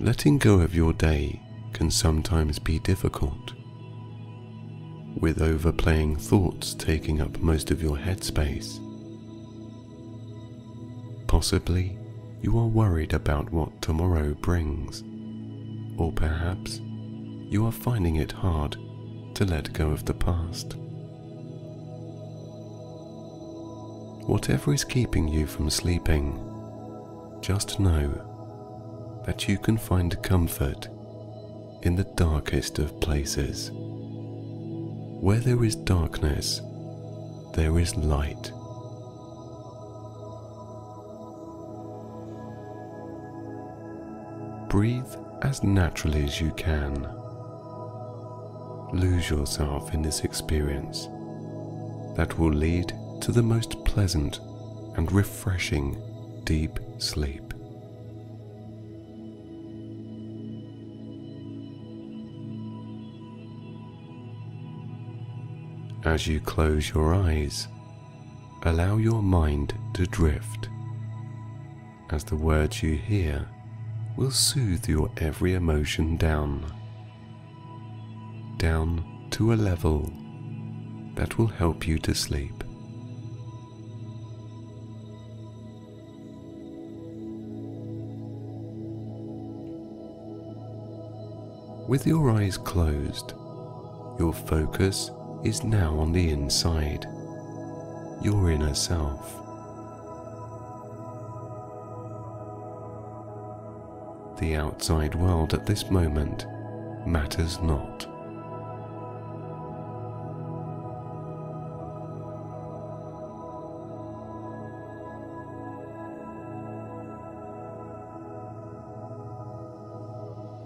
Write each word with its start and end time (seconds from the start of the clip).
Letting 0.00 0.38
go 0.38 0.60
of 0.60 0.76
your 0.76 0.92
day 0.92 1.40
can 1.72 1.90
sometimes 1.90 2.60
be 2.60 2.78
difficult, 2.78 3.54
with 5.20 5.42
overplaying 5.42 6.14
thoughts 6.14 6.72
taking 6.72 7.20
up 7.20 7.40
most 7.40 7.72
of 7.72 7.82
your 7.82 7.96
headspace. 7.96 8.78
Possibly 11.26 11.98
you 12.40 12.56
are 12.60 12.68
worried 12.68 13.12
about 13.12 13.50
what 13.50 13.82
tomorrow 13.82 14.34
brings, 14.34 15.02
or 15.98 16.12
perhaps 16.12 16.80
you 17.50 17.66
are 17.66 17.72
finding 17.72 18.16
it 18.16 18.30
hard 18.30 18.76
to 19.34 19.44
let 19.44 19.72
go 19.72 19.90
of 19.90 20.04
the 20.04 20.14
past. 20.14 20.76
Whatever 24.28 24.72
is 24.72 24.84
keeping 24.84 25.26
you 25.26 25.44
from 25.44 25.68
sleeping, 25.68 26.38
just 27.40 27.80
know 27.80 28.27
that 29.28 29.46
you 29.46 29.58
can 29.58 29.76
find 29.76 30.22
comfort 30.22 30.88
in 31.82 31.94
the 31.94 32.10
darkest 32.16 32.78
of 32.78 32.98
places. 32.98 33.70
Where 33.74 35.38
there 35.38 35.62
is 35.64 35.76
darkness, 35.76 36.62
there 37.52 37.78
is 37.78 37.94
light. 37.94 38.50
Breathe 44.70 45.14
as 45.42 45.62
naturally 45.62 46.24
as 46.24 46.40
you 46.40 46.50
can. 46.52 47.06
Lose 48.94 49.28
yourself 49.28 49.92
in 49.92 50.00
this 50.00 50.20
experience 50.24 51.06
that 52.16 52.38
will 52.38 52.54
lead 52.54 52.94
to 53.20 53.30
the 53.30 53.42
most 53.42 53.84
pleasant 53.84 54.38
and 54.96 55.12
refreshing 55.12 56.00
deep 56.44 56.80
sleep. 56.96 57.47
As 66.08 66.26
you 66.26 66.40
close 66.40 66.88
your 66.88 67.14
eyes, 67.14 67.68
allow 68.62 68.96
your 68.96 69.22
mind 69.22 69.74
to 69.92 70.06
drift, 70.06 70.70
as 72.08 72.24
the 72.24 72.34
words 72.34 72.82
you 72.82 72.94
hear 72.94 73.46
will 74.16 74.30
soothe 74.30 74.88
your 74.88 75.10
every 75.18 75.52
emotion 75.52 76.16
down, 76.16 76.64
down 78.56 79.04
to 79.32 79.52
a 79.52 79.54
level 79.54 80.10
that 81.14 81.36
will 81.36 81.46
help 81.46 81.86
you 81.86 81.98
to 81.98 82.14
sleep. 82.14 82.64
With 91.86 92.06
your 92.06 92.30
eyes 92.30 92.56
closed, 92.56 93.34
your 94.18 94.32
focus 94.32 95.10
is 95.44 95.62
now 95.62 95.96
on 95.98 96.12
the 96.12 96.30
inside, 96.30 97.06
your 98.22 98.50
inner 98.50 98.74
self. 98.74 99.34
The 104.40 104.56
outside 104.56 105.14
world 105.14 105.54
at 105.54 105.66
this 105.66 105.90
moment 105.90 106.46
matters 107.06 107.60
not. 107.60 108.06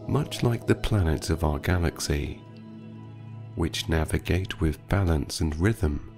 Much 0.08 0.42
like 0.42 0.66
the 0.66 0.74
planets 0.74 1.30
of 1.30 1.44
our 1.44 1.58
galaxy, 1.58 2.42
which 3.62 3.88
navigate 3.88 4.60
with 4.60 4.88
balance 4.88 5.40
and 5.40 5.54
rhythm 5.60 6.12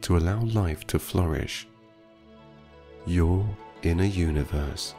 to 0.00 0.16
allow 0.16 0.40
life 0.42 0.86
to 0.86 0.96
flourish. 0.96 1.66
Your 3.04 3.44
inner 3.82 4.04
universe 4.04 4.94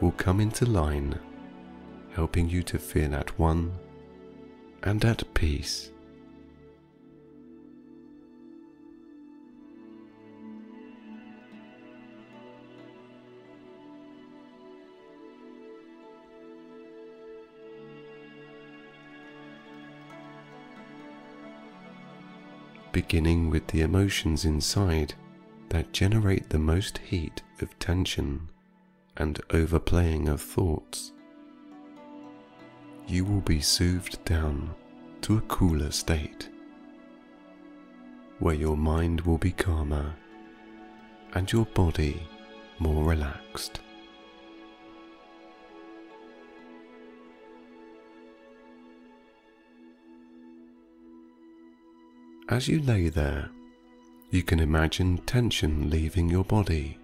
will 0.00 0.12
come 0.12 0.38
into 0.38 0.64
line, 0.66 1.18
helping 2.14 2.48
you 2.48 2.62
to 2.62 2.78
feel 2.78 3.12
at 3.12 3.36
one 3.40 3.72
and 4.84 5.04
at 5.04 5.34
peace. 5.34 5.90
Beginning 22.92 23.50
with 23.50 23.66
the 23.68 23.82
emotions 23.82 24.44
inside 24.44 25.14
that 25.68 25.92
generate 25.92 26.48
the 26.48 26.58
most 26.58 26.98
heat 26.98 27.42
of 27.60 27.78
tension 27.78 28.48
and 29.16 29.40
overplaying 29.50 30.28
of 30.28 30.40
thoughts. 30.40 31.12
You 33.06 33.24
will 33.24 33.40
be 33.40 33.60
soothed 33.60 34.24
down 34.24 34.74
to 35.22 35.36
a 35.36 35.42
cooler 35.42 35.90
state 35.90 36.48
where 38.38 38.54
your 38.54 38.76
mind 38.76 39.20
will 39.22 39.38
be 39.38 39.52
calmer 39.52 40.14
and 41.34 41.50
your 41.52 41.66
body 41.66 42.26
more 42.78 43.04
relaxed. 43.04 43.80
As 52.50 52.66
you 52.66 52.82
lay 52.82 53.08
there, 53.10 53.48
you 54.32 54.42
can 54.42 54.58
imagine 54.58 55.18
tension 55.18 55.88
leaving 55.88 56.28
your 56.28 56.42
body 56.42 56.98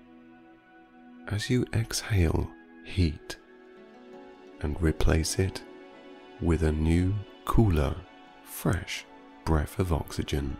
as 1.29 1.49
you 1.49 1.65
exhale 1.73 2.51
heat 2.85 3.37
and 4.61 4.77
replace 4.83 5.39
it 5.39 5.63
with 6.41 6.65
a 6.65 6.73
new, 6.73 7.15
cooler, 7.45 7.95
fresh 8.43 9.05
breath 9.45 9.79
of 9.79 9.93
oxygen. 9.93 10.57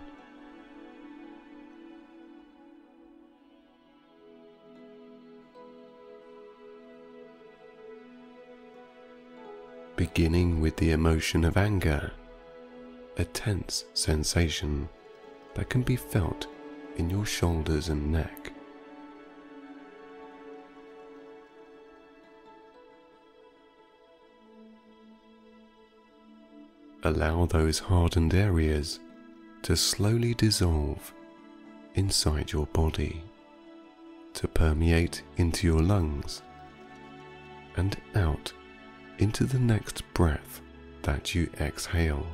Beginning 9.97 10.61
with 10.61 10.77
the 10.77 10.93
emotion 10.93 11.45
of 11.45 11.57
anger 11.57 12.13
a 13.19 13.25
tense 13.25 13.85
sensation 13.95 14.89
that 15.55 15.71
can 15.71 15.83
be 15.83 15.97
felt 15.97 16.47
in 16.97 17.09
your 17.09 17.25
shoulders 17.25 17.89
and 17.89 18.13
neck. 18.13 18.53
Allow 27.05 27.47
those 27.47 27.79
hardened 27.79 28.35
areas 28.35 29.01
to 29.63 29.77
slowly 29.77 30.35
dissolve 30.35 31.15
inside 31.95 32.53
your 32.53 32.67
body, 32.67 33.23
to 34.35 34.49
permeate 34.49 35.23
into 35.37 35.67
your 35.67 35.83
lungs 35.83 36.43
and 37.77 37.97
out 38.15 38.53
into 39.19 39.45
the 39.45 39.59
next 39.59 40.03
breath 40.13 40.61
that 41.03 41.35
you 41.35 41.49
exhale. 41.61 42.27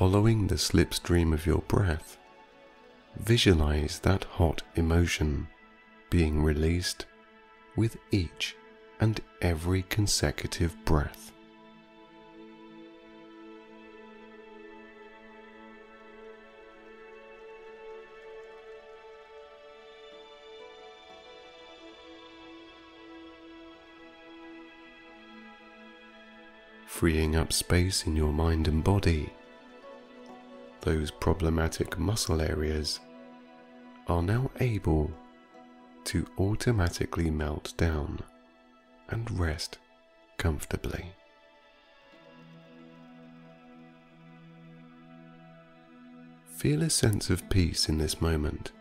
Following 0.00 0.46
the 0.46 0.54
slipstream 0.54 1.34
of 1.34 1.44
your 1.44 1.60
breath, 1.68 2.16
visualize 3.18 3.98
that 3.98 4.24
hot 4.24 4.62
emotion 4.74 5.46
being 6.08 6.42
released 6.42 7.04
with 7.76 7.98
each 8.10 8.56
and 8.98 9.20
every 9.42 9.82
consecutive 9.90 10.74
breath. 10.86 11.32
Freeing 26.86 27.36
up 27.36 27.52
space 27.52 28.06
in 28.06 28.16
your 28.16 28.32
mind 28.32 28.66
and 28.66 28.82
body 28.82 29.30
those 30.82 31.10
problematic 31.10 31.98
muscle 31.98 32.40
areas 32.40 33.00
are 34.06 34.22
now 34.22 34.50
able 34.60 35.10
to 36.04 36.26
automatically 36.38 37.30
melt 37.30 37.74
down 37.76 38.18
and 39.08 39.38
rest 39.38 39.78
comfortably. 40.38 41.12
Feel 46.56 46.82
a 46.82 46.90
sense 46.90 47.30
of 47.30 47.48
peace 47.48 47.88
in 47.88 47.98
this 47.98 48.20
moment, 48.20 48.72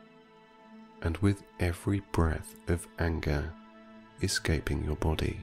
and 1.02 1.18
with 1.20 1.44
every 1.60 2.02
breath 2.12 2.56
of 2.68 2.88
anger 3.00 3.54
escaping 4.22 4.84
your 4.84 4.98
body. 4.98 5.40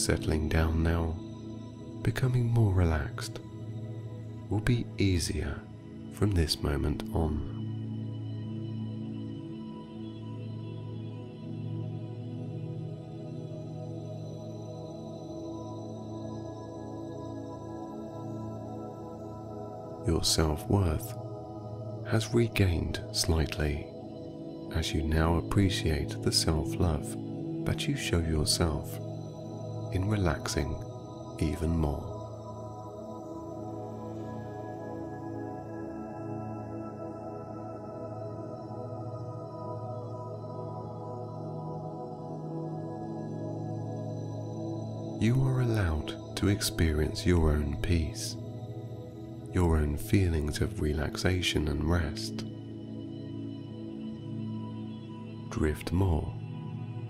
Settling 0.00 0.48
down 0.48 0.82
now, 0.82 1.14
becoming 2.00 2.46
more 2.46 2.72
relaxed, 2.72 3.38
will 4.48 4.60
be 4.60 4.86
easier 4.96 5.60
from 6.14 6.30
this 6.30 6.62
moment 6.62 7.02
on. 7.12 7.58
Your 20.06 20.24
self 20.24 20.66
worth 20.70 21.14
has 22.10 22.32
regained 22.32 23.02
slightly 23.12 23.86
as 24.74 24.94
you 24.94 25.02
now 25.02 25.36
appreciate 25.36 26.22
the 26.22 26.32
self 26.32 26.74
love 26.76 27.06
that 27.66 27.86
you 27.86 27.98
show 27.98 28.20
yourself 28.20 28.98
in 29.92 30.08
relaxing 30.08 30.76
even 31.38 31.76
more. 31.76 32.10
You 45.20 45.42
are 45.44 45.60
allowed 45.60 46.36
to 46.36 46.48
experience 46.48 47.26
your 47.26 47.50
own 47.50 47.76
peace, 47.82 48.36
your 49.52 49.76
own 49.76 49.96
feelings 49.98 50.60
of 50.60 50.80
relaxation 50.80 51.68
and 51.68 51.84
rest. 51.84 52.44
Drift 55.50 55.92
more, 55.92 56.32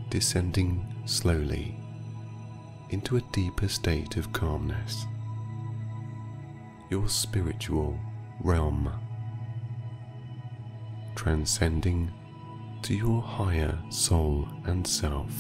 descending 0.09 0.85
slowly 1.05 1.80
into 2.91 3.17
a 3.17 3.21
deeper 3.33 3.69
state 3.69 4.17
of 4.17 4.33
calmness. 4.33 5.07
Your 6.91 7.09
spiritual 7.09 7.99
realm, 8.43 8.93
transcending 11.15 12.13
to 12.83 12.95
your 12.95 13.23
higher 13.23 13.79
soul 13.91 14.49
and 14.67 14.87
self. 14.87 15.33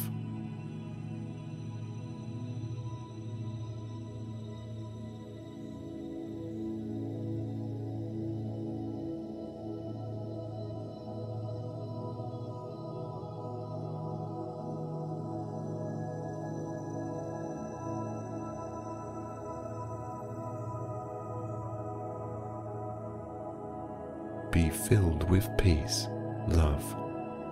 With 25.30 25.48
peace, 25.56 26.08
love, 26.48 26.84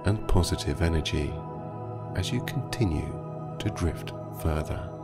and 0.05 0.27
positive 0.27 0.83
energy 0.83 1.33
as 2.17 2.33
you 2.33 2.41
continue 2.45 3.15
to 3.61 3.71
drift 3.71 4.13
further. 4.43 4.98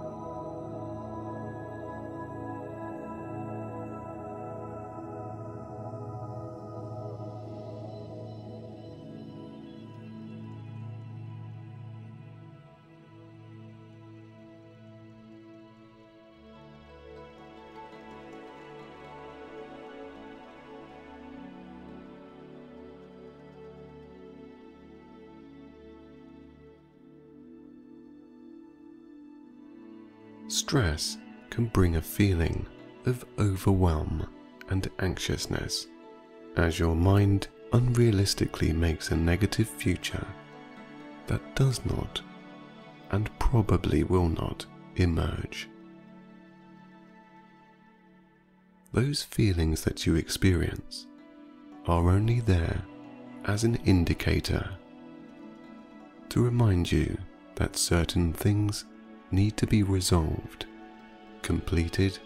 Can 31.54 31.66
bring 31.66 31.94
a 31.94 32.02
feeling 32.02 32.66
of 33.06 33.24
overwhelm 33.38 34.26
and 34.70 34.90
anxiousness 34.98 35.86
as 36.56 36.80
your 36.80 36.96
mind 36.96 37.46
unrealistically 37.72 38.74
makes 38.74 39.12
a 39.12 39.16
negative 39.16 39.68
future 39.68 40.26
that 41.28 41.54
does 41.54 41.84
not 41.86 42.20
and 43.12 43.30
probably 43.38 44.02
will 44.02 44.28
not 44.28 44.66
emerge. 44.96 45.68
Those 48.92 49.22
feelings 49.22 49.84
that 49.84 50.06
you 50.06 50.16
experience 50.16 51.06
are 51.86 52.10
only 52.10 52.40
there 52.40 52.82
as 53.44 53.62
an 53.62 53.76
indicator 53.84 54.70
to 56.30 56.42
remind 56.42 56.90
you 56.90 57.16
that 57.54 57.76
certain 57.76 58.32
things 58.32 58.86
need 59.30 59.56
to 59.56 59.68
be 59.68 59.84
resolved, 59.84 60.66
completed, 61.44 62.18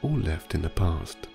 or 0.00 0.10
left 0.10 0.54
in 0.54 0.62
the 0.62 0.70
past. 0.70 1.26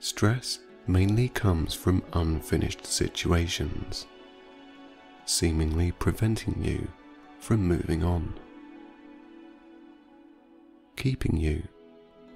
Stress 0.00 0.60
mainly 0.86 1.28
comes 1.30 1.74
from 1.74 2.02
unfinished 2.12 2.84
situations, 2.84 4.06
seemingly 5.24 5.92
preventing 5.92 6.62
you 6.62 6.86
from 7.40 7.66
moving 7.66 8.04
on 8.04 8.34
keeping 11.02 11.36
you 11.36 11.60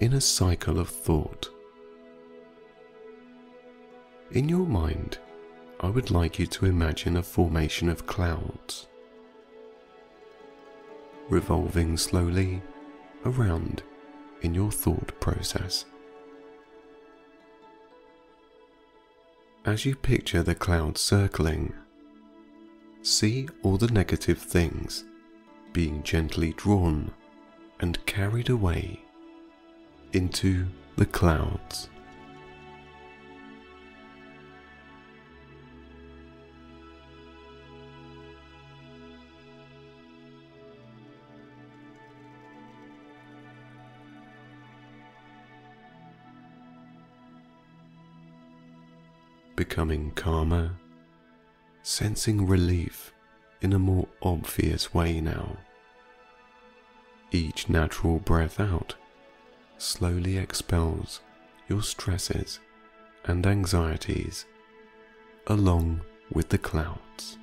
in 0.01 0.13
a 0.15 0.21
cycle 0.21 0.81
of 0.81 0.89
thought. 0.89 1.49
In 4.33 4.49
your 4.49 4.67
mind, 4.67 5.19
I 5.79 5.89
would 5.89 6.11
like 6.11 6.41
you 6.41 6.49
to 6.49 6.67
imagine 6.67 7.17
a 7.17 7.23
formation 7.23 7.89
of 7.89 8.09
clouds 8.09 8.89
revolving 11.29 11.97
slowly 11.97 12.61
around 13.25 13.85
in 14.43 14.53
your 14.53 14.73
thought 14.73 15.13
process. 15.21 15.85
As 19.65 19.85
you 19.85 19.95
picture 19.95 20.43
the 20.43 20.57
clouds 20.57 21.01
circling, 21.01 21.73
see 23.03 23.49
all 23.63 23.77
the 23.77 23.93
negative 23.93 24.39
things 24.39 25.05
being 25.73 26.03
gently 26.03 26.53
drawn 26.57 27.13
and 27.81 28.05
carried 28.07 28.49
away 28.49 29.01
into 30.13 30.67
the 30.97 31.07
clouds. 31.07 31.89
Becoming 49.55 50.13
calmer, 50.13 50.73
sensing 51.83 52.47
relief 52.47 53.13
in 53.61 53.73
a 53.73 53.79
more 53.79 54.07
obvious 54.23 54.93
way 54.93 55.21
now. 55.21 55.57
Each 57.33 57.69
natural 57.69 58.19
breath 58.19 58.61
out 58.61 58.95
slowly 59.79 60.39
expels 60.39 61.21
your 61.69 61.83
stresses 61.83 62.61
and 63.25 63.47
anxieties 63.47 64.47
along 65.47 66.01
with 66.33 66.49
the 66.49 66.59
clouds. 66.59 67.39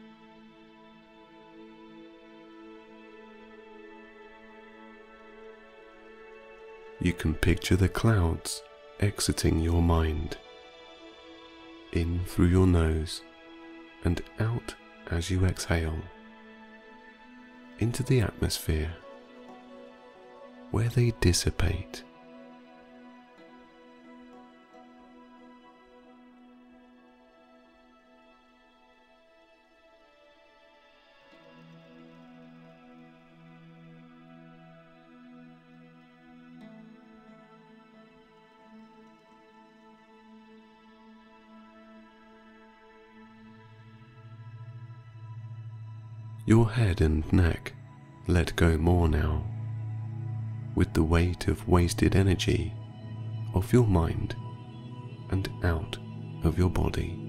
You 6.99 7.11
can 7.11 7.33
picture 7.33 7.75
the 7.75 7.89
clouds 7.89 8.63
exiting 9.01 9.59
your 9.59 9.81
mind, 9.81 10.37
in 11.91 12.23
through 12.25 12.47
your 12.47 12.67
nose 12.67 13.21
and 14.05 14.21
out 14.39 14.75
as 15.11 15.29
you 15.29 15.45
exhale, 15.45 15.99
into 17.79 18.03
the 18.03 18.21
atmosphere 18.21 18.95
where 20.73 20.89
they 20.89 21.11
dissipate. 21.21 22.01
Your 46.47 46.71
head 46.71 46.99
and 46.99 47.31
neck 47.31 47.73
let 48.27 48.55
go 48.55 48.75
more 48.77 49.07
now, 49.07 49.52
with 50.75 50.93
the 50.93 51.03
weight 51.03 51.47
of 51.47 51.67
wasted 51.67 52.15
energy 52.15 52.73
off 53.53 53.71
your 53.71 53.85
mind 53.85 54.35
and 55.29 55.49
out 55.63 55.97
of 56.43 56.57
your 56.57 56.69
body. 56.69 57.19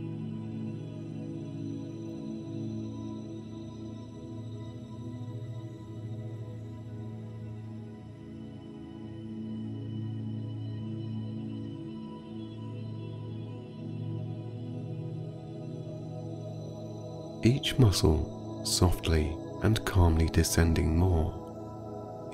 Each 17.43 17.79
muscle 17.79 18.63
softly 18.65 19.37
and 19.63 19.85
calmly 19.85 20.29
descending 20.31 20.99
more 20.99 21.44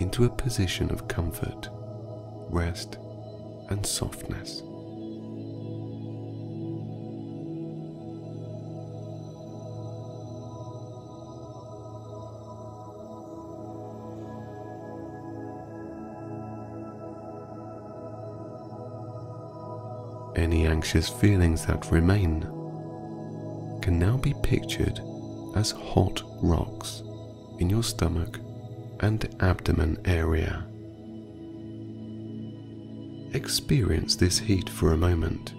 into 0.00 0.25
a 0.25 0.28
position 0.28 0.90
of 0.90 1.07
comfort, 1.09 1.69
rest, 2.49 2.99
and 3.69 3.85
softness. 3.87 4.62
Any 20.37 20.66
anxious 20.66 21.09
feelings 21.09 21.66
that 21.66 21.90
remain 21.90 22.40
can 23.83 23.99
now 23.99 24.16
be 24.16 24.35
pictured 24.42 25.00
as 25.54 25.73
hot 25.73 26.23
rocks 26.42 27.02
in 27.59 27.69
your 27.69 27.83
stomach 27.83 28.38
and 29.00 29.35
abdomen 29.40 29.99
area. 30.04 30.66
Experience 33.33 34.16
this 34.16 34.38
heat 34.38 34.69
for 34.69 34.92
a 34.92 34.97
moment. 34.97 35.54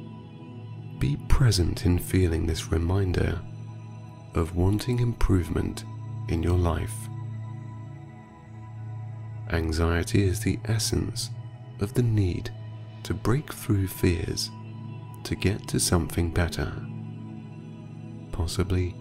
Be 1.00 1.18
present 1.28 1.86
in 1.86 1.98
feeling 1.98 2.46
this 2.46 2.72
reminder 2.72 3.40
of 4.36 4.56
wanting 4.56 5.00
improvement 5.00 5.84
in 6.30 6.44
your 6.44 6.58
life. 6.58 6.94
Anxiety 9.52 10.24
is 10.24 10.40
the 10.40 10.60
essence 10.66 11.30
of 11.80 11.94
the 11.94 12.04
need 12.04 12.52
to 13.04 13.14
break 13.14 13.52
through 13.52 13.88
fears 13.88 14.50
to 15.24 15.36
get 15.36 15.68
to 15.68 15.80
something 15.80 16.30
better, 16.30 16.72
possibly 18.32 18.96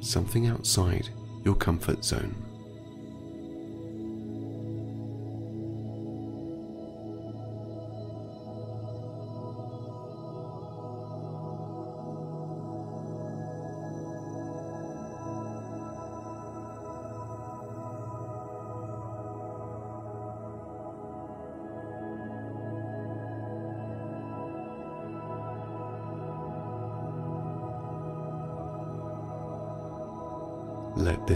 something 0.00 0.46
outside 0.46 1.08
your 1.44 1.54
comfort 1.54 2.04
zone. 2.04 2.47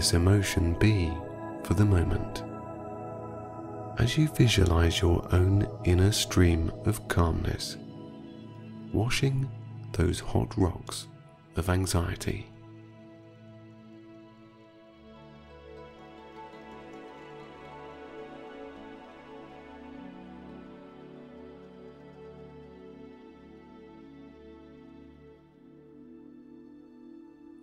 This 0.03 0.13
emotion 0.13 0.73
be 0.79 1.09
for 1.63 1.75
the 1.75 1.85
moment. 1.85 2.43
As 3.99 4.17
you 4.17 4.27
visualize 4.27 4.99
your 4.99 5.25
own 5.33 5.65
inner 5.85 6.11
stream 6.11 6.69
of 6.83 7.07
calmness, 7.07 7.77
washing 8.91 9.49
those 9.93 10.19
hot 10.19 10.57
rocks 10.57 11.07
of 11.55 11.69
anxiety. 11.69 12.45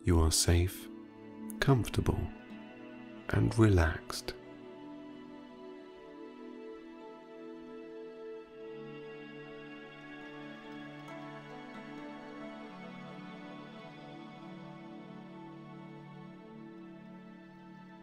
You 0.06 0.23
are 0.23 0.32
safe 0.32 0.88
comfortable 1.61 2.19
and 3.31 3.57
relaxed. 3.59 4.35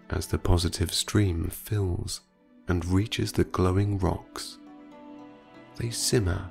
As 0.10 0.28
the 0.28 0.38
positive 0.38 0.94
stream 0.94 1.50
fills 1.50 2.22
and 2.68 2.86
reaches 2.86 3.32
the 3.32 3.44
glowing 3.44 4.00
rocks, 4.00 4.58
they 5.76 5.90
simmer 5.90 6.50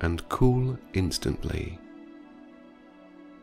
and 0.00 0.28
cool 0.28 0.76
instantly, 0.92 1.78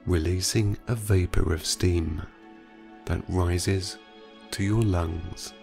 releasing 0.06 0.78
a 0.88 0.96
vapor 0.96 1.54
of 1.54 1.66
steam 1.66 2.22
that 3.06 3.22
rises 3.28 3.98
to 4.52 4.64
your 4.64 4.82
lungs. 4.82 5.54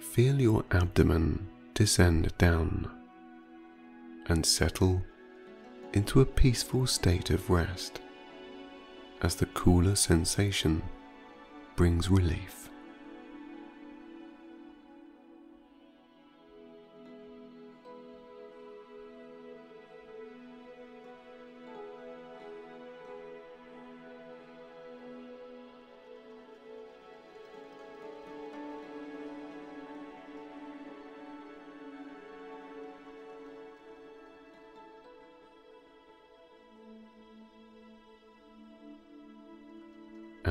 Feel 0.00 0.40
your 0.40 0.64
abdomen 0.72 1.46
descend 1.74 2.36
down 2.38 2.90
and 4.26 4.44
settle 4.44 5.00
into 5.92 6.20
a 6.20 6.26
peaceful 6.26 6.86
state 6.86 7.30
of 7.30 7.48
rest 7.48 8.00
as 9.22 9.36
the 9.36 9.46
cooler 9.46 9.94
sensation 9.94 10.82
brings 11.76 12.10
relief. 12.10 12.67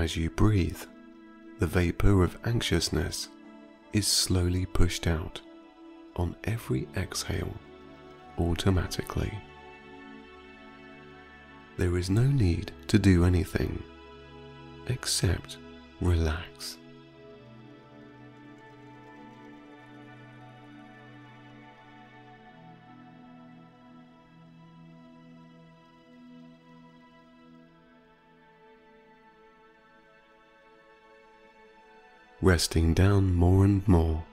As 0.07 0.15
you 0.15 0.29
breathe, 0.29 0.81
the 1.59 1.67
vapor 1.67 2.23
of 2.23 2.37
anxiousness 2.45 3.27
is 3.91 4.07
slowly 4.07 4.65
pushed 4.65 5.05
out 5.05 5.41
on 6.15 6.33
every 6.45 6.87
exhale 6.95 7.53
automatically. 8.39 9.37
There 11.75 11.97
is 11.97 12.09
no 12.09 12.23
need 12.23 12.71
to 12.87 12.97
do 12.97 13.25
anything 13.25 13.83
except 14.87 15.57
relax. 15.99 16.77
Resting 32.47 32.93
down 32.93 33.35
more 33.35 33.65
and 33.65 33.85
more. 33.89 34.23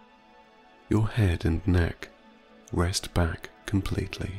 Your 0.89 1.09
head 1.09 1.45
and 1.45 1.67
neck 1.67 2.11
rest 2.73 3.13
back 3.13 3.51
completely. 3.67 4.31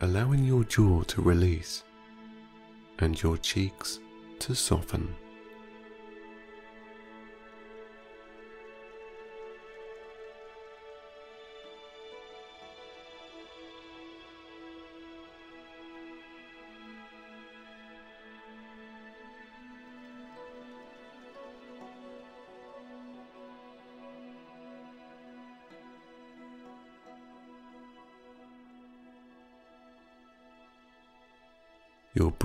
Allowing 0.00 0.44
your 0.44 0.64
jaw 0.64 1.02
to 1.02 1.22
release 1.22 1.84
and 2.98 3.22
your 3.22 3.36
cheeks 3.36 4.00
to 4.40 4.56
soften. 4.56 5.14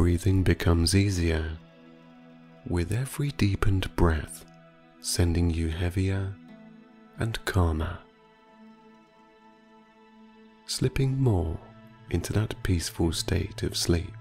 Breathing 0.10 0.42
becomes 0.42 0.96
easier 0.96 1.52
with 2.68 2.92
every 2.92 3.30
deepened 3.38 3.96
breath, 3.96 4.44
sending 5.02 5.52
you 5.52 5.70
heavier 5.70 6.34
and 7.20 7.38
calmer, 7.46 8.00
slipping 10.66 11.16
more 11.22 11.60
into 12.10 12.34
that 12.34 12.56
peaceful 12.64 13.12
state 13.12 13.62
of 13.62 13.78
sleep. 13.78 14.19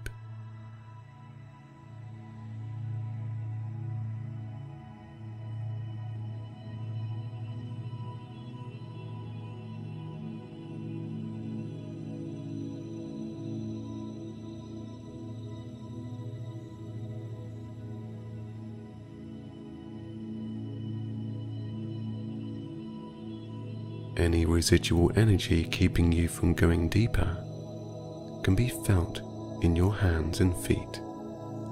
Any 24.19 24.45
residual 24.45 25.13
energy 25.17 25.65
keeping 25.65 26.11
you 26.11 26.29
from 26.29 26.53
going 26.53 26.89
deeper 26.89 27.37
can 28.43 28.55
be 28.55 28.69
felt 28.69 29.21
in 29.63 29.77
your 29.77 29.95
hands 29.95 30.41
and 30.41 30.57
feet 30.65 31.01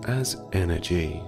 as 0.07 0.37
energy. 0.53 1.23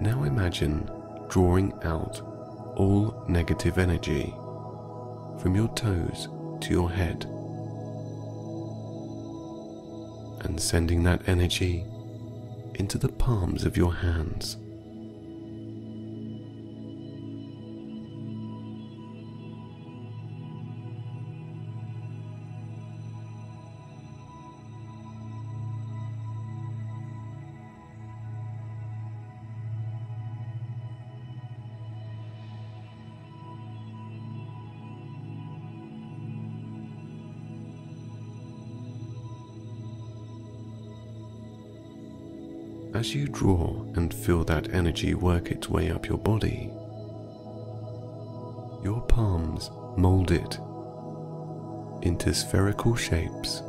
Now 0.00 0.24
imagine 0.24 0.90
drawing 1.28 1.74
out 1.84 2.22
all 2.76 3.24
negative 3.28 3.76
energy 3.76 4.34
from 5.40 5.54
your 5.56 5.68
toes 5.74 6.28
to 6.60 6.70
your 6.70 6.90
head 6.90 7.24
and 10.44 10.60
sending 10.60 11.02
that 11.02 11.26
energy 11.26 11.84
into 12.74 12.98
the 12.98 13.08
palms 13.08 13.64
of 13.64 13.76
your 13.76 13.94
hands. 13.94 14.56
As 43.10 43.16
you 43.16 43.26
draw 43.26 43.72
and 43.96 44.14
feel 44.14 44.44
that 44.44 44.72
energy 44.72 45.14
work 45.14 45.50
its 45.50 45.68
way 45.68 45.90
up 45.90 46.06
your 46.06 46.16
body, 46.16 46.70
your 48.84 49.04
palms 49.08 49.68
mold 49.96 50.30
it 50.30 50.60
into 52.06 52.32
spherical 52.32 52.94
shapes. 52.94 53.64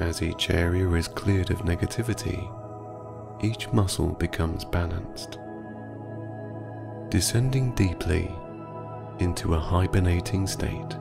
As 0.00 0.20
each 0.20 0.50
area 0.50 0.86
is 0.90 1.08
cleared 1.08 1.50
of 1.50 1.60
negativity, 1.60 2.36
each 3.42 3.72
muscle 3.72 4.08
becomes 4.08 4.66
balanced, 4.66 5.38
descending 7.08 7.74
deeply 7.74 8.30
into 9.18 9.54
a 9.54 9.58
hibernating 9.58 10.46
state. 10.46 10.94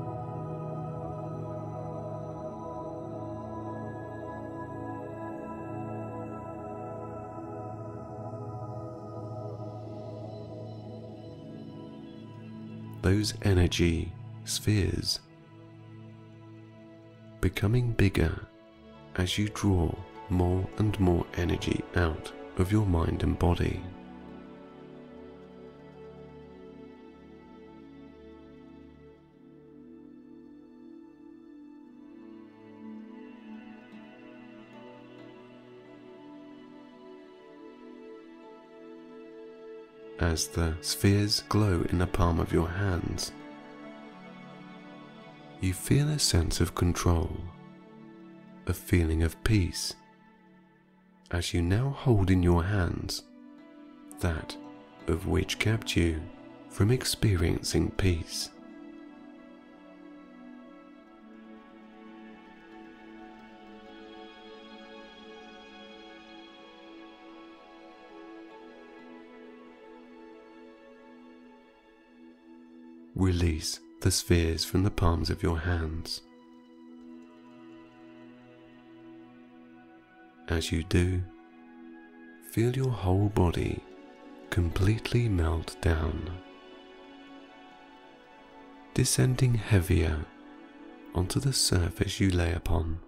Those 13.06 13.36
energy 13.44 14.12
spheres 14.46 15.20
becoming 17.40 17.92
bigger 17.92 18.48
as 19.18 19.38
you 19.38 19.48
draw 19.50 19.94
more 20.32 20.68
and 20.80 21.00
more 21.00 21.24
energy 21.38 21.84
out 21.96 22.32
of 22.58 22.72
your 22.72 22.88
mind 22.88 23.22
and 23.22 23.38
body. 23.38 23.80
As 40.26 40.48
the 40.48 40.76
spheres 40.82 41.44
glow 41.50 41.86
in 41.90 42.00
the 42.00 42.08
palm 42.08 42.40
of 42.40 42.52
your 42.52 42.68
hands. 42.68 43.32
You 45.62 45.74
feel 45.74 46.10
a 46.10 46.20
sense 46.20 46.60
of 46.60 46.76
control, 46.76 47.38
a 48.66 48.74
feeling 48.74 49.24
of 49.24 49.42
peace, 49.44 49.94
as 51.32 51.54
you 51.54 51.62
now 51.62 51.90
hold 51.90 52.32
in 52.32 52.42
your 52.44 52.64
hands 52.64 53.24
that 54.20 54.56
of 55.08 55.28
which 55.28 55.60
kept 55.60 55.96
you 55.96 56.22
from 56.70 56.90
experiencing 56.90 57.92
peace. 57.92 58.50
Release 73.16 73.80
the 74.02 74.12
spheres 74.12 74.66
from 74.66 74.84
the 74.84 74.92
palms 74.92 75.30
of 75.30 75.42
your 75.42 75.58
hands. 75.58 76.22
As 80.50 80.70
you 80.70 80.84
do, 80.84 81.24
feel 82.52 82.76
your 82.76 82.92
whole 82.92 83.30
body 83.30 83.82
completely 84.50 85.30
melt 85.30 85.78
down, 85.82 86.30
descending 88.94 89.56
heavier 89.56 90.26
onto 91.14 91.40
the 91.40 91.54
surface 91.54 92.20
you 92.20 92.30
lay 92.30 92.52
upon. 92.52 93.00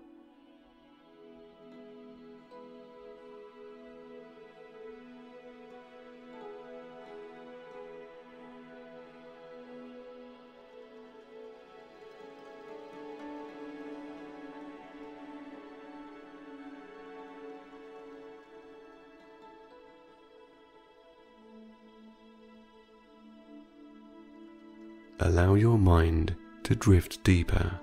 Allow 25.38 25.54
your 25.54 25.78
mind 25.78 26.36
to 26.64 26.74
drift 26.74 27.24
deeper 27.24 27.80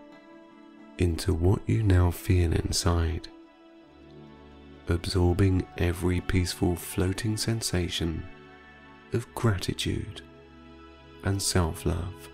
into 0.99 1.33
what 1.33 1.61
you 1.69 1.85
now 1.85 2.11
feel 2.11 2.53
inside. 2.53 3.29
absorbing 4.89 5.65
every 5.79 6.21
peaceful 6.21 6.75
floating 6.75 7.37
sensation 7.37 8.25
of 9.13 9.33
gratitude 9.37 10.21
and 11.23 11.41
self 11.41 11.87
love. 11.87 12.29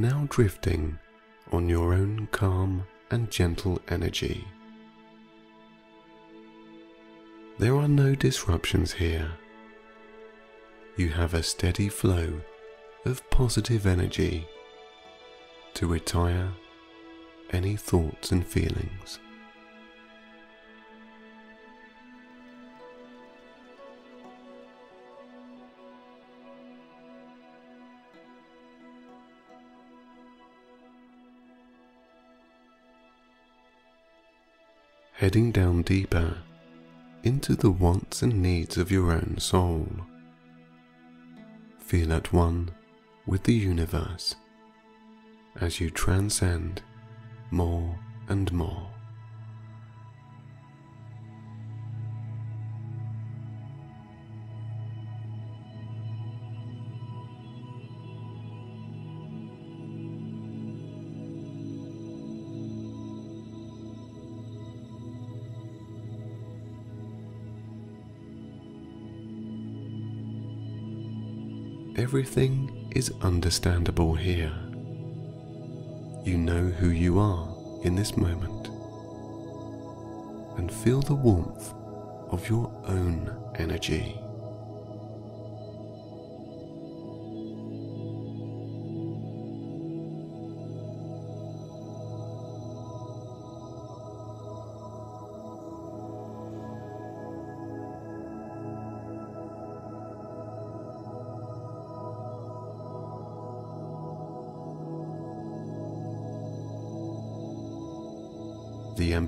Now 0.00 0.26
drifting 0.30 0.98
on 1.52 1.68
your 1.68 1.92
own 1.92 2.26
calm 2.32 2.86
and 3.10 3.30
gentle 3.30 3.78
energy. 3.88 4.46
There 7.58 7.76
are 7.76 7.88
no 7.88 8.14
disruptions 8.14 8.92
here. 8.92 9.30
You 10.96 11.10
have 11.10 11.34
a 11.34 11.42
steady 11.42 11.88
flow 11.88 12.40
of 13.04 13.28
positive 13.30 13.86
energy 13.86 14.46
to 15.74 15.86
retire 15.86 16.50
any 17.50 17.76
thoughts 17.76 18.32
and 18.32 18.46
feelings. 18.46 19.18
Heading 35.20 35.52
down 35.52 35.82
deeper 35.82 36.34
into 37.24 37.54
the 37.54 37.70
wants 37.70 38.22
and 38.22 38.40
needs 38.40 38.78
of 38.78 38.90
your 38.90 39.12
own 39.12 39.36
soul. 39.38 39.86
Feel 41.78 42.14
at 42.14 42.32
one 42.32 42.70
with 43.26 43.42
the 43.42 43.52
universe 43.52 44.34
as 45.60 45.78
you 45.78 45.90
transcend 45.90 46.80
more 47.50 47.98
and 48.30 48.50
more. 48.50 48.89
Everything 72.10 72.90
is 72.96 73.12
understandable 73.22 74.16
here. 74.16 74.50
You 76.24 76.38
know 76.38 76.66
who 76.66 76.88
you 76.88 77.20
are 77.20 77.48
in 77.84 77.94
this 77.94 78.16
moment 78.16 78.66
and 80.58 80.72
feel 80.72 81.02
the 81.02 81.14
warmth 81.14 81.72
of 82.32 82.48
your 82.48 82.68
own 82.88 83.30
energy. 83.54 84.18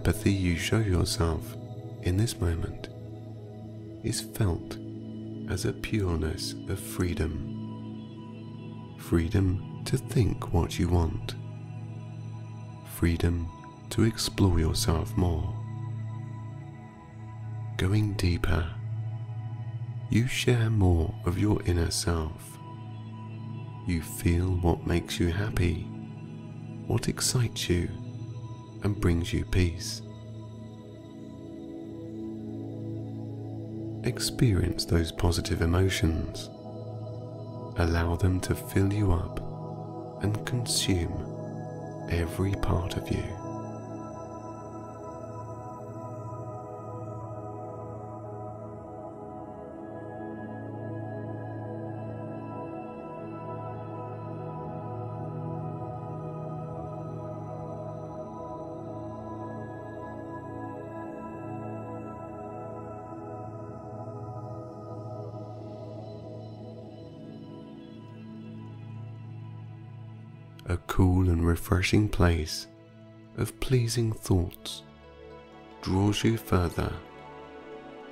Empathy 0.03 0.33
you 0.33 0.57
show 0.57 0.81
yourself 0.81 1.55
in 2.03 2.17
this 2.17 2.41
moment 2.41 2.89
is 4.03 4.21
felt 4.21 4.77
as 5.49 5.65
a 5.65 5.73
pureness 5.73 6.55
of 6.69 6.81
freedom. 6.81 8.97
Freedom 8.99 9.81
to 9.85 9.97
think 9.97 10.53
what 10.53 10.77
you 10.77 10.89
want. 10.89 11.37
Freedom 12.97 13.49
to 13.91 14.03
explore 14.03 14.59
yourself 14.59 15.17
more. 15.17 15.55
Going 17.77 18.15
deeper, 18.15 18.69
you 20.11 20.27
share 20.27 20.69
more 20.69 21.15
of 21.25 21.39
your 21.39 21.63
inner 21.63 21.93
self. 21.93 22.59
You 23.87 24.03
feel 24.03 24.49
what 24.49 24.85
makes 24.85 25.21
you 25.21 25.29
happy, 25.29 25.85
what 26.89 27.09
excites 27.09 27.69
you 27.69 27.89
and 28.83 29.01
brings 29.01 29.33
you 29.33 29.45
peace. 29.45 30.03
Experience 34.05 34.85
those 34.85 35.13
positive 35.13 35.63
emotions. 35.63 36.51
Allow 37.79 38.17
them 38.17 38.41
to 38.41 38.55
fill 38.55 38.93
you 38.93 39.13
up 39.13 39.41
and 40.23 40.45
consume 40.47 42.09
every 42.11 42.53
part 42.55 42.97
of 42.97 43.09
you. 43.11 43.42
Refreshing 71.73 72.07
place 72.07 72.67
of 73.39 73.59
pleasing 73.61 74.13
thoughts 74.13 74.83
draws 75.81 76.23
you 76.23 76.37
further 76.37 76.93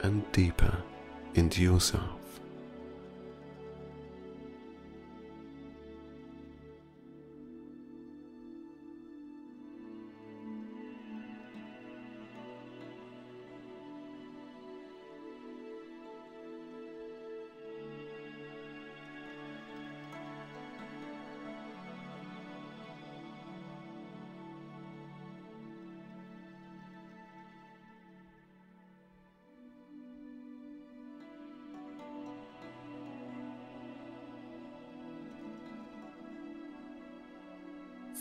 and 0.02 0.24
deeper 0.32 0.82
into 1.34 1.60
yourself. 1.62 2.19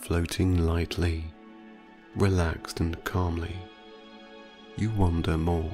Floating 0.09 0.65
lightly, 0.65 1.23
relaxed 2.15 2.79
and 2.79 3.03
calmly, 3.03 3.55
you 4.75 4.89
wander 4.89 5.37
more. 5.37 5.71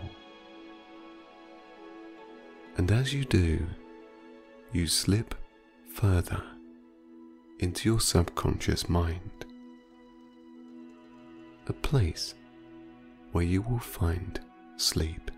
And 2.75 2.91
as 2.91 3.13
you 3.13 3.23
do, 3.23 3.65
you 4.73 4.87
slip 4.87 5.35
further 5.87 6.43
into 7.59 7.87
your 7.87 8.01
subconscious 8.01 8.89
mind, 8.89 9.45
a 11.67 11.73
place 11.73 12.35
where 13.31 13.45
you 13.45 13.61
will 13.61 13.79
find 13.79 14.41
sleep. 14.75 15.31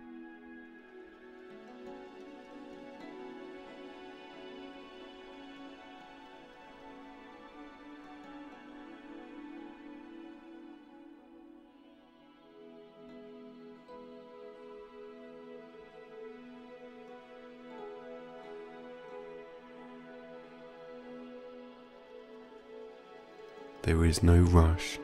Is 24.08 24.24
no 24.24 24.39
rush. 24.39 25.00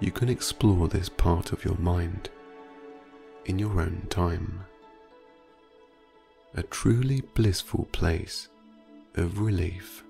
You 0.00 0.10
can 0.10 0.28
explore 0.28 0.88
this 0.88 1.08
part 1.08 1.52
of 1.52 1.64
your 1.64 1.78
mind 1.78 2.28
in 3.44 3.58
your 3.58 3.80
own 3.80 4.06
time. 4.10 4.64
A 6.54 6.64
truly 6.64 7.20
blissful 7.20 7.86
place 7.92 8.48
of 9.14 9.38
relief. 9.40 10.02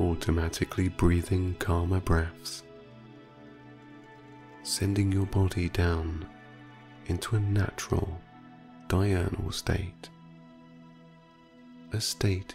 automatically 0.00 0.88
breathing 0.88 1.56
calmer 1.58 2.00
breaths, 2.00 2.62
sending 4.68 5.10
your 5.10 5.24
body 5.24 5.70
down 5.70 6.26
into 7.06 7.36
a 7.36 7.40
natural 7.40 8.20
diurnal 8.86 9.50
state, 9.50 10.10
a 11.94 12.00
state 12.00 12.54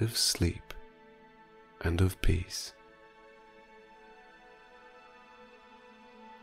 of 0.00 0.16
sleep 0.16 0.72
and 1.82 2.00
of 2.00 2.20
peace. 2.22 2.72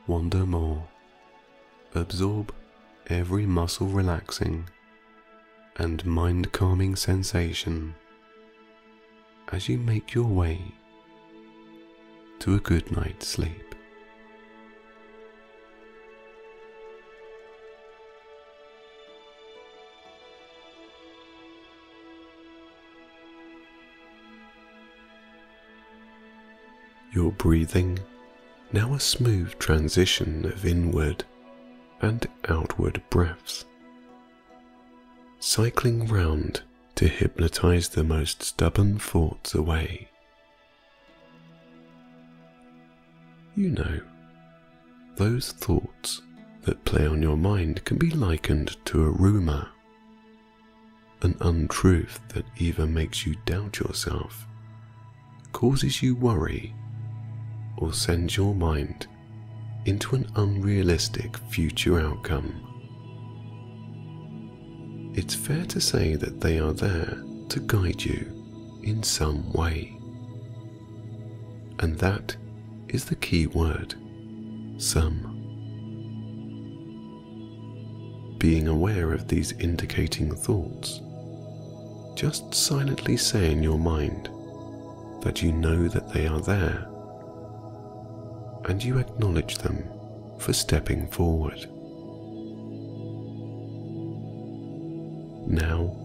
Wander 0.06 0.46
more, 0.46 0.88
absorb 1.96 2.54
every 3.08 3.48
muscle 3.48 3.88
relaxing 3.88 4.70
and 5.78 6.06
mind 6.06 6.52
calming 6.52 6.96
sensation 6.96 7.96
as 9.52 9.68
you 9.68 9.80
make 9.80 10.14
your 10.14 10.28
way 10.28 10.62
to 12.38 12.54
a 12.54 12.60
good 12.60 12.92
night's 12.92 13.28
sleep. 13.28 13.73
Your 27.14 27.32
breathing, 27.32 28.00
now 28.72 28.96
a 28.96 29.00
smooth 29.00 29.60
transition 29.60 30.46
of 30.46 30.66
inward 30.66 31.24
and 32.02 32.26
outward 32.50 33.04
breaths, 33.12 33.66
cycling 35.40 36.08
round 36.08 36.64
to 36.96 37.08
hypnotize 37.08 37.90
the 37.90 38.04
most 38.04 38.42
stubborn 38.42 38.98
thoughts 38.98 39.54
away. 39.54 40.08
You 43.56 43.70
know, 43.70 44.00
those 45.16 45.52
thoughts 45.52 46.24
that 46.64 46.84
play 46.84 47.06
on 47.06 47.22
your 47.22 47.38
mind 47.38 47.86
can 47.86 48.00
be 48.00 48.10
likened 48.10 48.76
to 48.86 49.04
a 49.04 49.12
rumour, 49.12 49.68
an 51.22 51.38
untruth 51.42 52.20
that 52.30 52.46
either 52.58 52.88
makes 52.88 53.24
you 53.24 53.36
doubt 53.46 53.78
yourself, 53.78 54.48
causes 55.52 56.02
you 56.02 56.16
worry, 56.16 56.74
or 57.78 57.94
sends 57.94 58.38
your 58.38 58.54
mind 58.54 59.08
into 59.86 60.16
an 60.16 60.30
unrealistic 60.36 61.38
future 61.50 62.00
outcome 62.00 62.74
it's 65.16 65.36
fair 65.36 65.64
to 65.66 65.80
say 65.80 66.16
that 66.16 66.42
they 66.42 66.58
are 66.58 66.74
there 66.74 67.24
to 67.50 67.60
guide 67.60 68.04
you 68.04 68.82
in 68.82 69.04
some 69.04 69.52
way. 69.54 69.96
And 71.80 72.00
that 72.00 72.36
is 72.90 73.06
the 73.06 73.16
key 73.16 73.46
word 73.46 73.94
some. 74.78 75.30
Being 78.40 78.68
aware 78.68 79.14
of 79.14 79.28
these 79.28 79.52
indicating 79.54 80.36
thoughts, 80.36 81.00
just 82.16 82.54
silently 82.56 83.16
say 83.16 83.52
in 83.52 83.62
your 83.62 83.78
mind 83.78 84.30
that 85.22 85.44
you 85.44 85.52
know 85.52 85.88
that 85.90 86.12
they 86.12 86.26
are 86.26 86.42
there 86.42 86.88
and 88.66 88.84
you 88.84 88.98
acknowledge 88.98 89.58
them 89.58 89.84
for 90.40 90.54
stepping 90.54 91.08
forward. 91.08 91.68
Now, 95.48 95.96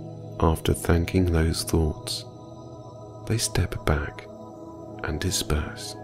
after 0.41 0.73
thanking 0.73 1.27
those 1.27 1.63
thoughts, 1.63 2.25
they 3.27 3.39
step 3.39 3.85
back 3.85 4.27
and 5.05 5.21
disperse, 5.21 5.95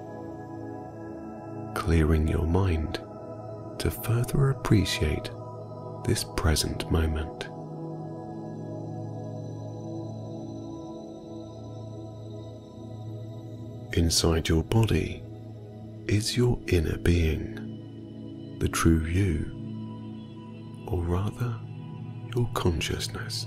clearing 1.75 2.29
your 2.29 2.47
mind 2.47 3.01
to 3.79 3.91
further 3.91 4.51
appreciate 4.51 5.31
this 6.07 6.25
present 6.37 6.91
moment. 6.91 7.49
Inside 13.97 14.49
your 14.49 14.65
body 14.65 15.23
is 16.09 16.37
your 16.37 16.59
inner 16.69 16.99
being, 16.99 18.57
the 18.59 18.69
true 18.69 19.05
you, 19.05 19.51
or 20.89 21.03
rather, 21.03 21.59
your 22.35 22.49
consciousness. 22.55 23.47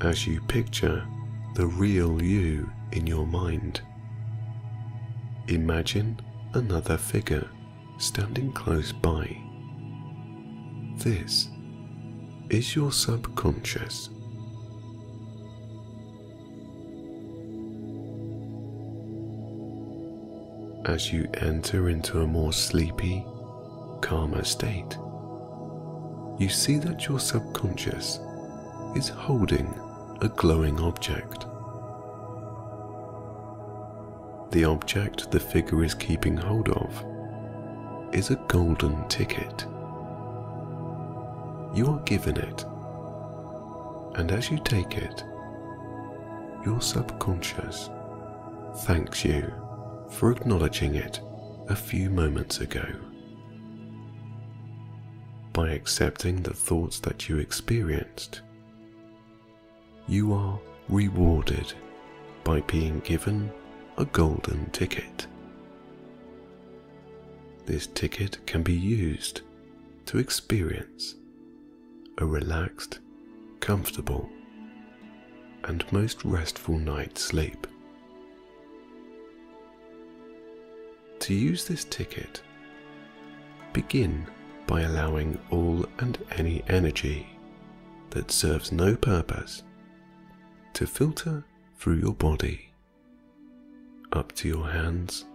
As 0.00 0.26
you 0.26 0.40
picture 0.42 1.06
the 1.54 1.66
real 1.66 2.22
you 2.22 2.70
in 2.92 3.06
your 3.06 3.26
mind, 3.26 3.82
imagine 5.48 6.20
another 6.54 6.96
figure 6.96 7.48
standing 7.98 8.52
close 8.52 8.92
by. 8.92 9.36
This 10.96 11.48
is 12.48 12.74
your 12.74 12.92
subconscious. 12.92 14.10
As 20.86 21.12
you 21.12 21.28
enter 21.34 21.90
into 21.90 22.22
a 22.22 22.26
more 22.26 22.54
sleepy, 22.54 23.26
calmer 24.00 24.42
state, 24.44 24.96
you 26.38 26.48
see 26.48 26.78
that 26.78 27.06
your 27.06 27.20
subconscious 27.20 28.18
is 28.96 29.10
holding 29.10 29.66
a 30.22 30.28
glowing 30.28 30.80
object. 30.80 31.44
The 34.52 34.64
object 34.64 35.30
the 35.30 35.38
figure 35.38 35.84
is 35.84 35.94
keeping 35.94 36.36
hold 36.36 36.70
of 36.70 37.04
is 38.14 38.30
a 38.30 38.42
golden 38.48 39.06
ticket. 39.08 39.66
You 41.74 41.88
are 41.90 42.02
given 42.06 42.38
it, 42.38 42.64
and 44.14 44.32
as 44.32 44.50
you 44.50 44.58
take 44.64 44.96
it, 44.96 45.24
your 46.64 46.80
subconscious 46.80 47.90
thanks 48.78 49.26
you 49.26 49.52
for 50.10 50.32
acknowledging 50.32 50.96
it 50.96 51.20
a 51.68 51.76
few 51.76 52.10
moments 52.10 52.60
ago 52.60 52.84
by 55.52 55.70
accepting 55.70 56.42
the 56.42 56.54
thoughts 56.54 57.00
that 57.00 57.28
you 57.28 57.38
experienced, 57.38 58.42
you 60.06 60.32
are 60.32 60.58
rewarded 60.88 61.72
by 62.44 62.60
being 62.62 63.00
given 63.00 63.50
a 63.98 64.04
golden 64.04 64.68
ticket. 64.70 65.26
This 67.66 67.86
ticket 67.88 68.44
can 68.46 68.62
be 68.62 68.74
used 68.74 69.42
to 70.06 70.18
experience 70.18 71.14
a 72.18 72.26
relaxed, 72.26 73.00
comfortable, 73.60 74.28
and 75.64 75.84
most 75.92 76.24
restful 76.24 76.78
night's 76.78 77.22
sleep. 77.22 77.66
To 81.20 81.34
use 81.34 81.66
this 81.66 81.84
ticket, 81.84 82.42
begin 83.72 84.26
by 84.66 84.80
allowing 84.80 85.38
all 85.50 85.84
and 85.98 86.18
any 86.32 86.64
energy 86.66 87.26
that 88.08 88.30
serves 88.30 88.72
no 88.72 88.96
purpose 88.96 89.62
to 90.72 90.86
filter 90.86 91.44
through 91.76 91.96
your 91.96 92.14
body, 92.14 92.70
up 94.12 94.32
to 94.32 94.48
your 94.48 94.66
hands, 94.68 95.26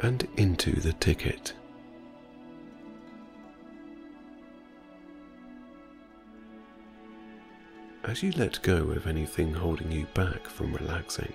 and 0.00 0.26
into 0.36 0.72
the 0.80 0.92
ticket. 0.94 1.54
As 8.02 8.22
you 8.22 8.32
let 8.32 8.60
go 8.62 8.90
of 8.90 9.06
anything 9.06 9.54
holding 9.54 9.90
you 9.90 10.06
back 10.12 10.46
from 10.46 10.74
relaxing, 10.74 11.32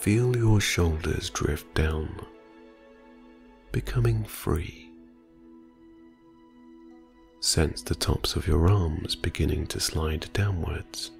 feel 0.00 0.34
your 0.34 0.62
shoulders 0.62 1.28
drift 1.28 1.74
down, 1.74 2.08
becoming 3.70 4.24
free. 4.24 4.90
Sense 7.40 7.82
the 7.82 7.94
tops 7.94 8.34
of 8.34 8.46
your 8.46 8.70
arms 8.70 9.14
beginning 9.14 9.66
to 9.66 9.78
slide 9.78 10.26
downwards, 10.32 11.10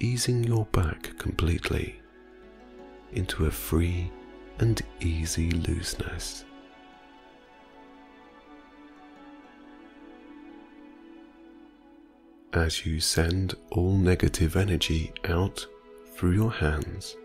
easing 0.00 0.42
your 0.42 0.64
back 0.72 1.16
completely 1.16 2.00
into 3.12 3.46
a 3.46 3.50
free 3.52 4.10
and 4.58 4.82
easy 4.98 5.52
looseness. 5.52 6.44
As 12.52 12.84
you 12.84 12.98
send 12.98 13.54
all 13.70 13.92
negative 13.92 14.56
energy 14.56 15.12
out 15.28 15.68
through 16.22 16.30
your 16.30 16.52
hands 16.52 17.16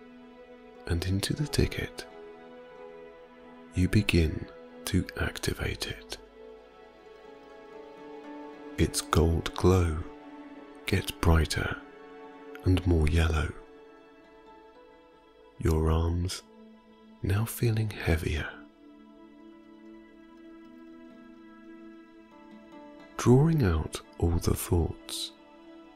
and 0.88 1.06
into 1.06 1.32
the 1.32 1.46
ticket, 1.46 2.04
you 3.76 3.88
begin 3.88 4.44
to 4.86 5.06
activate 5.22 5.86
it. 5.86 6.18
Its 8.80 9.02
gold 9.02 9.54
glow 9.54 9.98
gets 10.88 11.12
brighter 11.12 11.78
and 12.66 12.84
more 12.88 13.08
yellow. 13.08 13.48
Your 15.60 15.92
arms 15.92 16.42
now 17.22 17.46
feeling 17.46 17.92
heavier. 17.92 18.50
Drawing 23.18 23.62
out 23.62 24.02
all 24.18 24.40
the 24.40 24.56
thoughts, 24.56 25.34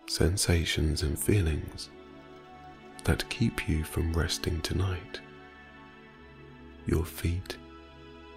sensations, 0.05 1.01
and 1.01 1.17
feelings 1.17 1.89
that 3.03 3.27
keep 3.29 3.67
you 3.67 3.83
from 3.83 4.13
resting 4.13 4.61
tonight. 4.61 5.19
Your 6.85 7.05
feet, 7.05 7.57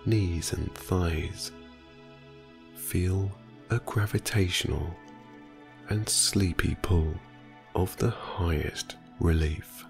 knees, 0.06 0.52
and 0.52 0.72
thighs 0.74 1.52
feel 2.74 3.30
a 3.70 3.78
gravitational 3.80 4.94
and 5.88 6.08
sleepy 6.08 6.76
pull 6.82 7.14
of 7.74 7.96
the 7.98 8.10
highest 8.10 8.96
relief. 9.20 9.84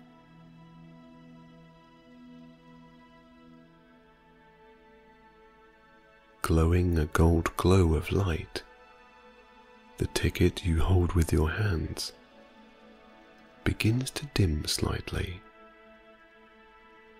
Glowing 6.43 6.99
a 6.99 7.07
gold 7.07 7.57
glow 7.57 7.95
of 7.95 8.13
light, 8.13 8.63
the 9.99 10.07
ticket 10.09 10.65
you 10.65 10.81
hold 10.81 11.13
with 11.13 11.33
your 11.33 11.51
hands 11.51 12.13
begins 13.65 14.11
to 14.11 14.27
dim 14.35 14.67
slightly, 14.67 15.41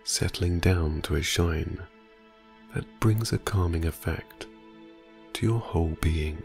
settling 0.05 0.61
down 0.61 1.01
to 1.03 1.17
a 1.17 1.23
shine 1.23 1.81
that 2.75 3.01
brings 3.01 3.33
a 3.33 3.39
calming 3.39 3.87
effect 3.87 4.47
to 5.33 5.47
your 5.47 5.61
whole 5.61 5.97
being. 6.01 6.43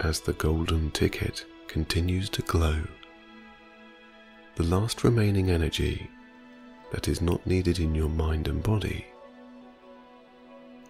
As 0.00 0.20
the 0.20 0.32
golden 0.32 0.90
ticket 0.92 1.44
continues 1.68 2.30
to 2.30 2.42
glow, 2.42 2.82
the 4.56 4.62
last 4.64 5.04
remaining 5.04 5.50
energy 5.50 6.10
that 6.92 7.06
is 7.06 7.20
not 7.20 7.46
needed 7.46 7.78
in 7.78 7.94
your 7.94 8.08
mind 8.08 8.48
and 8.48 8.62
body 8.62 9.06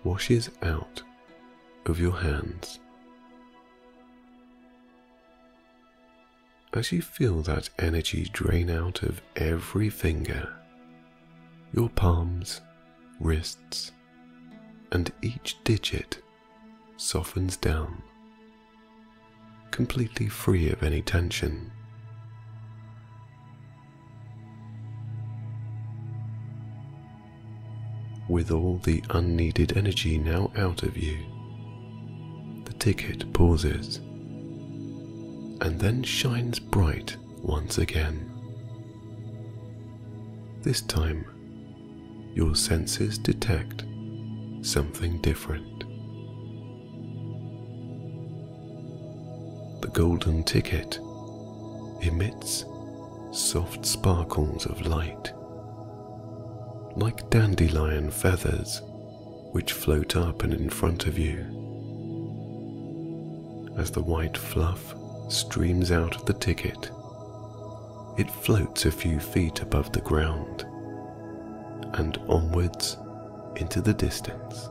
washes 0.04 0.48
out 0.62 1.02
of 1.86 1.98
your 1.98 2.16
hands. 2.16 2.80
As 6.72 6.92
you 6.92 7.02
feel 7.02 7.42
that 7.42 7.68
energy 7.78 8.28
drain 8.32 8.70
out 8.70 9.02
of 9.02 9.20
every 9.34 9.88
finger, 9.90 10.54
your 11.72 11.88
palms, 11.88 12.60
wrists, 13.18 13.92
and 14.92 15.12
each 15.22 15.56
digit 15.64 16.22
softens 16.96 17.56
down, 17.56 18.02
completely 19.70 20.28
free 20.28 20.70
of 20.70 20.82
any 20.82 21.02
tension. 21.02 21.72
With 28.28 28.52
all 28.52 28.78
the 28.78 29.02
unneeded 29.10 29.76
energy 29.76 30.18
now 30.18 30.52
out 30.56 30.84
of 30.84 30.96
you, 30.96 31.18
ticket 32.80 33.30
pauses 33.34 33.98
and 35.60 35.78
then 35.78 36.02
shines 36.02 36.58
bright 36.58 37.14
once 37.42 37.76
again. 37.76 38.26
This 40.62 40.80
time, 40.80 41.26
your 42.34 42.56
senses 42.56 43.18
detect 43.18 43.84
something 44.62 45.20
different. 45.20 45.80
The 49.82 49.90
golden 49.92 50.42
ticket 50.42 50.98
emits 52.00 52.64
soft 53.30 53.84
sparkles 53.84 54.64
of 54.64 54.86
light, 54.86 55.32
like 56.96 57.28
dandelion 57.28 58.10
feathers 58.10 58.80
which 59.52 59.74
float 59.74 60.16
up 60.16 60.44
and 60.44 60.54
in 60.54 60.70
front 60.70 61.06
of 61.06 61.18
you. 61.18 61.59
As 63.80 63.90
the 63.90 64.02
white 64.02 64.36
fluff 64.36 64.94
streams 65.30 65.90
out 65.90 66.14
of 66.14 66.26
the 66.26 66.34
ticket. 66.34 66.90
It 68.18 68.30
floats 68.30 68.84
a 68.84 68.92
few 68.92 69.18
feet 69.18 69.62
above 69.62 69.90
the 69.90 70.02
ground 70.02 70.66
and 71.94 72.18
onwards 72.28 72.98
into 73.56 73.80
the 73.80 73.94
distance. 73.94 74.68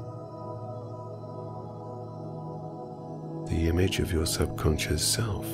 The 3.50 3.68
image 3.68 3.98
of 3.98 4.14
your 4.14 4.28
subconscious 4.28 5.04
self 5.04 5.48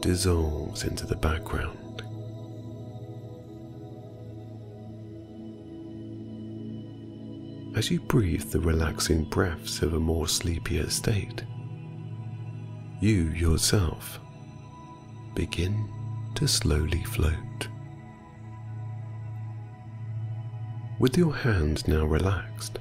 dissolves 0.00 0.84
into 0.84 1.04
the 1.04 1.16
background. 1.16 2.04
As 7.76 7.90
you 7.90 7.98
breathe 7.98 8.52
the 8.52 8.60
relaxing 8.60 9.24
breaths 9.24 9.82
of 9.82 9.94
a 9.94 9.98
more 9.98 10.28
sleepier 10.28 10.88
state, 10.88 11.42
you 13.02 13.30
yourself 13.30 14.20
begin 15.34 15.90
to 16.36 16.46
slowly 16.46 17.02
float. 17.02 17.66
With 21.00 21.18
your 21.18 21.34
hands 21.34 21.88
now 21.88 22.04
relaxed, 22.04 22.78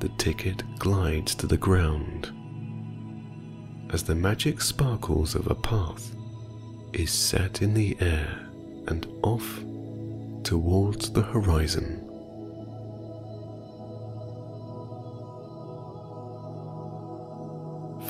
the 0.00 0.10
ticket 0.18 0.62
glides 0.78 1.34
to 1.36 1.46
the 1.46 1.56
ground 1.56 2.34
as 3.88 4.02
the 4.02 4.14
magic 4.14 4.60
sparkles 4.60 5.34
of 5.34 5.46
a 5.46 5.54
path 5.54 6.14
is 6.92 7.10
set 7.10 7.62
in 7.62 7.72
the 7.72 7.96
air 7.98 8.46
and 8.88 9.06
off 9.22 9.64
towards 10.44 11.10
the 11.10 11.22
horizon. 11.22 12.01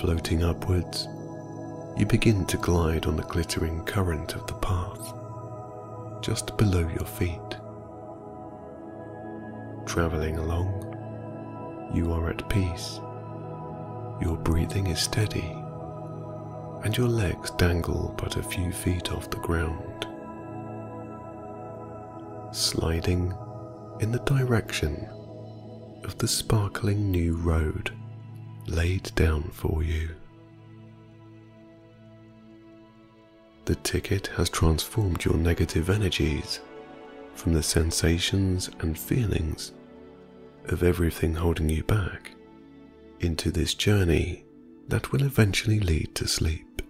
Floating 0.02 0.42
upwards, 0.42 1.06
you 1.96 2.04
begin 2.04 2.44
to 2.44 2.56
glide 2.56 3.06
on 3.06 3.14
the 3.14 3.22
glittering 3.22 3.84
current 3.84 4.34
of 4.34 4.44
the 4.48 4.54
path, 4.54 5.14
just 6.20 6.56
below 6.56 6.80
your 6.80 7.06
feet. 7.06 7.38
Travelling 9.86 10.38
along, 10.38 11.90
you 11.94 12.12
are 12.12 12.30
at 12.30 12.48
peace. 12.48 12.98
Your 14.20 14.36
breathing 14.42 14.88
is 14.88 14.98
steady, 14.98 15.56
and 16.82 16.96
your 16.96 17.08
legs 17.08 17.52
dangle 17.52 18.12
but 18.18 18.36
a 18.36 18.42
few 18.42 18.72
feet 18.72 19.12
off 19.12 19.30
the 19.30 19.36
ground. 19.36 20.04
Sliding 22.52 23.32
in 24.00 24.10
the 24.10 24.18
direction 24.26 25.08
of 26.02 26.18
the 26.18 26.26
sparkling 26.26 27.12
new 27.12 27.36
road 27.36 27.92
laid 28.66 29.14
down 29.14 29.42
for 29.52 29.82
you. 29.82 30.10
The 33.64 33.74
ticket 33.76 34.28
has 34.28 34.50
transformed 34.50 35.24
your 35.24 35.36
negative 35.36 35.88
energies 35.88 36.60
from 37.34 37.54
the 37.54 37.62
sensations 37.62 38.70
and 38.80 38.98
feelings 38.98 39.72
of 40.66 40.82
everything 40.82 41.34
holding 41.34 41.68
you 41.68 41.82
back 41.84 42.32
into 43.20 43.50
this 43.50 43.74
journey 43.74 44.44
that 44.88 45.12
will 45.12 45.22
eventually 45.22 45.80
lead 45.80 46.14
to 46.14 46.26
sleep. 46.26 46.82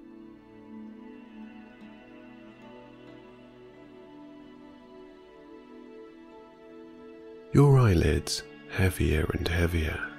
Your 7.52 7.78
eyelids 7.78 8.42
heavier 8.70 9.30
and 9.34 9.46
heavier 9.46 10.11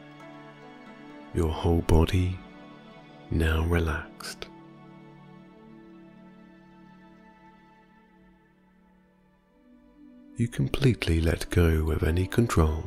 your 1.34 1.50
whole 1.50 1.82
body 1.82 2.38
now 3.32 3.64
relaxed. 3.66 4.48
You 10.38 10.48
completely 10.48 11.22
let 11.22 11.50
go 11.50 11.92
of 11.92 12.04
any 12.04 12.28
control 12.28 12.84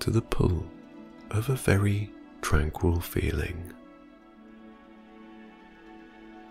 to 0.00 0.10
the 0.10 0.22
pull 0.22 0.64
of 1.30 1.48
a 1.48 1.54
very 1.54 2.10
tranquil 2.40 3.00
feeling 3.00 3.72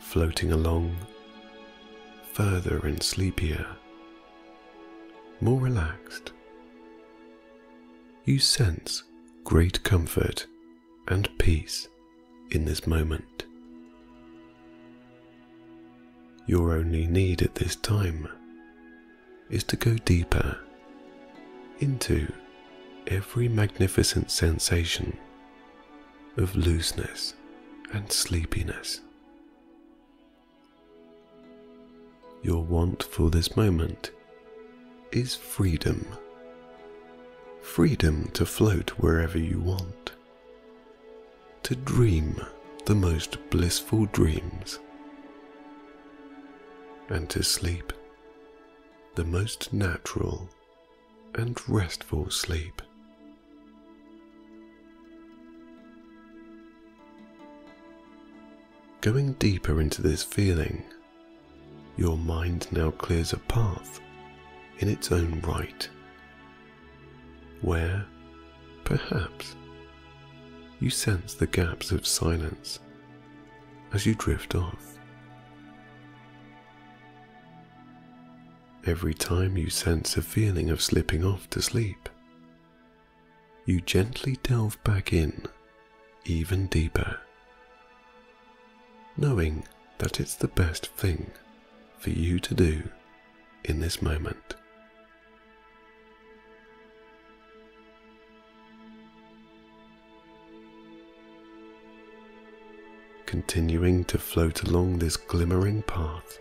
floating 0.08 0.54
along, 0.54 0.96
further 2.32 2.80
and 2.86 3.04
sleepier, 3.04 3.68
more 5.42 5.60
relaxed. 5.60 6.32
You 8.24 8.40
sense 8.40 9.04
great 9.48 9.82
comfort 9.82 10.46
and 11.08 11.30
peace 11.40 11.88
in 12.52 12.66
this 12.66 12.86
moment. 12.86 13.46
Your 16.48 16.74
only 16.74 17.08
need 17.08 17.42
at 17.42 17.56
this 17.56 17.78
time 17.78 18.28
is 19.50 19.64
to 19.64 19.78
go 19.78 19.94
deeper 20.04 20.58
into 21.80 22.30
every 23.08 23.48
magnificent 23.48 24.32
sensation 24.32 25.18
of 26.36 26.54
looseness 26.54 27.34
and 27.94 28.12
sleepiness. 28.12 29.00
Your 32.44 32.66
want 32.66 33.02
for 33.02 33.30
this 33.30 33.56
moment 33.56 34.12
is 35.14 35.36
freedom. 35.36 36.06
Freedom 37.68 38.28
to 38.34 38.44
float 38.44 38.90
wherever 38.98 39.38
you 39.38 39.60
want. 39.60 40.14
To 41.62 41.76
dream 41.76 42.42
the 42.86 42.96
most 42.96 43.38
blissful 43.52 44.08
dreams. 44.08 44.80
And 47.10 47.30
to 47.30 47.44
sleep 47.44 47.94
the 49.14 49.26
most 49.26 49.74
natural 49.74 50.50
and 51.36 51.62
restful 51.70 52.32
sleep. 52.32 52.82
Going 59.02 59.34
deeper 59.34 59.82
into 59.82 60.02
this 60.02 60.24
feeling, 60.24 60.84
your 61.96 62.18
mind 62.18 62.68
now 62.72 62.90
clears 62.90 63.34
a 63.34 63.38
path 63.38 64.00
in 64.80 64.88
its 64.90 65.12
own 65.12 65.42
right, 65.42 65.88
where, 67.62 68.06
perhaps, 68.84 69.56
you 70.80 70.90
sense 70.90 71.34
the 71.34 71.48
gaps 71.48 71.92
of 71.92 72.06
silence 72.06 72.80
as 73.94 74.06
you 74.06 74.16
drift 74.16 74.56
off. 74.56 74.98
Every 78.86 79.14
time 79.14 79.58
you 79.58 79.70
sense 79.70 80.16
a 80.16 80.22
feeling 80.22 80.70
of 80.70 80.82
slipping 80.82 81.26
off 81.26 81.50
to 81.50 81.62
sleep, 81.62 82.10
you 83.66 83.82
gently 83.82 84.38
delve 84.44 84.82
back 84.84 85.12
in 85.12 85.46
even 86.26 86.68
deeper, 86.68 87.20
knowing 89.18 89.66
that 89.98 90.20
it's 90.20 90.36
the 90.36 90.48
best 90.48 90.88
thing 90.88 91.32
for 91.98 92.12
you 92.12 92.40
to 92.40 92.54
do 92.54 92.84
in 93.66 93.80
this 93.80 94.02
moment. 94.02 94.56
Continuing 103.28 104.06
to 104.06 104.18
float 104.18 104.64
along 104.64 105.00
this 105.00 105.18
glimmering 105.18 105.82
path, 105.82 106.40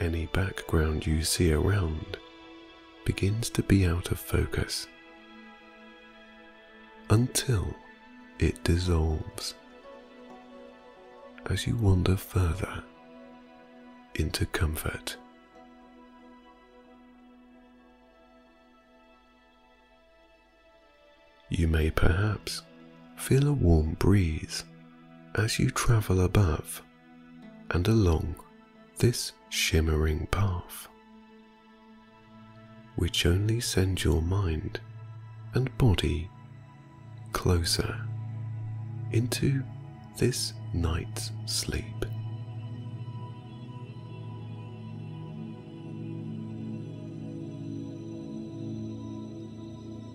any 0.00 0.26
background 0.26 1.06
you 1.06 1.22
see 1.22 1.52
around 1.52 2.16
begins 3.04 3.48
to 3.50 3.62
be 3.62 3.86
out 3.86 4.10
of 4.10 4.18
focus 4.18 4.88
until 7.10 7.76
it 8.40 8.64
dissolves 8.64 9.54
as 11.46 11.64
you 11.64 11.76
wander 11.76 12.16
further 12.16 12.82
into 14.16 14.44
comfort. 14.46 15.16
You 21.50 21.68
may 21.68 21.92
perhaps 21.92 22.62
feel 23.16 23.46
a 23.46 23.52
warm 23.52 23.94
breeze 23.94 24.64
as 25.36 25.58
you 25.58 25.70
travel 25.70 26.20
above 26.20 26.82
and 27.70 27.88
along 27.88 28.36
this 28.98 29.32
shimmering 29.48 30.26
path, 30.30 30.88
which 32.96 33.26
only 33.26 33.60
sends 33.60 34.04
your 34.04 34.22
mind 34.22 34.78
and 35.54 35.76
body 35.78 36.30
closer 37.32 37.98
into 39.12 39.62
this 40.18 40.52
night's 40.72 41.32
sleep. 41.46 42.04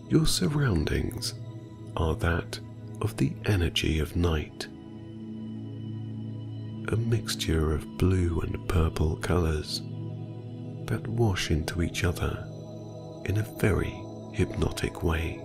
Your 0.10 0.26
surroundings 0.26 1.36
are 1.96 2.16
that 2.16 2.60
of 3.02 3.16
the 3.18 3.34
energy 3.46 4.00
of 4.00 4.16
night. 4.16 4.68
A 6.92 6.98
mixture 6.98 7.72
of 7.72 8.00
blue 8.00 8.40
and 8.42 8.68
purple 8.68 9.16
colours 9.18 9.84
that 10.86 11.08
wash 11.08 11.52
into 11.52 11.84
each 11.84 12.04
other 12.04 12.44
in 13.26 13.38
a 13.38 13.48
very 13.60 13.94
hypnotic 14.34 15.04
way. 15.04 15.40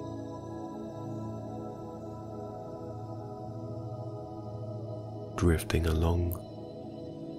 Drifting 5.36 5.86
along, 5.86 6.32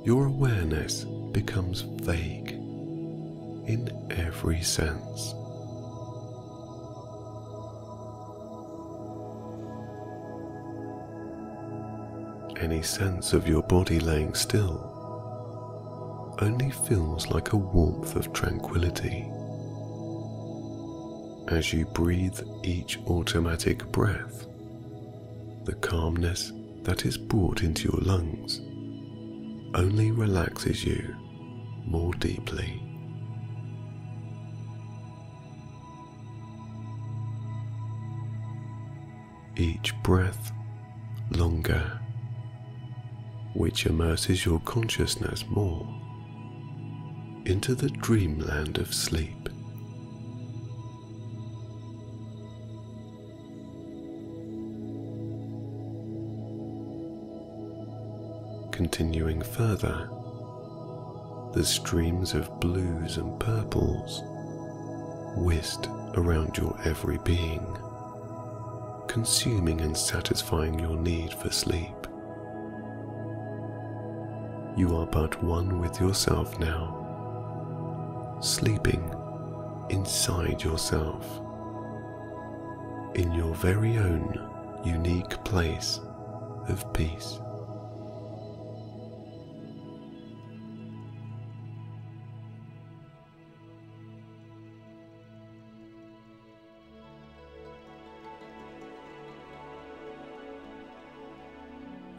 your 0.05 0.27
awareness 0.27 1.03
becomes 1.31 1.81
vague 1.81 2.51
in 2.51 3.89
every 4.11 4.61
sense. 4.61 5.33
Any 12.57 12.81
sense 12.81 13.33
of 13.33 13.47
your 13.47 13.63
body 13.63 13.99
laying 13.99 14.33
still 14.33 14.91
only 16.41 16.69
feels 16.71 17.27
like 17.27 17.53
a 17.53 17.57
warmth 17.57 18.15
of 18.15 18.33
tranquility. 18.33 19.29
As 21.47 21.71
you 21.71 21.85
breathe 21.85 22.39
each 22.63 22.99
automatic 23.07 23.85
breath, 23.91 24.47
the 25.63 25.75
calmness 25.81 26.51
that 26.83 27.05
is 27.05 27.17
brought 27.17 27.63
into 27.63 27.83
your 27.89 28.01
lungs 28.01 28.59
only 29.75 30.11
relaxes 30.11 30.83
you 30.83 31.15
more 31.85 32.13
deeply. 32.15 32.81
Each 39.55 39.93
breath 40.03 40.51
longer 41.31 41.94
which 43.55 43.85
immerses 43.85 44.45
your 44.45 44.59
consciousness 44.59 45.45
more 45.47 45.87
into 47.45 47.73
the 47.73 47.89
dreamland 47.89 48.77
of 48.77 48.93
sleep. 48.93 49.49
Continuing 58.73 59.41
further, 59.41 60.09
the 61.53 61.63
streams 61.63 62.33
of 62.33 62.59
blues 62.59 63.15
and 63.15 63.39
purples 63.39 64.21
whisked 65.37 65.87
around 66.15 66.57
your 66.57 66.77
every 66.83 67.19
being, 67.19 67.65
consuming 69.07 69.79
and 69.79 69.95
satisfying 69.95 70.77
your 70.77 70.97
need 70.97 71.33
for 71.33 71.49
sleep. 71.49 71.94
You 74.77 74.97
are 74.97 75.05
but 75.05 75.41
one 75.41 75.79
with 75.79 76.01
yourself 76.01 76.59
now, 76.59 78.37
sleeping 78.41 79.09
inside 79.89 80.61
yourself, 80.61 81.25
in 83.15 83.31
your 83.31 83.55
very 83.55 83.97
own 83.97 84.81
unique 84.83 85.41
place 85.45 86.01
of 86.67 86.91
peace. 86.91 87.39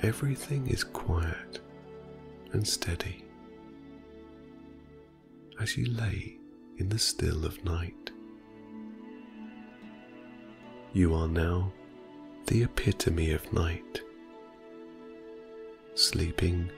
Everything 0.03 0.67
is 0.69 0.85
quiet 0.85 1.61
and 2.53 2.67
steady 2.67 3.25
as 5.61 5.77
you 5.77 5.87
lay 5.87 6.39
in 6.79 6.89
the 6.89 6.99
still 6.99 7.45
of 7.45 7.65
night. 7.65 8.11
You 10.93 11.15
are 11.15 11.29
now 11.29 11.73
the 12.47 12.63
epitome 12.63 13.33
of 13.33 13.53
night, 13.53 14.03
sleeping 15.95 16.71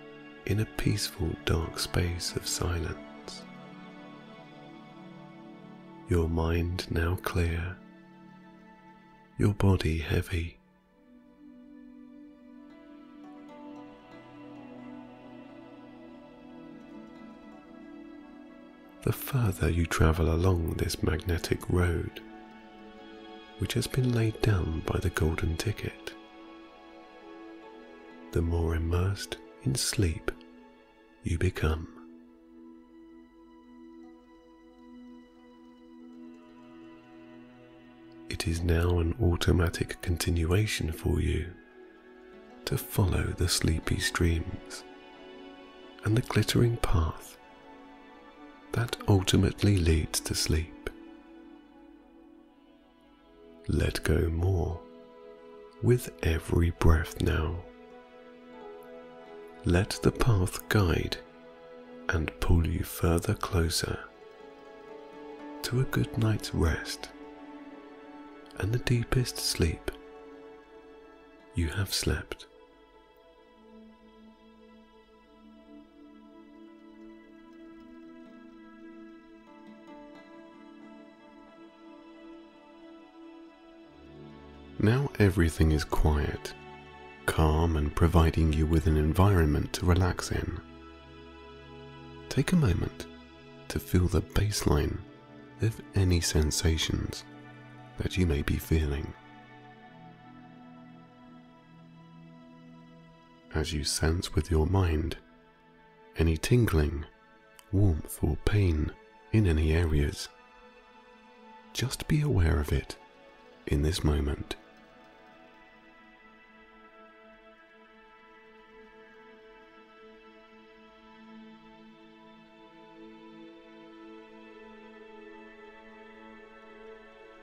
in 0.46 0.60
a 0.60 0.64
peaceful 0.64 1.30
dark 1.44 1.78
space 1.78 2.34
of 2.36 2.46
silence. 2.46 3.42
Your 6.08 6.28
mind 6.28 6.86
now 6.90 7.16
clear, 7.22 7.76
your 9.36 9.54
body 9.54 9.98
heavy. 9.98 10.57
The 19.08 19.14
further 19.14 19.70
you 19.70 19.86
travel 19.86 20.34
along 20.34 20.74
this 20.74 21.02
magnetic 21.02 21.70
road, 21.70 22.20
which 23.56 23.72
has 23.72 23.86
been 23.86 24.12
laid 24.12 24.38
down 24.42 24.82
by 24.84 24.98
the 24.98 25.08
golden 25.08 25.56
ticket, 25.56 26.12
the 28.32 28.42
more 28.42 28.74
immersed 28.74 29.38
in 29.62 29.74
sleep 29.76 30.30
you 31.22 31.38
become. 31.38 31.88
It 38.28 38.46
is 38.46 38.60
now 38.60 38.98
an 38.98 39.14
automatic 39.22 40.02
continuation 40.02 40.92
for 40.92 41.18
you 41.18 41.46
to 42.66 42.76
follow 42.76 43.22
the 43.38 43.48
sleepy 43.48 44.00
streams 44.00 44.84
and 46.04 46.14
the 46.14 46.28
glittering 46.28 46.76
path 46.76 47.37
that 48.78 48.96
ultimately 49.08 49.76
leads 49.76 50.20
to 50.20 50.36
sleep. 50.36 50.88
Let 53.66 54.00
go 54.04 54.28
more 54.28 54.78
with 55.82 56.12
every 56.22 56.70
breath 56.78 57.20
now. 57.20 57.56
Let 59.64 59.98
the 60.04 60.12
path 60.12 60.68
guide 60.68 61.16
and 62.10 62.30
pull 62.38 62.64
you 62.68 62.84
further 62.84 63.34
closer 63.34 63.98
to 65.62 65.80
a 65.80 65.90
good 65.96 66.16
night's 66.16 66.54
rest 66.54 67.08
and 68.58 68.72
the 68.72 68.84
deepest 68.94 69.38
sleep 69.38 69.90
you 71.56 71.66
have 71.66 71.92
slept. 71.92 72.46
Now 84.80 85.10
everything 85.18 85.72
is 85.72 85.82
quiet, 85.82 86.54
calm, 87.26 87.76
and 87.76 87.94
providing 87.94 88.52
you 88.52 88.64
with 88.64 88.86
an 88.86 88.96
environment 88.96 89.72
to 89.72 89.86
relax 89.86 90.30
in. 90.30 90.60
Take 92.28 92.52
a 92.52 92.56
moment 92.56 93.06
to 93.68 93.80
feel 93.80 94.06
the 94.06 94.22
baseline 94.22 94.98
of 95.62 95.80
any 95.96 96.20
sensations 96.20 97.24
that 97.98 98.16
you 98.16 98.24
may 98.24 98.42
be 98.42 98.54
feeling. 98.54 99.12
As 103.54 103.72
you 103.72 103.82
sense 103.82 104.36
with 104.36 104.48
your 104.48 104.66
mind 104.66 105.16
any 106.18 106.36
tingling, 106.36 107.04
warmth, 107.72 108.22
or 108.22 108.36
pain 108.44 108.92
in 109.32 109.48
any 109.48 109.72
areas, 109.72 110.28
just 111.72 112.06
be 112.06 112.20
aware 112.20 112.60
of 112.60 112.72
it 112.72 112.96
in 113.66 113.82
this 113.82 114.04
moment. 114.04 114.54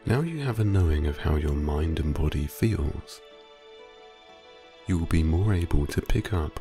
Now 0.08 0.22
you 0.22 0.40
have 0.42 0.60
a 0.60 0.64
knowing 0.64 1.08
of 1.08 1.18
how 1.18 1.36
your 1.36 1.56
mind 1.56 2.00
and 2.00 2.14
body 2.14 2.46
feels. 2.46 3.22
You 4.86 5.00
will 5.00 5.08
be 5.08 5.24
more 5.24 5.52
able 5.52 5.88
to 5.88 6.02
pick 6.02 6.32
up 6.32 6.60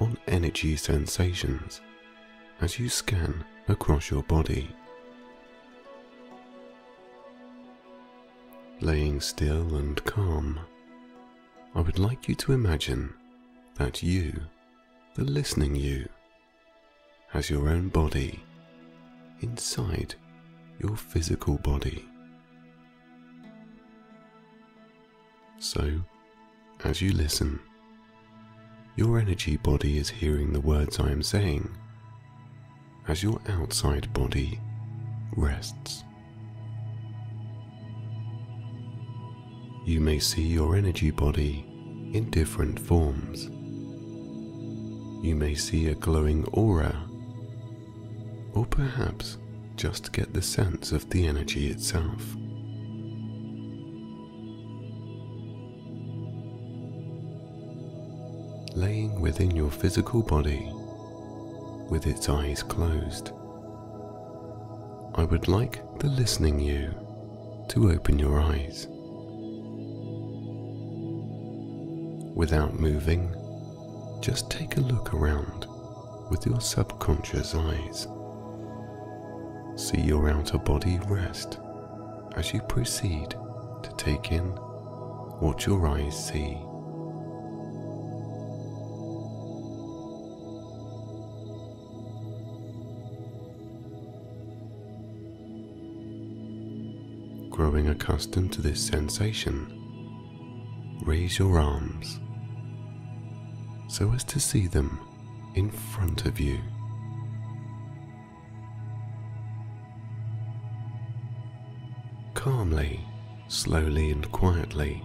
on 0.00 0.16
energy 0.26 0.74
sensations 0.74 1.82
as 2.62 2.78
you 2.78 2.88
scan 2.88 3.44
across 3.68 4.10
your 4.10 4.22
body. 4.22 4.70
Laying 8.80 9.20
still 9.20 9.74
and 9.76 10.02
calm, 10.04 10.58
I 11.74 11.82
would 11.82 11.98
like 11.98 12.26
you 12.26 12.34
to 12.36 12.52
imagine 12.52 13.12
that 13.74 14.02
you, 14.02 14.32
the 15.14 15.24
listening 15.24 15.76
you, 15.76 16.08
has 17.28 17.50
your 17.50 17.68
own 17.68 17.88
body 17.88 18.42
inside 19.42 20.14
your 20.78 20.96
physical 20.96 21.58
body. 21.58 22.07
So, 25.60 26.02
as 26.84 27.02
you 27.02 27.12
listen, 27.12 27.58
your 28.94 29.18
energy 29.18 29.56
body 29.56 29.98
is 29.98 30.08
hearing 30.08 30.52
the 30.52 30.60
words 30.60 31.00
I 31.00 31.10
am 31.10 31.22
saying 31.22 31.68
as 33.08 33.24
your 33.24 33.40
outside 33.48 34.12
body 34.12 34.60
rests. 35.36 36.04
You 39.84 40.00
may 40.00 40.20
see 40.20 40.42
your 40.42 40.76
energy 40.76 41.10
body 41.10 41.64
in 42.12 42.30
different 42.30 42.78
forms. 42.78 43.46
You 45.24 45.34
may 45.34 45.54
see 45.54 45.88
a 45.88 45.94
glowing 45.94 46.44
aura, 46.52 47.04
or 48.52 48.64
perhaps 48.64 49.38
just 49.74 50.12
get 50.12 50.32
the 50.32 50.42
sense 50.42 50.92
of 50.92 51.10
the 51.10 51.26
energy 51.26 51.68
itself. 51.68 52.37
Laying 58.78 59.20
within 59.20 59.50
your 59.50 59.70
physical 59.72 60.22
body 60.22 60.70
with 61.90 62.06
its 62.06 62.28
eyes 62.28 62.62
closed. 62.62 63.32
I 65.16 65.24
would 65.24 65.48
like 65.48 65.82
the 65.98 66.06
listening 66.06 66.60
you 66.60 66.94
to 67.70 67.90
open 67.90 68.20
your 68.20 68.40
eyes. 68.40 68.86
Without 72.36 72.78
moving, 72.78 73.34
just 74.20 74.48
take 74.48 74.76
a 74.76 74.80
look 74.80 75.12
around 75.12 75.66
with 76.30 76.46
your 76.46 76.60
subconscious 76.60 77.56
eyes. 77.56 78.06
See 79.74 80.00
your 80.00 80.30
outer 80.30 80.58
body 80.58 81.00
rest 81.08 81.58
as 82.36 82.52
you 82.52 82.60
proceed 82.62 83.30
to 83.30 83.90
take 83.96 84.30
in 84.30 84.44
what 85.40 85.66
your 85.66 85.84
eyes 85.88 86.28
see. 86.28 86.58
Growing 97.78 97.90
accustomed 97.90 98.52
to 98.52 98.60
this 98.60 98.84
sensation, 98.84 99.72
raise 101.04 101.38
your 101.38 101.60
arms 101.60 102.18
so 103.88 104.12
as 104.12 104.24
to 104.24 104.40
see 104.40 104.66
them 104.66 104.98
in 105.54 105.70
front 105.70 106.26
of 106.26 106.40
you. 106.40 106.58
Calmly, 112.34 113.00
slowly, 113.46 114.10
and 114.10 114.30
quietly, 114.32 115.00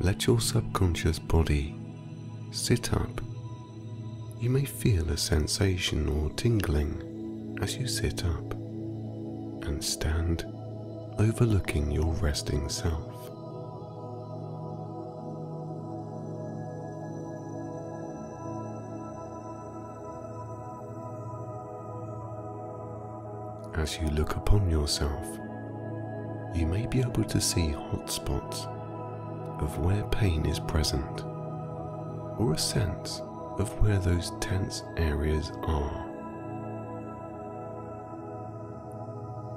let 0.00 0.26
your 0.26 0.40
subconscious 0.40 1.18
body 1.18 1.78
sit 2.52 2.94
up. 2.94 3.20
You 4.40 4.48
may 4.48 4.64
feel 4.64 5.10
a 5.10 5.18
sensation 5.18 6.08
or 6.08 6.30
tingling 6.30 7.58
as 7.60 7.76
you 7.76 7.86
sit 7.86 8.24
up 8.24 8.54
and 9.66 9.84
stand 9.84 10.53
overlooking 11.18 11.90
your 11.90 12.12
resting 12.14 12.68
self. 12.68 13.12
As 23.76 23.98
you 23.98 24.08
look 24.10 24.36
upon 24.36 24.70
yourself, 24.70 25.26
you 26.54 26.66
may 26.66 26.86
be 26.86 27.00
able 27.00 27.24
to 27.24 27.40
see 27.40 27.70
hot 27.70 28.10
spots 28.10 28.66
of 29.60 29.78
where 29.78 30.04
pain 30.04 30.46
is 30.46 30.58
present, 30.60 31.24
or 32.38 32.52
a 32.54 32.58
sense 32.58 33.20
of 33.58 33.70
where 33.80 33.98
those 33.98 34.32
tense 34.40 34.82
areas 34.96 35.52
are. 35.62 36.10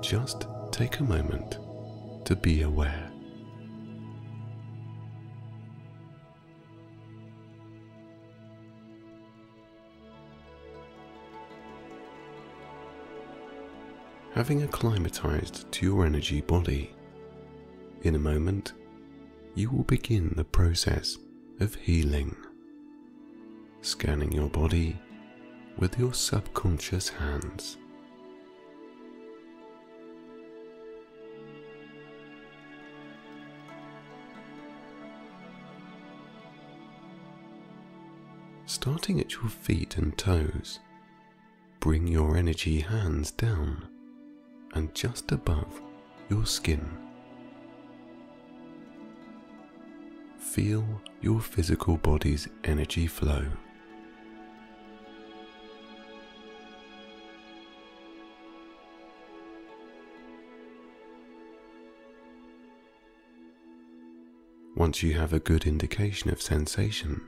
Just 0.01 0.47
take 0.77 0.99
a 0.99 1.03
moment 1.03 1.57
to 2.23 2.35
be 2.35 2.61
aware. 2.61 3.09
Having 14.35 14.61
acclimatized 14.61 15.71
to 15.71 15.83
your 15.83 16.05
energy 16.05 16.41
body, 16.41 16.93
in 18.03 18.13
a 18.13 18.19
moment, 18.19 18.73
you 19.55 19.71
will 19.71 19.83
begin 19.83 20.31
the 20.35 20.43
process 20.43 21.17
of 21.59 21.73
healing, 21.73 22.35
scanning 23.81 24.31
your 24.31 24.49
body 24.49 24.95
with 25.79 25.97
your 25.97 26.13
subconscious 26.13 27.09
hands. 27.09 27.77
Starting 38.87 39.19
at 39.19 39.33
your 39.33 39.49
feet 39.49 39.97
and 39.97 40.17
toes, 40.17 40.79
bring 41.81 42.07
your 42.07 42.37
energy 42.37 42.79
hands 42.79 43.31
down 43.31 43.85
and 44.75 44.95
just 44.95 45.29
above 45.33 45.81
your 46.29 46.45
skin. 46.45 46.89
Feel 50.37 50.85
your 51.19 51.41
physical 51.41 51.97
body's 51.97 52.47
energy 52.63 53.07
flow. 53.07 53.45
Once 64.77 65.03
you 65.03 65.13
have 65.15 65.33
a 65.33 65.39
good 65.39 65.67
indication 65.67 66.29
of 66.29 66.41
sensation, 66.41 67.21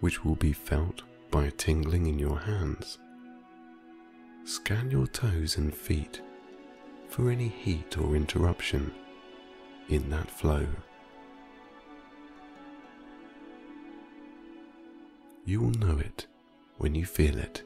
which 0.00 0.24
will 0.24 0.34
be 0.36 0.52
felt 0.52 1.02
by 1.30 1.44
a 1.44 1.50
tingling 1.50 2.06
in 2.06 2.18
your 2.18 2.38
hands, 2.38 2.98
scan 4.44 4.90
your 4.90 5.06
toes 5.06 5.56
and 5.56 5.74
feet 5.74 6.20
for 7.08 7.30
any 7.30 7.48
heat 7.48 7.96
or 7.98 8.16
interruption 8.16 8.92
in 9.88 10.08
that 10.10 10.30
flow. 10.30 10.66
You 15.44 15.60
will 15.60 15.70
know 15.70 15.98
it 15.98 16.26
when 16.78 16.94
you 16.94 17.04
feel 17.04 17.38
it. 17.38 17.62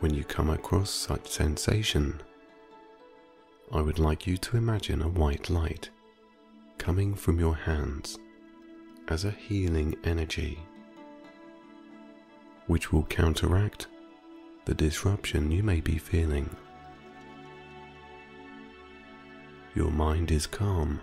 When 0.00 0.14
you 0.14 0.24
come 0.24 0.48
across 0.48 0.88
such 0.88 1.30
sensation, 1.30 2.22
I 3.70 3.82
would 3.82 3.98
like 3.98 4.26
you 4.26 4.38
to 4.38 4.56
imagine 4.56 5.02
a 5.02 5.08
white 5.08 5.50
light 5.50 5.90
coming 6.78 7.14
from 7.14 7.38
your 7.38 7.54
hands 7.54 8.18
as 9.08 9.26
a 9.26 9.30
healing 9.30 9.94
energy, 10.02 10.58
which 12.66 12.90
will 12.90 13.02
counteract 13.04 13.88
the 14.64 14.72
disruption 14.72 15.50
you 15.50 15.62
may 15.62 15.82
be 15.82 15.98
feeling. 15.98 16.48
Your 19.74 19.90
mind 19.90 20.30
is 20.30 20.46
calm, 20.46 20.98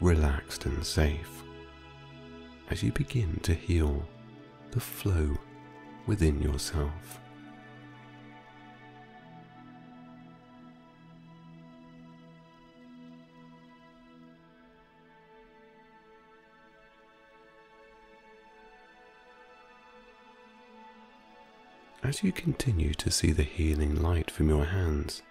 relaxed, 0.00 0.64
and 0.64 0.86
safe 0.86 1.42
as 2.70 2.84
you 2.84 2.92
begin 2.92 3.40
to 3.42 3.52
heal 3.52 4.06
the 4.70 4.80
flow 4.80 5.36
within 6.06 6.40
yourself. 6.40 7.18
As 22.04 22.24
you 22.24 22.32
continue 22.32 22.94
to 22.94 23.12
see 23.12 23.30
the 23.30 23.44
healing 23.44 24.02
light 24.02 24.28
from 24.28 24.48
your 24.48 24.64
hands 24.64 25.22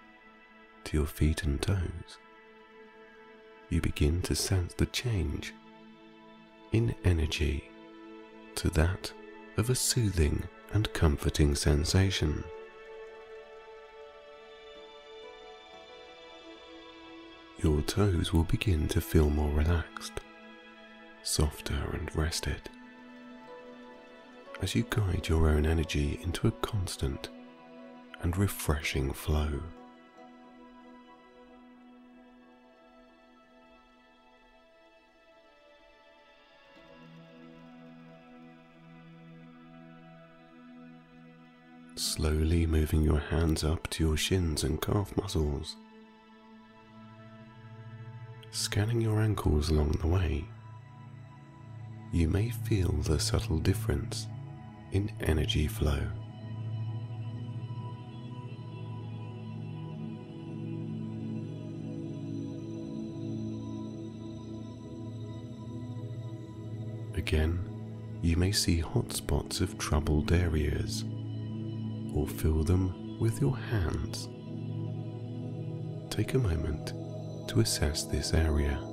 to 0.84 0.96
your 0.96 1.06
feet 1.06 1.42
and 1.42 1.60
toes, 1.60 2.18
you 3.68 3.82
begin 3.82 4.22
to 4.22 4.34
sense 4.34 4.72
the 4.72 4.86
change 4.86 5.52
in 6.72 6.94
energy 7.04 7.70
to 8.54 8.70
that 8.70 9.12
of 9.58 9.68
a 9.68 9.74
soothing 9.74 10.44
and 10.72 10.90
comforting 10.94 11.54
sensation. 11.54 12.42
Your 17.62 17.82
toes 17.82 18.32
will 18.32 18.44
begin 18.44 18.88
to 18.88 19.02
feel 19.02 19.28
more 19.28 19.52
relaxed, 19.52 20.20
softer 21.22 21.90
and 21.92 22.14
rested 22.16 22.70
as 24.60 24.74
you 24.74 24.84
guide 24.90 25.28
your 25.28 25.48
own 25.48 25.66
energy 25.66 26.20
into 26.22 26.46
a 26.46 26.52
constant 26.52 27.30
and 28.22 28.36
refreshing 28.36 29.12
flow. 29.12 29.60
Slowly 41.96 42.66
moving 42.66 43.02
your 43.02 43.18
hands 43.18 43.64
up 43.64 43.88
to 43.90 44.04
your 44.04 44.16
shins 44.16 44.64
and 44.64 44.80
calf 44.80 45.16
muscles, 45.16 45.76
scanning 48.50 49.00
your 49.00 49.20
ankles 49.20 49.70
along 49.70 49.92
the 50.00 50.06
way, 50.06 50.44
you 52.12 52.28
may 52.28 52.50
feel 52.50 52.92
the 52.92 53.18
subtle 53.18 53.58
difference 53.58 54.26
in 54.92 55.10
energy 55.20 55.66
flow. 55.66 56.00
Again, 67.14 67.60
you 68.20 68.36
may 68.36 68.52
see 68.52 68.78
hot 68.78 69.12
spots 69.12 69.60
of 69.60 69.78
troubled 69.78 70.32
areas 70.32 71.04
or 72.14 72.26
fill 72.26 72.62
them 72.62 73.18
with 73.18 73.40
your 73.40 73.56
hands. 73.56 74.28
Take 76.10 76.34
a 76.34 76.38
moment 76.38 76.92
to 77.48 77.60
assess 77.60 78.04
this 78.04 78.34
area. 78.34 78.91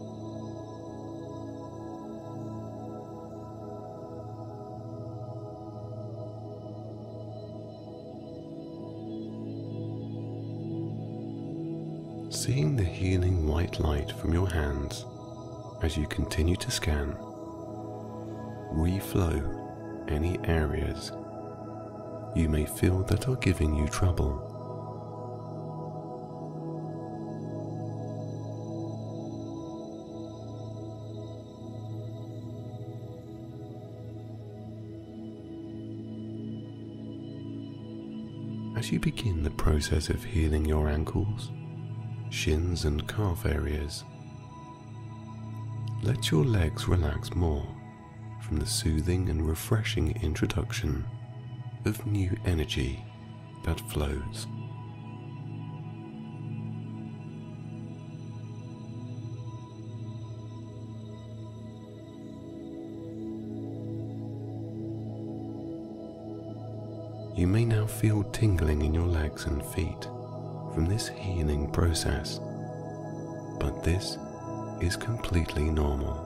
Healing 13.00 13.47
white 13.47 13.80
light 13.80 14.12
from 14.12 14.34
your 14.34 14.50
hands 14.50 15.06
as 15.82 15.95
you 15.95 16.06
continue 16.08 16.58
to 16.58 16.70
scan, 16.70 17.14
reflow 18.74 20.12
any 20.12 20.38
areas 20.43 21.14
you 22.36 22.50
may 22.50 22.66
feel 22.66 23.02
that 23.04 23.30
are 23.30 23.38
giving 23.38 23.74
you 23.74 23.88
trouble. 23.88 24.45
As 38.78 38.91
you 38.91 39.00
begin 39.00 39.43
the 39.43 39.52
process 39.52 40.10
of 40.10 40.22
healing 40.22 40.66
your 40.66 40.89
ankles, 40.89 41.50
shins 42.39 42.85
and 42.85 43.05
calf 43.05 43.45
areas. 43.45 44.05
Let 46.01 46.31
your 46.31 46.45
legs 46.45 46.87
relax 46.87 47.35
more 47.35 47.67
from 48.41 48.59
the 48.59 48.65
soothing 48.65 49.27
and 49.27 49.45
refreshing 49.45 50.17
introduction 50.23 51.05
of 51.83 52.05
new 52.05 52.33
energy 52.45 53.03
that 53.65 53.81
flows. 53.91 54.47
You 67.35 67.47
may 67.47 67.65
now 67.65 67.85
feel 67.85 68.23
tingling 68.31 68.81
in 68.81 68.93
your 68.93 69.07
legs 69.07 69.43
and 69.43 69.61
feet 69.61 70.07
from 70.74 70.86
this 70.86 71.07
healing 71.07 71.70
process, 71.72 72.39
but 73.59 73.84
this 73.84 74.17
is 74.82 74.95
completely 74.95 75.70
normal. 75.70 76.26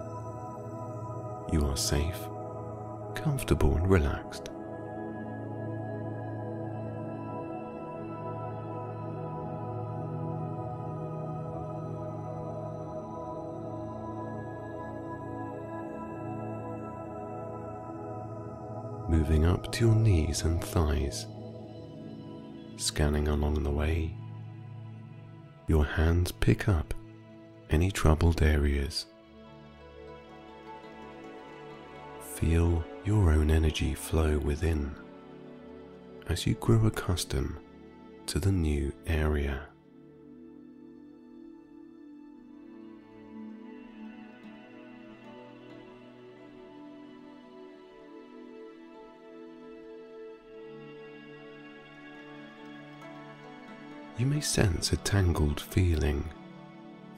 You 1.52 1.66
are 1.68 1.78
safe, 1.78 2.20
comfortable, 3.16 3.76
and 3.76 3.90
relaxed. 3.90 4.50
moving 19.10 19.46
up 19.46 19.72
to 19.72 19.86
your 19.86 19.96
knees 19.96 20.42
and 20.42 20.60
thighs, 20.64 21.28
scanning 22.78 23.28
along 23.28 23.62
the 23.62 23.70
way 23.70 24.12
your 25.68 25.86
hands 25.86 26.32
pick 26.32 26.68
up 26.68 26.94
any 27.70 27.92
troubled 27.92 28.42
areas. 28.42 29.06
Feel 32.22 32.84
your 33.06 33.32
own 33.32 33.50
energy 33.50 33.94
flow 33.94 34.38
within 34.38 34.96
as 36.28 36.46
you 36.48 36.54
grow 36.56 36.86
accustomed 36.86 37.56
to 38.26 38.40
the 38.40 38.52
new 38.52 38.92
area. 39.08 39.68
You 54.16 54.28
may 54.28 54.42
sense 54.42 54.94
a 54.94 54.98
tangled 54.98 55.60
feeling 55.60 56.30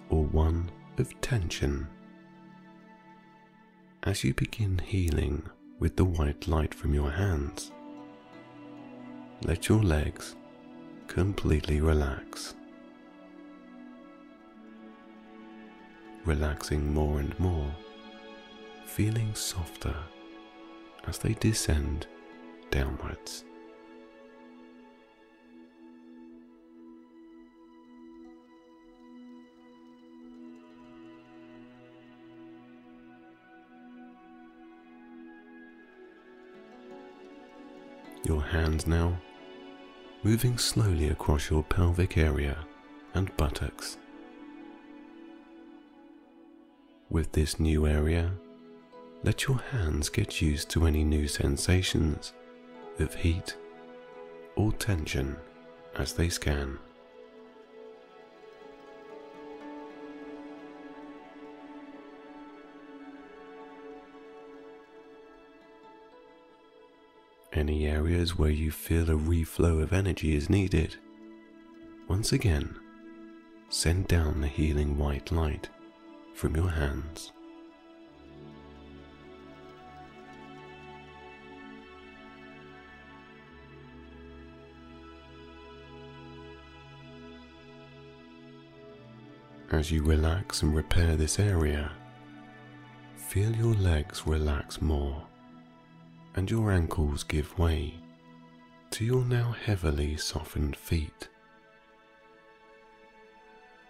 or 0.09 0.23
one 0.23 0.71
of 0.97 1.19
tension. 1.19 1.87
As 4.03 4.23
you 4.23 4.33
begin 4.33 4.77
healing 4.77 5.43
with 5.77 5.97
the 5.97 6.05
white 6.05 6.47
light 6.47 6.73
from 6.73 6.93
your 6.93 7.11
hands, 7.11 7.73
let 9.43 9.67
your 9.67 9.83
legs 9.83 10.35
completely 11.07 11.81
relax. 11.81 12.55
Relaxing 16.23 16.93
more 16.93 17.19
and 17.19 17.37
more, 17.37 17.75
feeling 18.85 19.35
softer 19.35 19.95
as 21.07 21.17
they 21.17 21.33
descend 21.33 22.07
downwards. 22.71 23.43
Your 38.25 38.41
hands 38.41 38.87
now 38.87 39.21
moving 40.23 40.57
slowly 40.57 41.09
across 41.09 41.51
your 41.51 41.61
pelvic 41.61 42.17
area 42.17 42.57
and 43.13 43.35
buttocks. 43.37 43.97
With 47.07 47.33
this 47.33 47.59
new 47.59 47.85
area, 47.85 48.31
let 49.23 49.47
your 49.47 49.59
hands 49.71 50.09
get 50.09 50.41
used 50.41 50.71
to 50.71 50.87
any 50.87 51.03
new 51.03 51.27
sensations 51.27 52.33
of 52.97 53.13
heat 53.13 53.55
or 54.55 54.71
tension 54.71 55.37
as 55.95 56.13
they 56.13 56.29
scan. 56.29 56.79
Any 67.55 67.87
areas 67.87 68.37
where 68.37 68.49
you 68.49 68.69
feel 68.69 69.09
a 69.09 69.13
reflow 69.13 69.81
of 69.81 69.93
energy 69.93 70.35
is 70.35 70.49
needed, 70.49 70.97
once 72.09 72.33
again, 72.33 72.75
send 73.69 74.09
down 74.09 74.41
the 74.41 74.47
healing 74.47 74.97
white 74.97 75.31
light 75.31 75.69
from 76.33 76.53
your 76.53 76.69
hands. 76.69 77.31
As 89.71 89.93
you 89.93 90.03
relax 90.03 90.61
and 90.61 90.75
repair 90.75 91.15
this 91.15 91.39
area, 91.39 91.93
feel 93.15 93.55
your 93.55 93.75
legs 93.75 94.27
relax 94.27 94.81
more 94.81 95.23
and 96.35 96.51
your 96.51 96.71
ankles 96.71 97.23
give 97.23 97.57
way 97.57 97.95
to 98.91 99.05
your 99.05 99.23
now 99.23 99.55
heavily 99.65 100.17
softened 100.17 100.75
feet. 100.75 101.29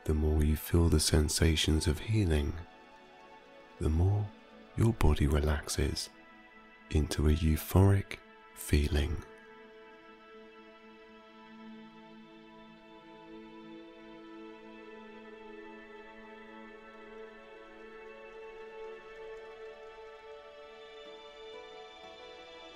The 0.06 0.14
more 0.14 0.44
you 0.44 0.56
feel 0.56 0.88
the 0.88 1.00
sensations 1.00 1.88
of 1.88 2.00
healing, 2.00 2.54
the 3.82 3.90
more 3.90 4.28
your 4.78 4.94
body 4.94 5.26
relaxes 5.26 6.10
into 6.92 7.28
a 7.30 7.34
euphoric 7.34 8.18
feeling. 8.54 9.18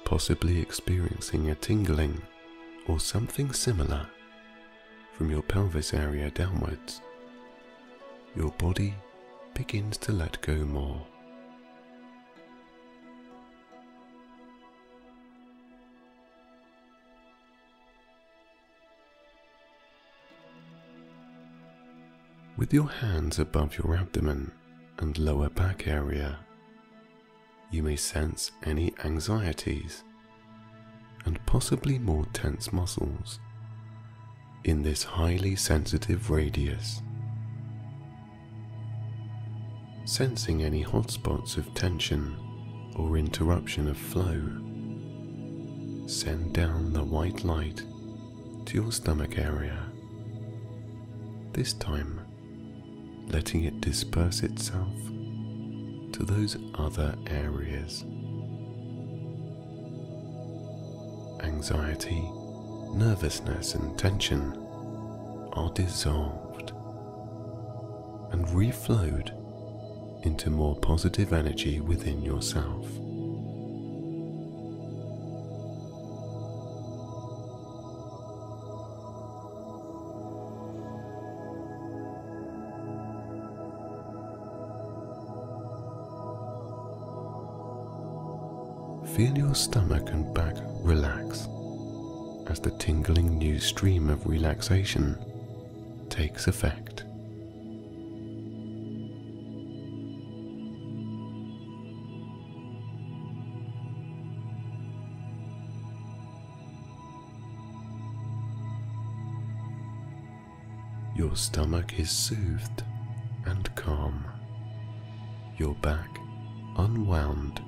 Possibly 0.09 0.59
experiencing 0.59 1.51
a 1.51 1.55
tingling 1.55 2.19
or 2.87 2.99
something 2.99 3.53
similar 3.53 4.07
from 5.13 5.29
your 5.29 5.43
pelvis 5.43 5.93
area 5.93 6.31
downwards, 6.31 6.99
your 8.35 8.49
body 8.53 8.95
begins 9.53 9.97
to 9.97 10.11
let 10.11 10.41
go 10.41 10.55
more. 10.65 10.99
With 22.57 22.73
your 22.73 22.89
hands 22.89 23.37
above 23.37 23.77
your 23.77 23.95
abdomen 23.95 24.51
and 24.97 25.15
lower 25.19 25.49
back 25.49 25.87
area, 25.87 26.39
you 27.71 27.83
may 27.83 27.95
sense 27.95 28.51
any 28.63 28.93
anxieties 29.03 30.03
and 31.25 31.45
possibly 31.45 31.99
more 31.99 32.25
tense 32.33 32.73
muscles 32.73 33.39
in 34.63 34.81
this 34.81 35.03
highly 35.03 35.55
sensitive 35.55 36.29
radius. 36.29 37.01
Sensing 40.05 40.63
any 40.63 40.83
hotspots 40.83 41.57
of 41.57 41.73
tension 41.75 42.35
or 42.95 43.17
interruption 43.17 43.87
of 43.87 43.97
flow, 43.97 44.41
send 46.07 46.53
down 46.53 46.91
the 46.91 47.03
white 47.03 47.43
light 47.43 47.83
to 48.65 48.81
your 48.81 48.91
stomach 48.91 49.37
area. 49.37 49.85
This 51.53 51.73
time, 51.73 52.19
letting 53.27 53.65
it 53.65 53.81
disperse 53.81 54.41
itself 54.41 55.08
to 56.19 56.25
those 56.25 56.57
other 56.75 57.15
areas. 57.27 58.03
Anxiety, 61.41 62.21
nervousness, 62.93 63.75
and 63.75 63.97
tension 63.97 64.51
are 65.53 65.71
dissolved 65.71 66.71
and 68.33 68.45
reflowed 68.47 69.31
into 70.25 70.49
more 70.49 70.75
positive 70.75 71.31
energy 71.31 71.79
within 71.79 72.21
yourself. 72.21 72.85
Feel 89.19 89.37
your 89.37 89.53
stomach 89.53 90.11
and 90.11 90.33
back 90.33 90.55
relax 90.81 91.49
as 92.47 92.61
the 92.61 92.73
tingling 92.79 93.37
new 93.37 93.59
stream 93.59 94.09
of 94.09 94.25
relaxation 94.25 95.17
takes 96.09 96.47
effect. 96.47 97.03
Your 111.13 111.35
stomach 111.35 111.99
is 111.99 112.09
soothed 112.09 112.83
and 113.45 113.75
calm, 113.75 114.23
your 115.57 115.75
back 115.75 116.07
unwound 116.77 117.61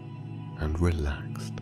and 0.61 0.79
relaxed. 0.79 1.53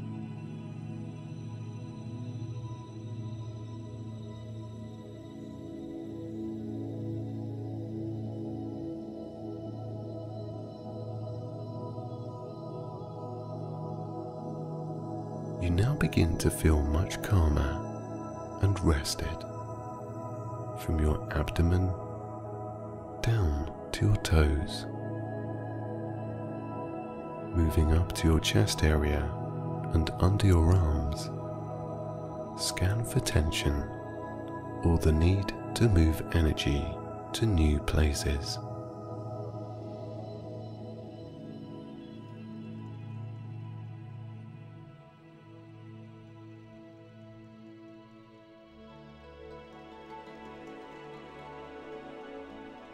You 15.62 15.72
now 15.72 15.96
begin 15.96 16.38
to 16.38 16.50
feel 16.50 16.82
much 16.82 17.22
calmer 17.22 18.60
and 18.62 18.80
rested 18.82 19.28
from 20.80 21.00
your 21.00 21.28
abdomen 21.34 21.88
down 23.22 23.72
to 23.92 24.06
your 24.08 24.16
toes, 24.18 24.86
moving 27.60 27.92
up 27.92 28.14
to 28.14 28.26
your 28.26 28.40
chest 28.40 28.84
area 28.86 29.30
and 29.94 30.12
under 30.20 30.48
your 30.48 30.74
arms. 30.74 31.30
Scan 32.58 33.04
for 33.04 33.20
tension 33.20 33.74
or 34.86 34.98
the 34.98 35.12
need 35.12 35.54
to 35.76 35.90
move 35.90 36.24
energy 36.32 36.86
to 37.34 37.46
new 37.46 37.78
places. 37.80 38.58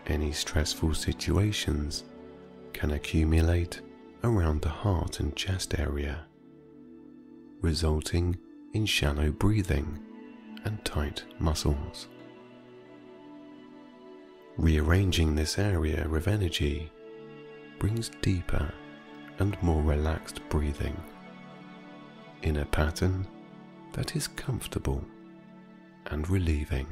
Any 0.07 0.32
stressful 0.32 0.95
situations 0.95 2.03
can 2.74 2.91
accumulate 2.91 3.82
around 4.26 4.63
the 4.63 4.69
heart 4.69 5.19
and 5.19 5.36
chest 5.36 5.78
area, 5.78 6.26
resulting 7.61 8.36
in 8.73 8.86
shallow 8.86 9.30
breathing 9.32 9.99
and 10.63 10.84
tight 10.84 11.23
muscles. 11.38 12.07
Rearranging 14.57 15.36
this 15.36 15.59
area 15.59 16.07
of 16.11 16.28
energy 16.28 16.91
brings 17.78 18.09
deeper 18.23 18.73
and 19.38 19.61
more 19.61 19.84
relaxed 19.84 20.41
breathing 20.49 20.99
in 22.41 22.57
a 22.57 22.65
pattern 22.65 23.28
that 23.93 24.15
is 24.15 24.28
comfortable 24.28 25.05
and 26.07 26.28
relieving. 26.30 26.88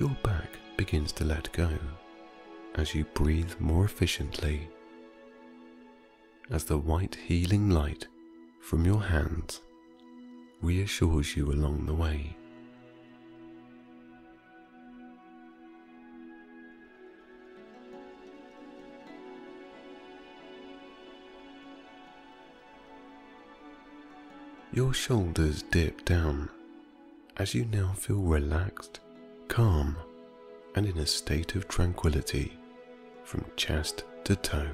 Your 0.00 0.16
back 0.22 0.56
begins 0.78 1.12
to 1.12 1.24
let 1.24 1.52
go 1.52 1.68
as 2.76 2.94
you 2.94 3.04
breathe 3.12 3.52
more 3.58 3.84
efficiently. 3.84 4.66
As 6.48 6.64
the 6.64 6.78
white 6.78 7.18
healing 7.26 7.68
light 7.68 8.06
from 8.62 8.86
your 8.86 9.02
hands 9.02 9.60
reassures 10.62 11.36
you 11.36 11.52
along 11.52 11.84
the 11.84 11.92
way. 11.92 12.34
Your 24.72 24.94
shoulders 24.94 25.60
dip 25.60 26.06
down 26.06 26.48
as 27.36 27.54
you 27.54 27.66
now 27.66 27.92
feel 27.92 28.22
relaxed 28.22 29.00
calm 29.50 29.96
and 30.76 30.86
in 30.86 30.96
a 30.98 31.06
state 31.06 31.56
of 31.56 31.66
tranquility 31.66 32.56
from 33.24 33.44
chest 33.56 34.04
to 34.22 34.36
toe. 34.36 34.70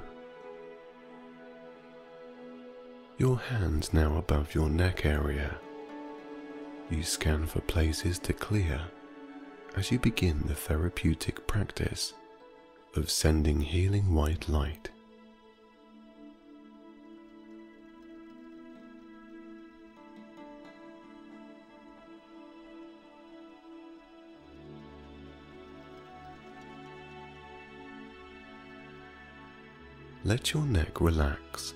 Your 3.16 3.38
hands 3.38 3.94
now 3.94 4.18
above 4.18 4.54
your 4.54 4.68
neck 4.68 5.06
area. 5.06 5.56
You 6.90 7.02
scan 7.02 7.46
for 7.46 7.62
places 7.62 8.18
to 8.20 8.34
clear 8.34 8.82
as 9.76 9.90
you 9.90 9.98
begin 9.98 10.42
the 10.44 10.54
therapeutic 10.54 11.46
practice 11.46 12.12
of 12.94 13.10
sending 13.10 13.62
healing 13.62 14.14
white 14.14 14.46
light 14.46 14.90
let 30.26 30.52
your 30.52 30.64
neck 30.64 31.00
relax 31.00 31.72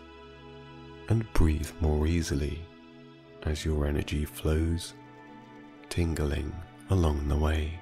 and 1.09 1.33
breathe 1.35 1.71
more 1.81 2.09
easily 2.09 2.61
as 3.45 3.65
your 3.65 3.87
energy 3.87 4.25
flows, 4.25 4.95
tingling 5.89 6.53
along 6.91 7.29
the 7.29 7.37
way. 7.37 7.79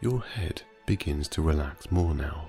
Your 0.00 0.22
head 0.22 0.62
begins 0.84 1.28
to 1.28 1.42
relax 1.42 1.92
more 1.92 2.12
now, 2.12 2.48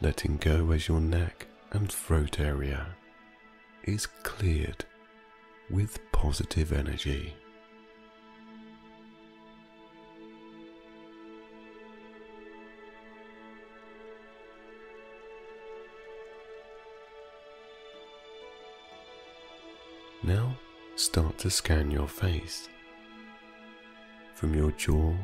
letting 0.00 0.38
go 0.38 0.70
as 0.70 0.88
your 0.88 1.02
neck 1.02 1.46
and 1.72 1.92
throat 1.92 2.40
area 2.40 2.86
is 3.84 4.06
cleared 4.06 4.86
with 5.70 5.98
positive 6.12 6.72
energy. 6.72 7.34
Now 20.22 20.56
start 20.96 21.38
to 21.38 21.50
scan 21.50 21.90
your 21.90 22.08
face 22.08 22.68
from 24.34 24.54
your 24.54 24.72
jaw 24.72 25.14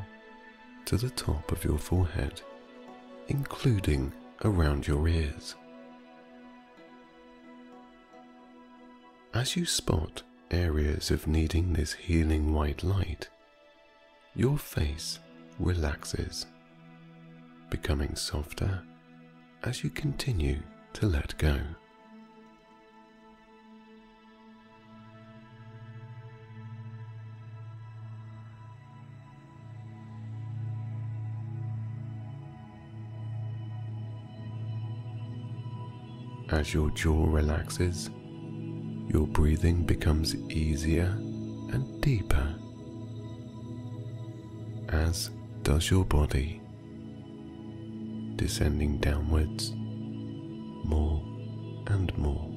to 0.85 0.97
the 0.97 1.09
top 1.09 1.51
of 1.51 1.63
your 1.63 1.77
forehead, 1.77 2.41
including 3.27 4.13
around 4.45 4.87
your 4.87 5.07
ears. 5.07 5.55
As 9.33 9.55
you 9.55 9.65
spot 9.65 10.23
areas 10.53 11.09
of 11.09 11.25
needing 11.25 11.73
this 11.73 11.93
healing 11.93 12.53
white 12.53 12.83
light, 12.83 13.27
your 14.35 14.57
face 14.57 15.19
relaxes, 15.59 16.45
becoming 17.69 18.15
softer 18.15 18.81
as 19.63 19.83
you 19.83 19.89
continue 19.89 20.59
to 20.93 21.07
let 21.07 21.35
go. 21.37 21.57
As 36.49 36.71
your 36.71 36.91
jaw 36.91 37.25
relaxes, 37.25 38.11
your 39.13 39.27
breathing 39.27 39.83
becomes 39.83 40.35
easier 40.49 41.15
and 41.71 42.01
deeper, 42.01 42.55
as 44.89 45.29
does 45.61 45.91
your 45.91 46.03
body, 46.03 46.59
descending 48.35 48.97
downwards 48.97 49.71
more 49.75 51.23
and 51.87 52.17
more. 52.17 52.49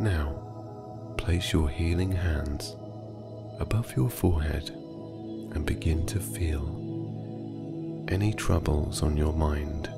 Now, 0.00 1.14
place 1.16 1.52
your 1.52 1.68
healing 1.68 2.10
hands 2.10 2.74
above 3.60 3.94
your 3.94 4.10
forehead 4.10 4.70
and 4.70 5.64
begin 5.64 6.04
to 6.06 6.18
feel 6.18 6.81
any 8.12 8.34
troubles 8.34 9.02
on 9.02 9.16
your 9.16 9.32
mind. 9.32 9.88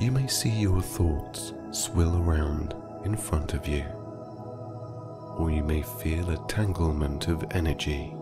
You 0.00 0.10
may 0.10 0.26
see 0.26 0.48
your 0.48 0.80
thoughts 0.80 1.52
swill 1.70 2.16
around 2.22 2.74
in 3.04 3.14
front 3.14 3.52
of 3.52 3.68
you, 3.68 3.84
or 5.36 5.50
you 5.50 5.62
may 5.62 5.82
feel 5.82 6.30
a 6.30 6.48
tanglement 6.48 7.28
of 7.28 7.44
energy 7.50 8.14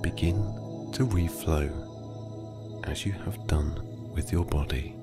begin 0.00 0.36
to 0.92 1.04
reflow 1.06 1.68
as 2.88 3.04
you 3.04 3.12
have 3.12 3.46
done 3.48 3.74
with 4.14 4.32
your 4.32 4.44
body. 4.44 4.99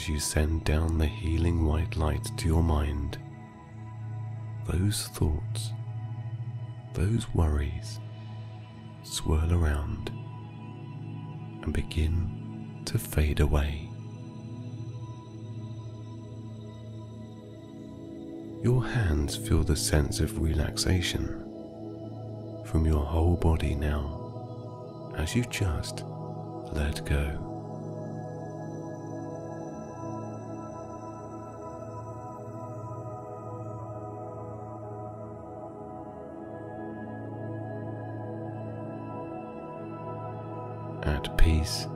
As 0.00 0.08
you 0.08 0.18
send 0.18 0.64
down 0.64 0.96
the 0.96 1.04
healing 1.04 1.66
white 1.66 1.94
light 1.94 2.24
to 2.38 2.46
your 2.46 2.62
mind. 2.62 3.18
those 4.66 5.08
thoughts, 5.08 5.72
those 6.94 7.26
worries 7.34 8.00
swirl 9.02 9.52
around 9.52 10.10
and 11.62 11.74
begin 11.74 12.80
to 12.86 12.98
fade 12.98 13.40
away. 13.40 13.90
Your 18.62 18.82
hands 18.82 19.36
feel 19.36 19.62
the 19.64 19.76
sense 19.76 20.20
of 20.20 20.40
relaxation 20.40 21.26
from 22.64 22.86
your 22.86 23.04
whole 23.04 23.36
body 23.36 23.74
now 23.74 25.12
as 25.18 25.36
you 25.36 25.44
just 25.44 26.04
let 26.72 27.04
go. 27.04 27.49
Peace 41.60 41.86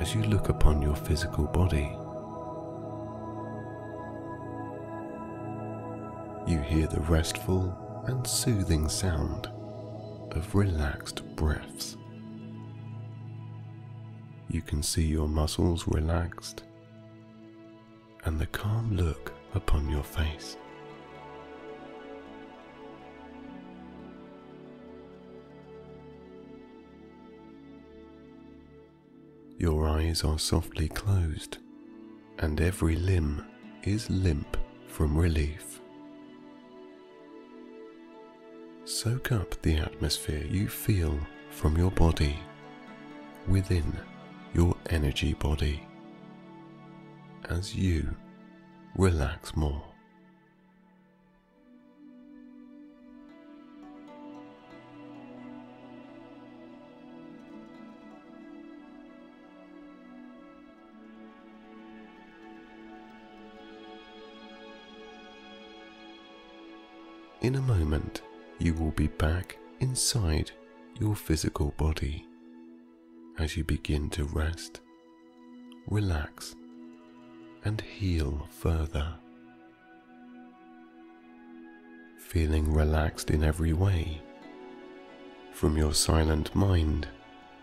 as 0.00 0.14
you 0.14 0.22
look 0.24 0.48
upon 0.48 0.82
your 0.82 0.96
physical 0.96 1.46
body. 1.46 1.96
You 6.50 6.60
hear 6.60 6.86
the 6.86 7.00
restful 7.02 7.76
and 8.06 8.26
soothing 8.26 8.88
sound 8.88 9.48
of 10.32 10.54
relaxed 10.54 11.24
breaths. 11.36 11.96
You 14.48 14.62
can 14.62 14.82
see 14.82 15.04
your 15.04 15.28
muscles 15.28 15.86
relaxed 15.86 16.64
and 18.24 18.40
the 18.40 18.46
calm 18.46 18.96
look 18.96 19.32
upon 19.54 19.88
your 19.88 20.02
face. 20.02 20.56
Your 29.58 29.88
eyes 29.88 30.22
are 30.22 30.38
softly 30.38 30.86
closed 30.88 31.58
and 32.38 32.60
every 32.60 32.94
limb 32.94 33.44
is 33.82 34.08
limp 34.08 34.56
from 34.86 35.18
relief. 35.18 35.80
Soak 38.84 39.32
up 39.32 39.60
the 39.62 39.78
atmosphere 39.78 40.44
you 40.48 40.68
feel 40.68 41.18
from 41.50 41.76
your 41.76 41.90
body 41.90 42.38
within 43.48 43.98
your 44.54 44.76
energy 44.90 45.34
body 45.34 45.82
as 47.50 47.74
you 47.74 48.14
relax 48.94 49.56
more. 49.56 49.87
In 67.48 67.54
a 67.54 67.62
moment, 67.62 68.20
you 68.58 68.74
will 68.74 68.90
be 68.90 69.06
back 69.06 69.56
inside 69.80 70.50
your 71.00 71.16
physical 71.16 71.72
body 71.78 72.26
as 73.38 73.56
you 73.56 73.64
begin 73.64 74.10
to 74.10 74.24
rest, 74.24 74.82
relax, 75.86 76.54
and 77.64 77.80
heal 77.80 78.46
further. 78.50 79.14
Feeling 82.18 82.70
relaxed 82.70 83.30
in 83.30 83.42
every 83.42 83.72
way, 83.72 84.20
from 85.50 85.78
your 85.78 85.94
silent 85.94 86.54
mind 86.54 87.08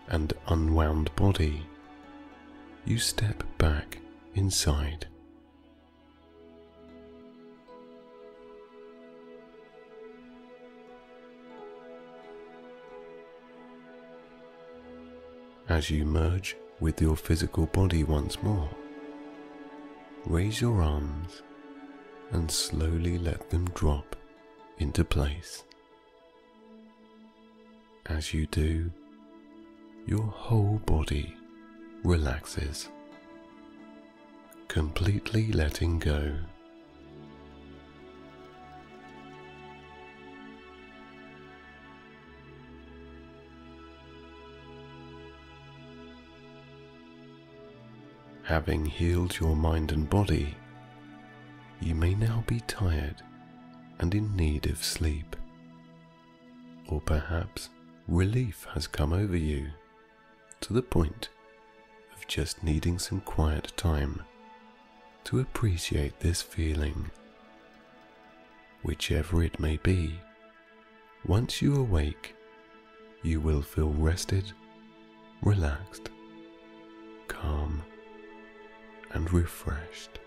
and 0.08 0.32
unwound 0.48 1.14
body, 1.14 1.64
you 2.84 2.98
step 2.98 3.44
back 3.56 4.00
inside. 4.34 5.06
As 15.68 15.90
you 15.90 16.04
merge 16.04 16.56
with 16.80 17.00
your 17.00 17.16
physical 17.16 17.66
body 17.66 18.04
once 18.04 18.42
more. 18.42 18.70
Raise 20.24 20.60
your 20.60 20.82
arms 20.82 21.42
and 22.30 22.50
slowly 22.50 23.18
let 23.18 23.50
them 23.50 23.64
drop 23.74 24.16
into 24.78 25.04
place. 25.04 25.64
As 28.06 28.32
you 28.32 28.46
do, 28.46 28.90
your 30.06 30.22
whole 30.22 30.80
body 30.86 31.36
relaxes, 32.04 32.88
completely 34.68 35.50
letting 35.52 35.98
go. 35.98 36.36
Having 48.46 48.86
healed 48.86 49.40
your 49.40 49.56
mind 49.56 49.90
and 49.90 50.08
body, 50.08 50.54
you 51.80 51.96
may 51.96 52.14
now 52.14 52.44
be 52.46 52.60
tired 52.60 53.20
and 53.98 54.14
in 54.14 54.36
need 54.36 54.66
of 54.66 54.84
sleep. 54.84 55.34
Or 56.88 57.00
perhaps 57.00 57.70
relief 58.06 58.64
has 58.72 58.86
come 58.86 59.12
over 59.12 59.36
you 59.36 59.66
to 60.60 60.72
the 60.72 60.82
point 60.82 61.28
of 62.16 62.24
just 62.28 62.62
needing 62.62 63.00
some 63.00 63.20
quiet 63.22 63.72
time 63.76 64.22
to 65.24 65.40
appreciate 65.40 66.20
this 66.20 66.40
feeling. 66.40 67.10
Whichever 68.84 69.42
it 69.42 69.58
may 69.58 69.76
be, 69.78 70.20
once 71.26 71.60
you 71.60 71.74
awake, 71.74 72.36
you 73.24 73.40
will 73.40 73.62
feel 73.62 73.90
rested, 73.90 74.52
relaxed, 75.42 76.10
calm, 77.26 77.82
and 79.16 79.32
refreshed. 79.32 80.18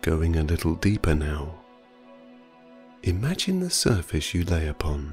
Going 0.00 0.36
a 0.36 0.42
little 0.42 0.74
deeper 0.74 1.14
now, 1.14 1.60
imagine 3.04 3.60
the 3.60 3.70
surface 3.70 4.34
you 4.34 4.44
lay 4.44 4.66
upon 4.66 5.12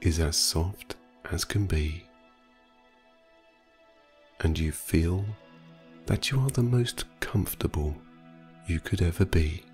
is 0.00 0.18
as 0.18 0.36
soft 0.36 0.96
as 1.30 1.44
can 1.44 1.66
be, 1.66 2.06
and 4.40 4.58
you 4.58 4.72
feel 4.72 5.26
that 6.06 6.30
you 6.30 6.40
are 6.40 6.50
the 6.50 6.62
most 6.62 7.04
comfortable 7.20 7.94
you 8.66 8.80
could 8.80 9.02
ever 9.02 9.24
be. 9.24 9.64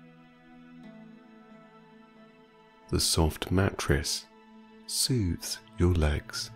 The 2.89 2.99
soft 2.99 3.51
mattress 3.51 4.25
soothes 4.87 5.59
your 5.77 5.93
legs, 5.93 6.49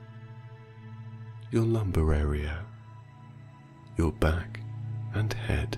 your 1.52 1.64
lumbar 1.64 2.14
area, 2.14 2.66
your 3.98 4.12
back 4.12 4.60
and 5.14 5.32
head. 5.32 5.78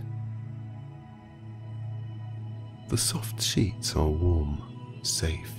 The 2.87 2.97
soft 2.97 3.41
sheets 3.41 3.95
are 3.97 4.07
warm, 4.07 4.61
safe, 5.03 5.51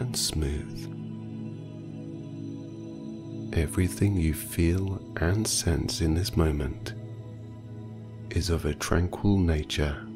and 0.00 0.14
smooth. 0.14 0.86
Everything 3.54 4.16
you 4.16 4.34
feel 4.34 5.00
and 5.16 5.48
sense 5.48 6.02
in 6.02 6.12
this 6.12 6.36
moment 6.36 6.94
is 8.30 8.50
of 8.50 8.66
a 8.66 8.74
tranquil 8.74 9.38
nature 9.38 10.06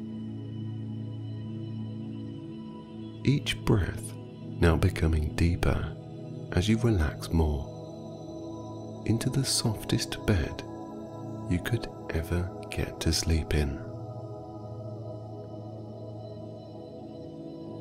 each 3.25 3.57
breath 3.65 4.13
now 4.59 4.75
becoming 4.75 5.29
deeper 5.35 5.95
as 6.51 6.69
you 6.69 6.77
relax 6.77 7.31
more 7.31 9.03
into 9.07 9.31
the 9.31 9.43
softest 9.43 10.23
bed 10.27 10.61
you 11.49 11.59
could 11.63 11.87
ever 12.11 12.47
get 12.69 12.99
to 12.99 13.11
sleep 13.11 13.55
in. 13.55 13.77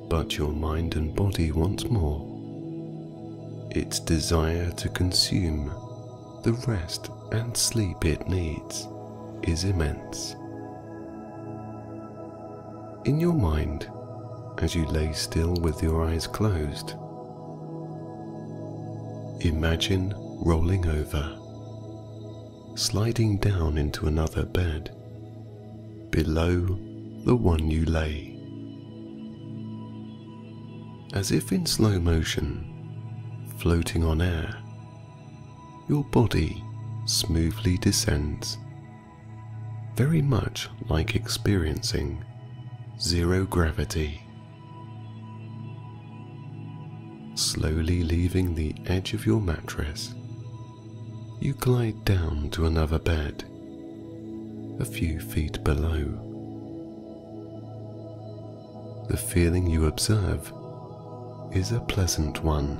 But 0.08 0.38
your 0.38 0.52
mind 0.52 0.96
and 0.96 1.14
body 1.14 1.52
wants 1.52 1.84
more. 1.84 2.30
Its 3.70 4.00
desire 4.00 4.70
to 4.72 4.88
consume 4.88 5.66
the 6.42 6.54
rest 6.66 7.10
and 7.32 7.54
sleep 7.54 8.04
it 8.06 8.26
needs 8.28 8.88
is 9.42 9.64
immense. 9.64 10.36
In 13.04 13.20
your 13.20 13.34
mind, 13.34 13.90
as 14.58 14.74
you 14.74 14.86
lay 14.86 15.12
still 15.12 15.54
with 15.54 15.82
your 15.82 16.04
eyes 16.04 16.26
closed, 16.26 16.94
Imagine 19.44 20.14
rolling 20.42 20.88
over, 20.88 21.38
sliding 22.76 23.36
down 23.36 23.76
into 23.76 24.06
another 24.06 24.46
bed 24.46 24.90
below 26.08 26.78
the 27.26 27.36
one 27.36 27.70
you 27.70 27.84
lay. 27.84 28.38
As 31.12 31.30
if 31.30 31.52
in 31.52 31.66
slow 31.66 32.00
motion, 32.00 32.64
floating 33.58 34.02
on 34.02 34.22
air, 34.22 34.56
your 35.90 36.04
body 36.04 36.64
smoothly 37.04 37.76
descends, 37.76 38.56
very 39.94 40.22
much 40.22 40.70
like 40.88 41.16
experiencing 41.16 42.24
zero 42.98 43.44
gravity. 43.44 44.23
Slowly 47.36 48.04
leaving 48.04 48.54
the 48.54 48.74
edge 48.86 49.12
of 49.12 49.26
your 49.26 49.40
mattress, 49.40 50.14
you 51.40 51.52
glide 51.54 52.04
down 52.04 52.48
to 52.50 52.66
another 52.66 53.00
bed 53.00 53.42
a 54.78 54.84
few 54.84 55.18
feet 55.18 55.62
below. 55.64 56.04
The 59.08 59.16
feeling 59.16 59.66
you 59.66 59.86
observe 59.86 60.52
is 61.52 61.72
a 61.72 61.80
pleasant 61.80 62.44
one, 62.44 62.78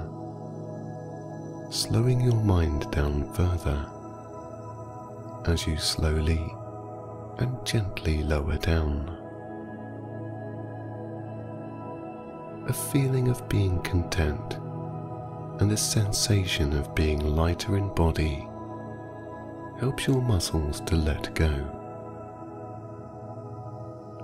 slowing 1.73 2.21
your 2.21 2.41
mind 2.43 2.89
down 2.93 3.33
further 3.35 3.91
as 5.47 5.67
you 5.67 5.77
slowly 5.79 6.55
and 7.39 7.67
gently 7.67 8.23
lower 8.23 8.57
down. 8.59 9.24
A 12.67 12.73
feeling 12.73 13.29
of 13.29 13.47
being 13.51 13.79
content 13.83 14.55
and 15.61 15.71
a 15.71 15.77
sensation 15.77 16.73
of 16.73 16.95
being 16.95 17.21
lighter 17.21 17.77
in 17.77 17.93
body 17.95 18.49
helps 19.79 20.07
your 20.07 20.23
muscles 20.23 20.81
to 20.87 20.97
let 20.97 21.35
go. 21.35 21.53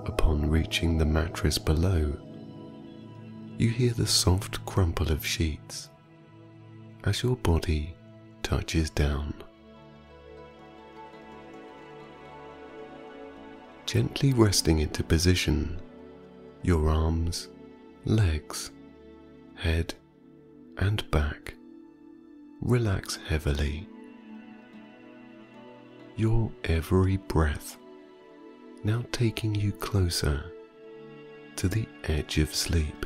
Upon 0.07 0.49
reaching 0.49 0.97
the 0.97 1.05
mattress 1.05 1.59
below, 1.59 2.17
you 3.59 3.69
hear 3.69 3.93
the 3.93 4.07
soft 4.07 4.65
crumple 4.65 5.11
of 5.11 5.23
sheets 5.23 5.89
as 7.03 7.21
your 7.21 7.35
body 7.35 7.93
touches 8.41 8.89
down. 8.89 9.35
Gently 13.85 14.33
resting 14.33 14.79
into 14.79 15.03
position, 15.03 15.79
your 16.63 16.89
arms, 16.89 17.49
legs, 18.05 18.71
head, 19.55 19.93
and 20.77 21.09
back 21.11 21.55
relax 22.61 23.17
heavily. 23.27 23.87
Your 26.15 26.51
every 26.63 27.17
breath 27.17 27.77
now 28.83 29.03
taking 29.11 29.53
you 29.55 29.71
closer 29.71 30.43
to 31.55 31.67
the 31.67 31.87
edge 32.05 32.37
of 32.37 32.53
sleep. 32.53 33.05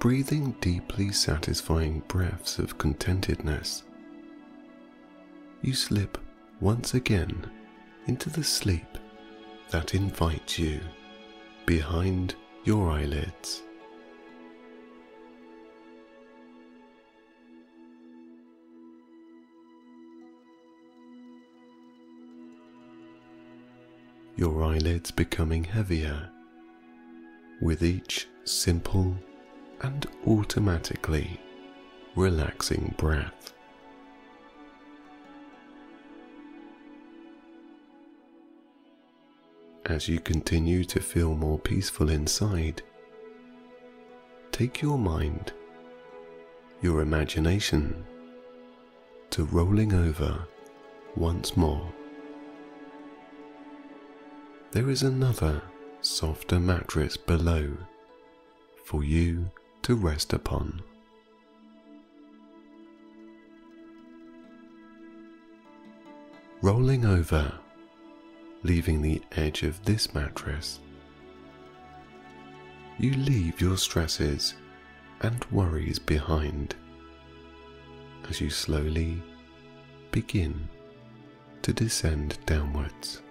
Breathing 0.00 0.56
deeply 0.62 1.12
satisfying 1.12 2.02
breaths 2.08 2.58
of 2.58 2.78
contentedness, 2.78 3.82
you 5.60 5.74
slip 5.74 6.16
once 6.58 6.94
again 6.94 7.50
into 8.06 8.30
the 8.30 8.42
sleep 8.42 8.96
that 9.68 9.94
invites 9.94 10.58
you 10.58 10.80
behind 11.66 12.34
your 12.64 12.90
eyelids. 12.90 13.62
Your 24.34 24.64
eyelids 24.64 25.10
becoming 25.10 25.62
heavier 25.62 26.30
with 27.60 27.82
each 27.82 28.28
simple 28.44 29.14
and 29.82 30.06
automatically 30.26 31.40
relaxing 32.14 32.94
breath. 32.98 33.54
As 39.86 40.08
you 40.08 40.20
continue 40.20 40.84
to 40.84 41.00
feel 41.00 41.34
more 41.34 41.58
peaceful 41.58 42.10
inside, 42.10 42.82
take 44.52 44.82
your 44.82 44.98
mind, 44.98 45.52
your 46.82 47.00
imagination, 47.00 48.04
to 49.30 49.44
rolling 49.46 49.92
over 49.94 50.46
once 51.16 51.56
more. 51.56 51.90
There 54.72 54.90
is 54.90 55.02
another 55.02 55.62
softer 56.02 56.60
mattress 56.60 57.16
below 57.16 57.76
for 58.84 59.02
you 59.02 59.50
to 59.82 59.94
rest 59.94 60.32
upon. 60.32 60.82
Rolling 66.62 67.04
over 67.04 67.52
leaving 68.62 69.00
the 69.00 69.22
edge 69.32 69.62
of 69.62 69.82
this 69.84 70.14
mattress. 70.14 70.80
You 72.98 73.14
leave 73.14 73.60
your 73.60 73.76
stresses 73.76 74.54
and 75.22 75.44
worries 75.50 75.98
behind 75.98 76.74
as 78.28 78.40
you 78.40 78.50
slowly 78.50 79.22
begin 80.10 80.68
to 81.62 81.72
descend 81.72 82.38
downwards. 82.46 83.22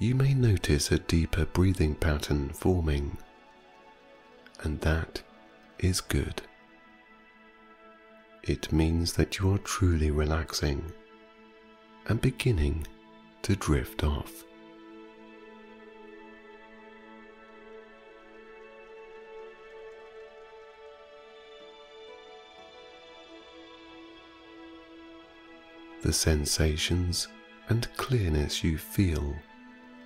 You 0.00 0.14
may 0.14 0.32
notice 0.32 0.92
a 0.92 0.98
deeper 0.98 1.44
breathing 1.44 1.92
pattern 1.94 2.50
forming, 2.50 3.18
and 4.62 4.80
that 4.80 5.22
is 5.80 6.00
good. 6.00 6.40
It 8.44 8.72
means 8.72 9.14
that 9.14 9.38
you 9.38 9.52
are 9.52 9.58
truly 9.58 10.12
relaxing 10.12 10.92
and 12.06 12.20
beginning 12.20 12.86
to 13.42 13.56
drift 13.56 14.04
off. 14.04 14.44
The 26.02 26.12
sensations 26.12 27.26
and 27.68 27.88
clearness 27.96 28.62
you 28.62 28.78
feel 28.78 29.34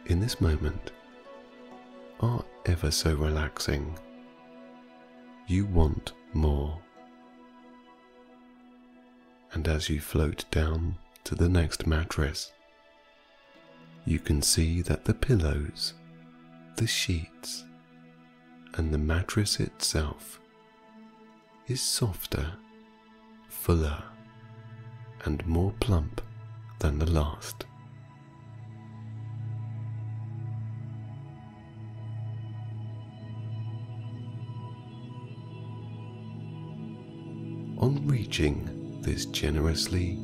in 0.07 0.21
this 0.21 0.41
moment 0.41 0.91
are 2.21 2.45
ever 2.67 2.91
so 2.91 3.15
relaxing. 3.15 3.99
You 5.47 5.67
want 5.67 6.13
more. 6.33 6.79
And 9.53 9.69
as 9.69 9.89
you 9.89 10.01
float 10.01 10.45
down 10.51 10.97
to 11.25 11.35
the 11.35 11.49
next 11.49 11.87
mattress, 11.87 12.53
you 14.05 14.19
can 14.19 14.43
see 14.43 14.83
that 14.83 15.05
the 15.05 15.15
pillows, 15.15 15.95
the 16.77 16.87
sheets, 16.87 17.65
and 18.75 18.93
the 18.93 18.99
mattress 18.99 19.61
itself 19.61 20.41
is 21.69 21.81
softer, 21.81 22.53
fuller, 23.49 24.03
and 25.25 25.47
more 25.47 25.73
plump 25.81 26.21
than 26.79 26.99
the 26.99 27.11
last. 27.11 27.67
On 37.83 38.07
reaching 38.07 39.01
this 39.03 39.27
generously 39.27 40.17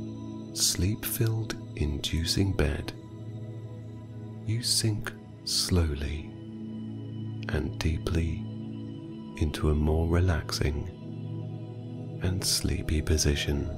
sleep 0.53 1.05
filled, 1.05 1.57
inducing 1.75 2.53
bed, 2.53 2.93
you 4.47 4.63
sink 4.63 5.11
slowly 5.45 6.31
and 7.49 7.77
deeply 7.81 8.45
into 9.39 9.71
a 9.71 9.75
more 9.75 10.07
relaxing 10.07 10.89
and 12.23 12.45
sleepy 12.45 13.03
position. 13.03 13.69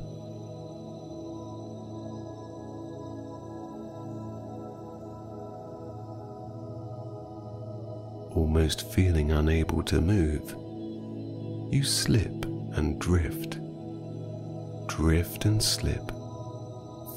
almost 8.33 8.93
feeling 8.93 9.33
unable 9.33 9.83
to 9.83 10.01
move, 10.01 10.55
you 11.73 11.83
slip 11.83 12.45
and 12.75 12.99
drift, 13.01 13.59
drift 14.91 15.45
and 15.45 15.63
slip 15.63 16.11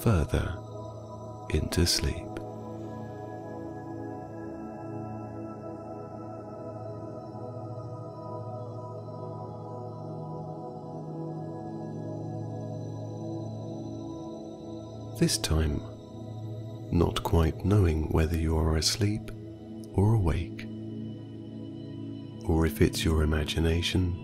further 0.04 0.58
into 1.50 1.88
sleep. 1.88 2.16
This 15.20 15.40
time, 15.40 15.82
not 16.92 17.24
quite 17.24 17.66
knowing 17.66 18.04
whether 18.10 18.38
you 18.38 18.56
are 18.56 18.78
asleep 18.78 19.32
or 19.96 20.14
awake, 20.14 20.68
or 22.48 22.68
if 22.68 22.84
it's 22.84 23.04
your 23.04 23.24
imagination 23.24 24.16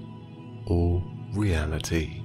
or 0.68 1.04
reality. 1.34 2.19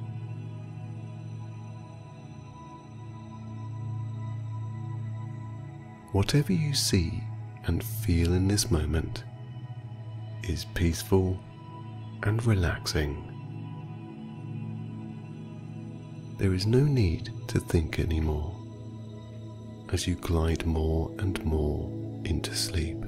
Whatever 6.15 6.53
you 6.53 6.74
see 6.74 7.24
and 7.66 7.82
feel 7.82 8.35
in 8.35 8.47
this 8.47 8.70
moment 8.70 9.24
is 10.45 10.65
peaceful 10.66 11.36
and 12.23 12.47
relaxing. 12.47 13.16
There 16.39 16.55
is 16.55 16.66
no 16.66 16.78
need 16.78 17.32
to 17.49 17.59
think 17.59 17.99
anymore 17.99 18.55
as 19.91 20.07
you 20.07 20.15
glide 20.15 20.65
more 20.65 21.11
and 21.19 21.45
more 21.45 21.91
into 22.24 22.55
sleep. 22.55 22.99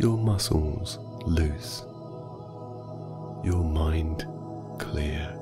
Your 0.00 0.18
muscles 0.18 0.98
loose, 1.24 1.82
your 3.46 3.62
mind 3.62 4.26
clear. 4.80 5.35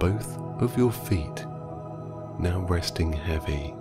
Both 0.00 0.38
of 0.62 0.78
your 0.78 0.90
feet 0.90 1.44
now 2.38 2.64
resting 2.70 3.12
heavy, 3.12 3.74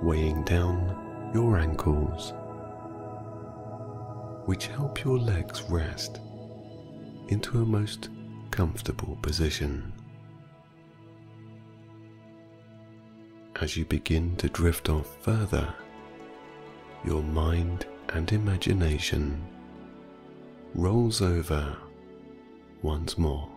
weighing 0.00 0.42
down 0.44 1.30
your 1.34 1.58
ankles, 1.58 2.32
which 4.46 4.68
help 4.68 5.04
your 5.04 5.18
legs 5.18 5.62
rest 5.68 6.20
into 7.28 7.60
a 7.60 7.66
most 7.66 8.08
comfortable 8.50 9.18
position. 9.20 9.92
As 13.60 13.76
you 13.76 13.84
begin 13.84 14.34
to 14.36 14.48
drift 14.48 14.88
off 14.88 15.22
further, 15.22 15.74
your 17.04 17.22
mind 17.22 17.84
and 18.14 18.32
imagination 18.32 19.46
rolls 20.74 21.20
over 21.20 21.76
once 22.80 23.18
more. 23.18 23.49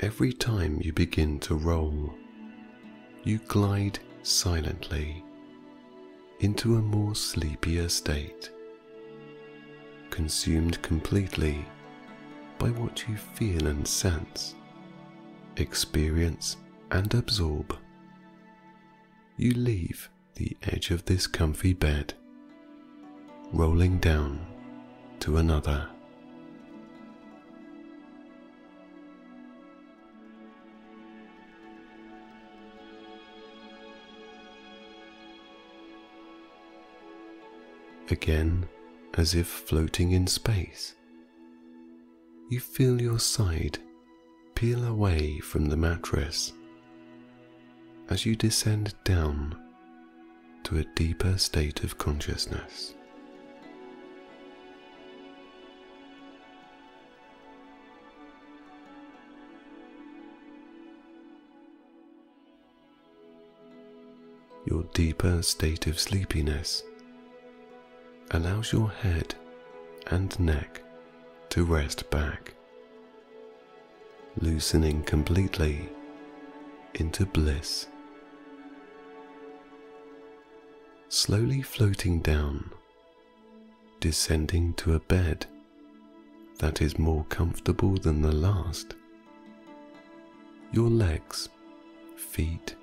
Every 0.00 0.32
time 0.32 0.80
you 0.82 0.92
begin 0.92 1.38
to 1.40 1.54
roll, 1.54 2.12
you 3.22 3.38
glide 3.38 4.00
silently 4.24 5.24
into 6.40 6.76
a 6.76 6.82
more 6.82 7.14
sleepier 7.14 7.88
state, 7.88 8.50
consumed 10.10 10.82
completely 10.82 11.64
by 12.58 12.70
what 12.70 13.08
you 13.08 13.16
feel 13.16 13.68
and 13.68 13.86
sense, 13.86 14.56
experience 15.58 16.56
and 16.90 17.14
absorb. 17.14 17.76
You 19.36 19.52
leave 19.52 20.10
the 20.34 20.56
edge 20.64 20.90
of 20.90 21.04
this 21.04 21.28
comfy 21.28 21.72
bed, 21.72 22.14
rolling 23.52 23.98
down 23.98 24.44
to 25.20 25.36
another. 25.36 25.88
Again, 38.14 38.68
as 39.14 39.34
if 39.34 39.48
floating 39.48 40.12
in 40.12 40.28
space, 40.28 40.94
you 42.48 42.60
feel 42.60 43.02
your 43.02 43.18
side 43.18 43.78
peel 44.54 44.84
away 44.84 45.40
from 45.40 45.66
the 45.66 45.76
mattress 45.76 46.52
as 48.10 48.24
you 48.24 48.36
descend 48.36 48.94
down 49.02 49.60
to 50.62 50.78
a 50.78 50.84
deeper 50.94 51.36
state 51.38 51.82
of 51.82 51.98
consciousness. 51.98 52.94
Your 64.66 64.84
deeper 64.94 65.42
state 65.42 65.88
of 65.88 65.98
sleepiness 65.98 66.84
allows 68.30 68.72
your 68.72 68.90
head 68.90 69.34
and 70.08 70.38
neck 70.40 70.82
to 71.50 71.64
rest 71.64 72.08
back, 72.10 72.54
loosening 74.40 75.02
completely 75.02 75.88
into 76.94 77.26
bliss. 77.26 77.86
Slowly 81.08 81.62
floating 81.62 82.20
down, 82.20 82.70
descending 84.00 84.74
to 84.74 84.94
a 84.94 85.00
bed 85.00 85.46
that 86.58 86.82
is 86.82 86.98
more 86.98 87.24
comfortable 87.28 87.96
than 87.96 88.20
the 88.20 88.32
last. 88.32 88.94
Your 90.72 90.90
legs, 90.90 91.48
feet, 92.16 92.74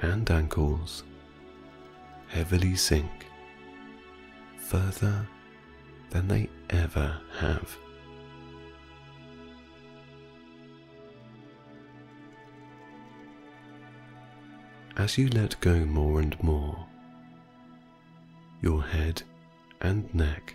and 0.00 0.30
ankles 0.30 1.04
heavily 2.28 2.74
sink 2.74 3.26
further 4.72 5.28
than 6.08 6.26
they 6.28 6.48
ever 6.70 7.20
have. 7.38 7.76
As 14.96 15.18
you 15.18 15.28
let 15.28 15.60
go 15.60 15.84
more 15.84 16.20
and 16.20 16.42
more, 16.42 16.86
your 18.62 18.82
head 18.82 19.22
and 19.82 20.08
neck 20.14 20.54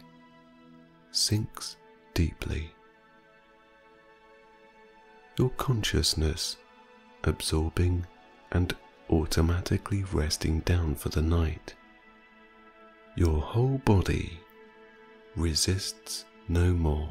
sinks 1.11 1.77
deeply. 2.15 2.71
Your 5.37 5.51
consciousness 5.51 6.57
absorbing 7.23 8.07
and 8.51 8.75
automatically 9.11 10.03
resting 10.11 10.61
down 10.61 10.95
for 10.95 11.09
the 11.09 11.21
night. 11.21 11.75
Your 13.17 13.41
whole 13.41 13.79
body 13.79 14.39
resists 15.35 16.23
no 16.47 16.71
more. 16.71 17.09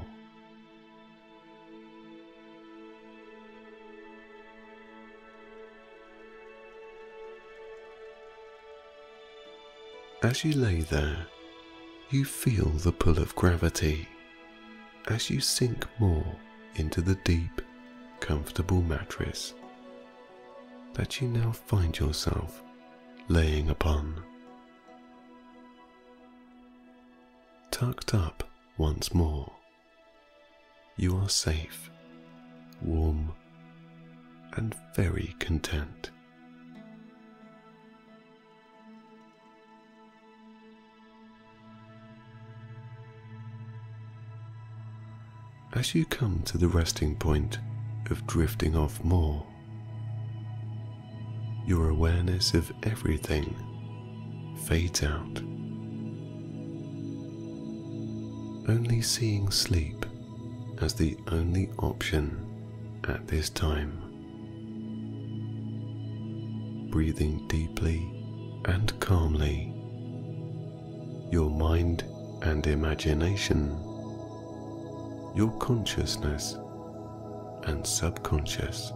As 10.22 10.44
you 10.44 10.52
lay 10.52 10.82
there, 10.82 11.26
you 12.10 12.24
feel 12.24 12.66
the 12.68 12.92
pull 12.92 13.18
of 13.18 13.34
gravity 13.34 14.08
as 15.08 15.28
you 15.28 15.40
sink 15.40 15.84
more 15.98 16.36
into 16.76 17.00
the 17.00 17.16
deep, 17.24 17.60
comfortable 18.20 18.80
mattress 18.80 19.54
that 20.94 21.20
you 21.20 21.26
now 21.26 21.50
find 21.50 21.98
yourself 21.98 22.62
laying 23.26 23.70
upon. 23.70 24.22
Tucked 27.78 28.14
up 28.14 28.42
once 28.78 29.12
more, 29.12 29.52
you 30.96 31.14
are 31.18 31.28
safe, 31.28 31.90
warm, 32.80 33.34
and 34.54 34.74
very 34.94 35.34
content. 35.40 36.10
As 45.74 45.94
you 45.94 46.06
come 46.06 46.40
to 46.46 46.56
the 46.56 46.68
resting 46.68 47.14
point 47.14 47.58
of 48.08 48.26
drifting 48.26 48.74
off 48.74 49.04
more, 49.04 49.46
your 51.66 51.90
awareness 51.90 52.54
of 52.54 52.72
everything 52.84 53.54
fades 54.64 55.02
out. 55.02 55.42
Only 58.68 59.00
seeing 59.00 59.48
sleep 59.50 60.04
as 60.80 60.92
the 60.94 61.16
only 61.28 61.70
option 61.78 62.44
at 63.04 63.26
this 63.28 63.48
time. 63.48 64.02
Breathing 66.90 67.46
deeply 67.46 68.12
and 68.64 68.98
calmly, 68.98 69.72
your 71.30 71.48
mind 71.48 72.04
and 72.42 72.66
imagination, 72.66 73.70
your 75.36 75.56
consciousness 75.60 76.56
and 77.64 77.86
subconscious 77.86 78.90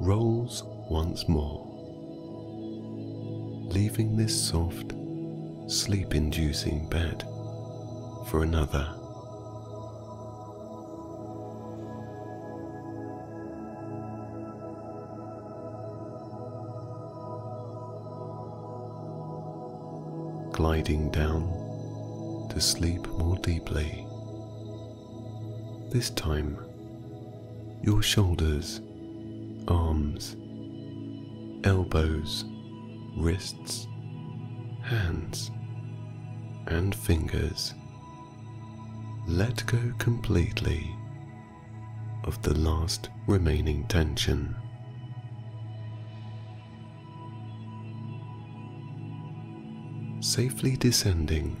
rolls 0.00 0.62
once 0.88 1.28
more, 1.28 1.66
leaving 3.72 4.16
this 4.16 4.48
soft, 4.48 4.92
sleep 5.66 6.14
inducing 6.14 6.88
bed 6.88 7.24
for 8.26 8.42
another. 8.42 8.88
Gliding 20.52 21.10
down 21.10 22.48
to 22.50 22.60
sleep 22.60 23.06
more 23.08 23.36
deeply. 23.38 24.06
This 25.90 26.10
time, 26.10 26.58
your 27.82 28.02
shoulders, 28.02 28.80
arms, 29.68 30.36
elbows, 31.64 32.44
wrists, 33.16 33.86
hands, 34.82 35.50
and 36.66 36.94
fingers 36.94 37.74
let 39.26 39.64
go 39.66 39.78
completely 39.98 40.94
of 42.24 42.40
the 42.42 42.54
last 42.54 43.08
remaining 43.26 43.86
tension. 43.86 44.54
Safely 50.20 50.76
descending, 50.76 51.56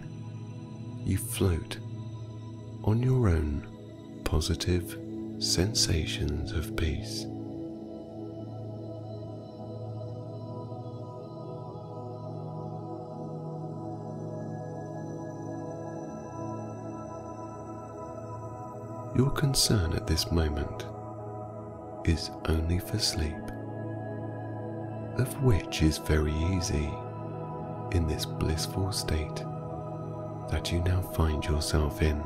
you 1.04 1.16
float 1.16 1.78
on 2.82 3.02
your 3.02 3.28
own 3.28 3.66
positive 4.24 4.98
sensations 5.38 6.52
of 6.52 6.76
peace. 6.76 7.26
Concern 19.44 19.92
at 19.92 20.06
this 20.06 20.30
moment 20.32 20.86
is 22.06 22.30
only 22.48 22.78
for 22.78 22.98
sleep, 22.98 23.44
of 25.18 25.42
which 25.42 25.82
is 25.82 25.98
very 25.98 26.32
easy 26.56 26.90
in 27.92 28.06
this 28.06 28.24
blissful 28.24 28.90
state 28.90 29.36
that 30.50 30.72
you 30.72 30.80
now 30.84 31.02
find 31.02 31.44
yourself 31.44 32.00
in. 32.00 32.18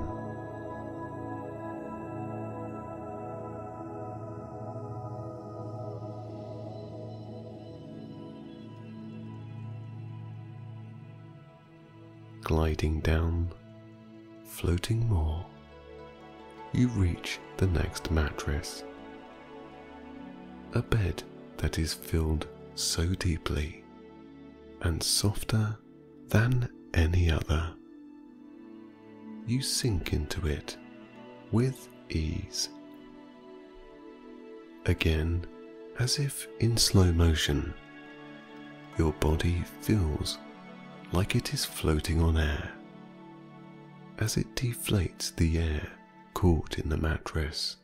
Gliding 12.44 13.00
down, 13.00 13.50
floating 14.46 15.08
more 15.08 15.44
you 16.72 16.88
reach 16.88 17.38
the 17.56 17.66
next 17.66 18.10
mattress. 18.10 18.84
A 20.74 20.82
bed 20.82 21.22
that 21.56 21.78
is 21.78 21.94
filled 21.94 22.46
so 22.74 23.06
deeply 23.14 23.84
and 24.82 25.02
softer 25.02 25.76
than 26.28 26.68
any 26.94 27.30
other. 27.30 27.70
You 29.46 29.62
sink 29.62 30.12
into 30.12 30.46
it 30.46 30.76
with 31.50 31.88
ease. 32.10 32.68
Again, 34.86 35.46
as 35.98 36.18
if 36.18 36.46
in 36.60 36.76
slow 36.76 37.12
motion, 37.12 37.74
your 38.98 39.12
body 39.14 39.64
feels 39.80 40.38
like 41.12 41.34
it 41.34 41.54
is 41.54 41.64
floating 41.64 42.20
on 42.20 42.36
air 42.36 42.72
as 44.18 44.36
it 44.36 44.54
deflates 44.54 45.34
the 45.36 45.58
air 45.58 45.97
caught 46.38 46.78
in 46.78 46.88
the 46.88 46.96
mattress. 46.96 47.78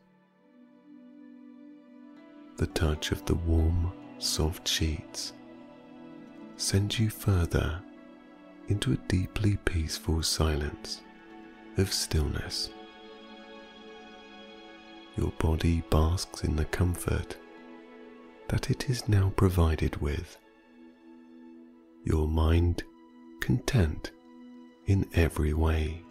The 2.56 2.68
touch 2.68 3.10
of 3.10 3.24
the 3.24 3.34
warm, 3.34 3.92
soft 4.18 4.68
sheets 4.68 5.32
sends 6.56 7.00
you 7.00 7.10
further 7.10 7.80
into 8.68 8.92
a 8.92 9.08
deeply 9.08 9.56
peaceful 9.64 10.22
silence 10.22 11.00
of 11.78 11.92
stillness. 11.92 12.70
Your 15.16 15.32
body 15.40 15.82
basks 15.90 16.44
in 16.44 16.54
the 16.54 16.66
comfort 16.66 17.36
that 18.50 18.70
it 18.70 18.88
is 18.88 19.08
now 19.08 19.32
provided 19.34 19.96
with. 19.96 20.38
Your 22.04 22.28
mind 22.28 22.84
content 23.40 24.12
in 24.86 25.08
every 25.12 25.54
way. 25.54 26.04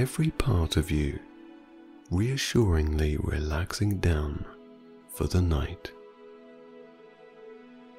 Every 0.00 0.30
part 0.30 0.78
of 0.78 0.90
you 0.90 1.18
reassuringly 2.10 3.18
relaxing 3.18 3.98
down 3.98 4.42
for 5.10 5.26
the 5.26 5.42
night, 5.42 5.92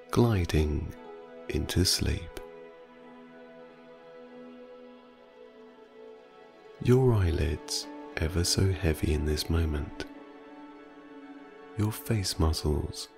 gliding 0.09 0.91
into 1.49 1.85
sleep. 1.85 2.39
Your 6.81 7.13
eyelids 7.13 7.85
ever 8.17 8.43
so 8.43 8.71
heavy 8.71 9.13
in 9.13 9.23
this 9.23 9.47
moment, 9.47 10.05
your 11.77 11.91
face 11.91 12.39
muscles 12.39 13.09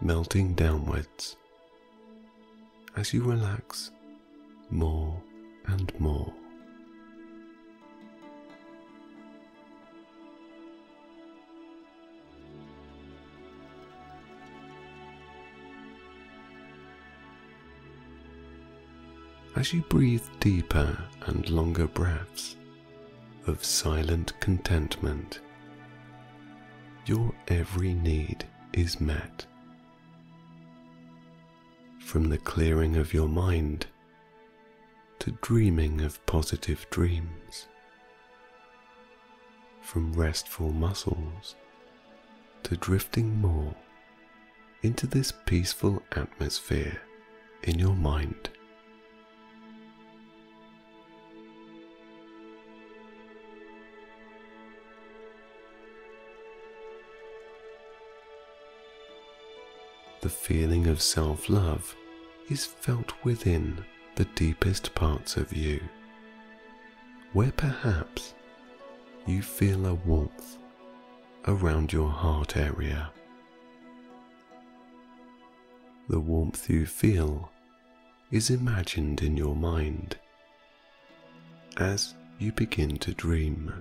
melting 0.00 0.54
downwards 0.54 1.36
as 2.96 3.12
you 3.12 3.22
relax 3.22 3.90
more 4.70 5.22
and 5.66 5.92
more. 6.00 6.32
As 19.54 19.72
you 19.72 19.82
breathe 19.82 20.24
deeper 20.40 20.96
and 21.26 21.50
longer 21.50 21.86
breaths 21.86 22.56
of 23.46 23.64
silent 23.64 24.32
contentment, 24.40 25.40
your 27.06 27.32
every 27.48 27.92
need 27.92 28.44
is 28.72 29.00
met. 29.00 29.44
From 31.98 32.28
the 32.28 32.38
clearing 32.38 32.96
of 32.96 33.12
your 33.12 33.28
mind 33.28 33.86
to 35.18 35.32
dreaming 35.42 36.00
of 36.00 36.24
positive 36.26 36.86
dreams, 36.90 37.68
from 39.82 40.12
restful 40.14 40.72
muscles 40.72 41.56
to 42.62 42.76
drifting 42.76 43.40
more 43.40 43.74
into 44.82 45.06
this 45.06 45.32
peaceful 45.46 46.02
atmosphere 46.16 47.00
in 47.64 47.78
your 47.78 47.94
mind. 47.94 48.48
The 60.22 60.30
feeling 60.30 60.86
of 60.86 61.02
self 61.02 61.48
love 61.48 61.96
is 62.48 62.64
felt 62.64 63.12
within 63.24 63.84
the 64.14 64.24
deepest 64.36 64.94
parts 64.94 65.36
of 65.36 65.52
you, 65.52 65.80
where 67.32 67.50
perhaps 67.50 68.34
you 69.26 69.42
feel 69.42 69.84
a 69.84 69.94
warmth 69.94 70.58
around 71.48 71.92
your 71.92 72.08
heart 72.08 72.56
area. 72.56 73.10
The 76.08 76.20
warmth 76.20 76.70
you 76.70 76.86
feel 76.86 77.50
is 78.30 78.48
imagined 78.48 79.22
in 79.22 79.36
your 79.36 79.56
mind 79.56 80.16
as 81.78 82.14
you 82.38 82.52
begin 82.52 82.96
to 82.98 83.12
dream. 83.12 83.72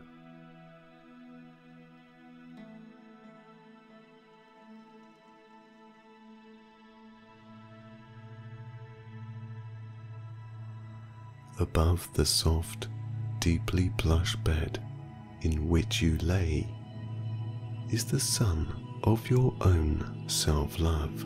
Above 11.62 12.10
the 12.14 12.26
soft, 12.26 12.88
deeply 13.40 13.92
plush 13.98 14.36
bed 14.38 14.84
in 15.42 15.70
which 15.70 16.02
you 16.02 16.18
lay 16.18 16.68
is 17.92 18.06
the 18.06 18.20
sun 18.20 18.68
of 19.04 19.30
your 19.30 19.54
own 19.62 20.26
self 20.28 20.80
love. 20.80 21.26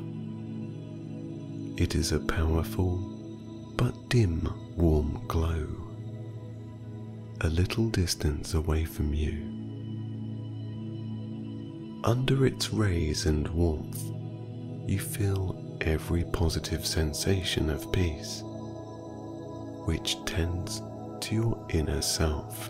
It 1.78 1.96
is 1.96 2.12
a 2.12 2.20
powerful 2.20 2.98
but 3.76 4.10
dim 4.10 4.48
warm 4.78 5.22
glow, 5.28 5.68
a 7.42 7.50
little 7.50 7.90
distance 7.90 8.54
away 8.54 8.86
from 8.86 9.14
you. 9.14 9.52
Under 12.04 12.46
its 12.46 12.72
rays 12.72 13.26
and 13.26 13.48
warmth, 13.50 14.04
you 14.88 15.00
feel 15.00 15.78
every 15.82 16.24
positive 16.26 16.86
sensation 16.86 17.70
of 17.70 17.92
peace, 17.92 18.44
which 19.86 20.24
tends 20.26 20.82
to 21.22 21.36
your 21.36 21.68
inner 21.70 22.02
self. 22.02 22.70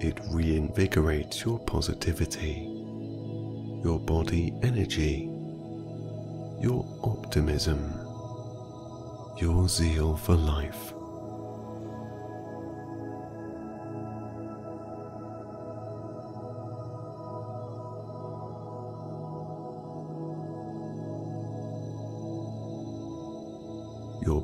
It 0.00 0.16
reinvigorates 0.32 1.44
your 1.44 1.58
positivity, 1.60 2.66
your 3.84 3.98
body 4.00 4.54
energy, 4.62 5.30
your 6.60 6.86
optimism, 7.02 7.92
your 9.38 9.68
zeal 9.68 10.16
for 10.16 10.34
life. 10.34 10.94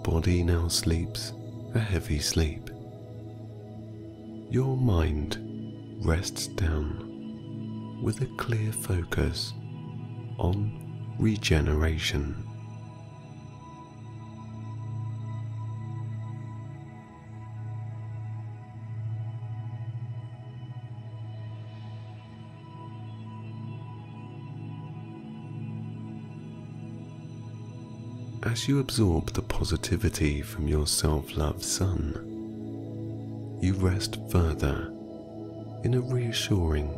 Body 0.06 0.44
now 0.44 0.68
sleeps 0.68 1.32
a 1.74 1.80
heavy 1.80 2.20
sleep. 2.20 2.70
Your 4.48 4.76
mind 4.76 5.36
rests 6.00 6.46
down 6.46 7.98
with 8.00 8.20
a 8.20 8.26
clear 8.36 8.70
focus 8.70 9.52
on 10.38 11.16
regeneration. 11.18 12.45
As 28.56 28.66
you 28.66 28.80
absorb 28.80 29.34
the 29.34 29.42
positivity 29.42 30.40
from 30.40 30.66
your 30.66 30.86
self 30.86 31.36
love 31.36 31.62
sun, 31.62 32.14
you 33.60 33.74
rest 33.74 34.18
further 34.30 34.90
in 35.84 35.92
a 35.92 36.00
reassuring 36.00 36.88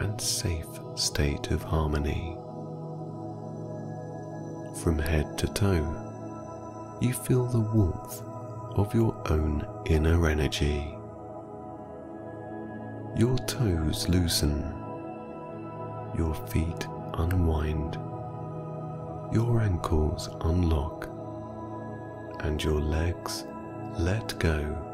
and 0.00 0.20
safe 0.20 0.66
state 0.96 1.52
of 1.52 1.62
harmony. 1.62 2.36
From 4.82 4.98
head 4.98 5.38
to 5.38 5.46
toe, 5.46 6.98
you 7.00 7.12
feel 7.12 7.46
the 7.46 7.60
warmth 7.60 8.20
of 8.76 8.92
your 8.92 9.14
own 9.30 9.64
inner 9.86 10.28
energy. 10.28 10.92
Your 13.16 13.38
toes 13.46 14.08
loosen, 14.08 14.62
your 16.18 16.34
feet 16.48 16.88
unwind 17.12 17.96
your 19.32 19.60
ankles 19.60 20.28
unlock 20.42 21.08
and 22.40 22.62
your 22.62 22.80
legs 22.80 23.44
let 23.98 24.38
go. 24.38 24.90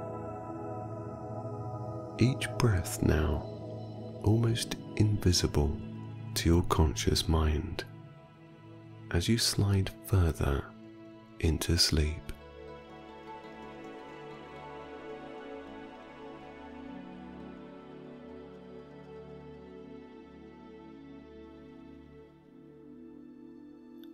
Each 2.18 2.48
breath 2.58 3.02
now 3.02 3.46
almost 4.22 4.76
invisible 4.96 5.74
to 6.34 6.48
your 6.48 6.62
conscious 6.64 7.28
mind 7.28 7.84
as 9.10 9.28
you 9.28 9.38
slide 9.38 9.90
further 10.06 10.64
into 11.40 11.76
sleep. 11.76 12.29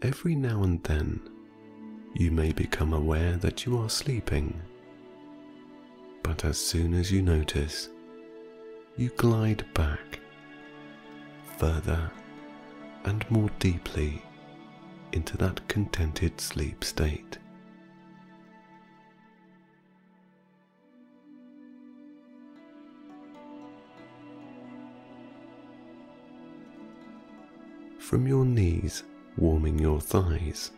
Every 0.02 0.35
now 0.35 0.62
and 0.62 0.82
then 0.85 1.20
you 2.14 2.31
may 2.31 2.52
become 2.52 2.93
aware 2.93 3.36
that 3.36 3.64
you 3.64 3.78
are 3.78 3.89
sleeping. 3.89 4.60
But 6.23 6.44
as 6.44 6.59
soon 6.59 6.94
as 6.94 7.10
you 7.10 7.23
notice, 7.23 7.89
you 8.97 9.10
glide 9.16 9.64
back 9.74 10.20
further 11.59 12.10
and 13.05 13.31
more 13.31 13.51
deeply 13.59 14.23
into 15.12 15.36
that 15.39 15.66
contented 15.68 16.40
sleep 16.40 16.85
state. 16.85 17.39
From 27.98 28.27
your 28.27 28.44
knees 28.44 29.02
warming 29.36 29.78
your 29.78 30.00
thighs. 30.00 30.70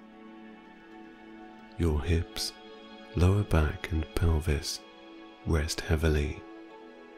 Your 1.79 2.03
hips, 2.03 2.53
lower 3.15 3.45
back, 3.45 3.91
and 3.93 4.07
pelvis 4.15 4.81
rest 5.47 5.81
heavily 5.83 6.43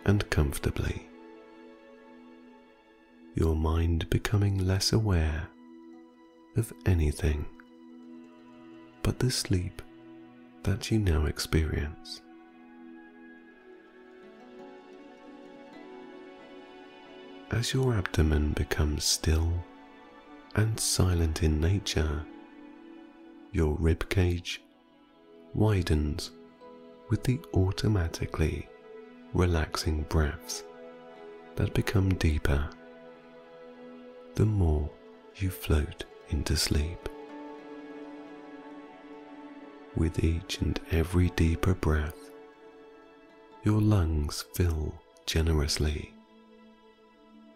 and 0.05 0.29
comfortably. 0.31 1.09
Your 3.35 3.57
mind 3.57 4.09
becoming 4.11 4.67
less 4.67 4.93
aware 4.93 5.49
of 6.57 6.73
anything 6.85 7.47
but 9.03 9.19
the 9.19 9.31
sleep 9.31 9.83
that 10.63 10.91
you 10.91 10.99
now 10.99 11.25
experience. 11.27 12.21
As 17.51 17.73
your 17.73 17.95
abdomen 17.95 18.53
becomes 18.53 19.05
still 19.05 19.53
and 20.55 20.79
silent 20.79 21.43
in 21.43 21.61
nature, 21.61 22.25
your 23.53 23.75
rib 23.75 24.09
cage 24.09 24.63
widens 25.55 26.33
with 27.09 27.23
the 27.25 27.41
automatically 27.55 28.69
relaxing 29.33 30.03
breaths 30.09 30.65
that 31.57 31.73
become 31.75 32.15
deeper 32.15 32.69
the 34.35 34.47
more 34.47 34.89
you 35.37 35.51
float 35.51 36.05
into 36.31 36.57
sleep. 36.57 37.09
With 39.97 40.23
each 40.23 40.61
and 40.61 40.81
every 40.93 41.31
deeper 41.31 41.75
breath, 41.75 42.31
your 43.65 43.81
lungs 43.81 44.45
fill 44.55 44.95
generously, 45.27 46.15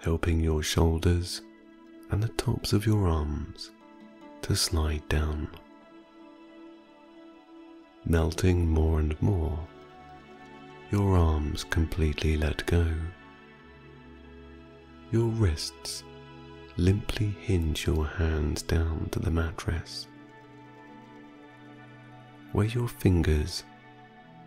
helping 0.01 0.41
your 0.41 0.63
shoulders 0.63 1.43
and 2.11 2.23
the 2.23 2.29
tops 2.29 2.73
of 2.73 2.87
your 2.87 3.09
arms 3.09 3.71
to 4.43 4.55
slide 4.55 5.07
down. 5.09 5.49
Melting 8.05 8.69
more 8.69 9.01
and 9.01 9.21
more, 9.23 9.59
your 10.91 11.17
arms 11.17 11.65
completely 11.65 12.37
let 12.37 12.65
go. 12.67 12.87
Your 15.11 15.29
wrists 15.29 16.05
limply 16.77 17.35
hinge 17.41 17.87
your 17.87 18.07
hands 18.07 18.63
down 18.63 19.09
to 19.13 19.19
the 19.19 19.31
mattress, 19.31 20.07
where 22.53 22.67
your 22.67 22.89
fingers 22.89 23.65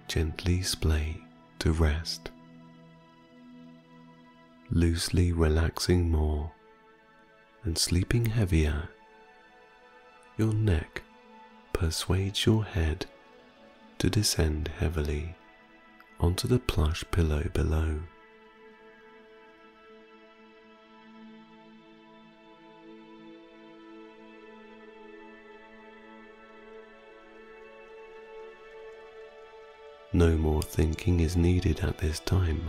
gently 0.07 0.61
splay 0.61 1.17
to 1.59 1.71
rest, 1.71 2.29
loosely 4.69 5.31
relaxing 5.31 6.09
more 6.11 6.51
and 7.67 7.77
sleeping 7.77 8.27
heavier, 8.27 8.87
your 10.37 10.53
neck 10.53 11.01
persuades 11.73 12.45
your 12.45 12.63
head 12.63 13.05
to 13.97 14.09
descend 14.09 14.69
heavily 14.79 15.35
onto 16.17 16.47
the 16.47 16.59
plush 16.59 17.03
pillow 17.11 17.43
below. 17.53 17.99
No 30.13 30.37
more 30.37 30.61
thinking 30.61 31.19
is 31.19 31.35
needed 31.35 31.81
at 31.81 31.97
this 31.97 32.21
time. 32.21 32.61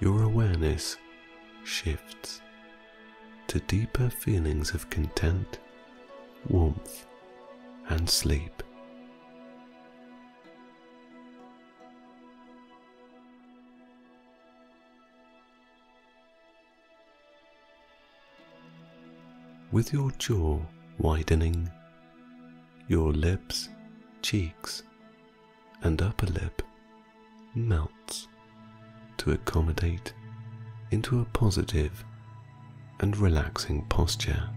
Your 0.00 0.22
awareness 0.22 0.96
shifts 1.62 2.40
the 3.54 3.60
deeper 3.60 4.10
feelings 4.10 4.74
of 4.74 4.90
content, 4.90 5.60
warmth, 6.48 7.06
and 7.88 8.10
sleep. 8.10 8.64
With 19.70 19.92
your 19.92 20.10
jaw 20.18 20.58
widening, 20.98 21.70
your 22.88 23.12
lips, 23.12 23.68
cheeks, 24.20 24.82
and 25.82 26.02
upper 26.02 26.26
lip 26.26 26.60
melts 27.54 28.26
to 29.18 29.30
accommodate 29.30 30.12
into 30.90 31.20
a 31.20 31.24
positive 31.26 32.04
and 33.00 33.16
relaxing 33.16 33.82
posture. 33.86 34.48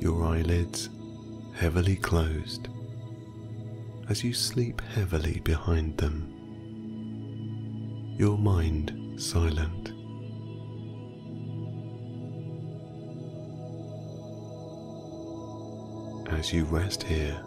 Your 0.00 0.24
eyelids 0.24 0.88
heavily 1.54 1.96
closed 1.96 2.68
as 4.08 4.24
you 4.24 4.32
sleep 4.34 4.80
heavily 4.80 5.40
behind 5.44 5.96
them. 5.98 6.34
Your 8.18 8.36
mind 8.36 9.20
silent. 9.20 9.92
As 16.30 16.52
you 16.52 16.64
rest 16.64 17.02
here 17.02 17.40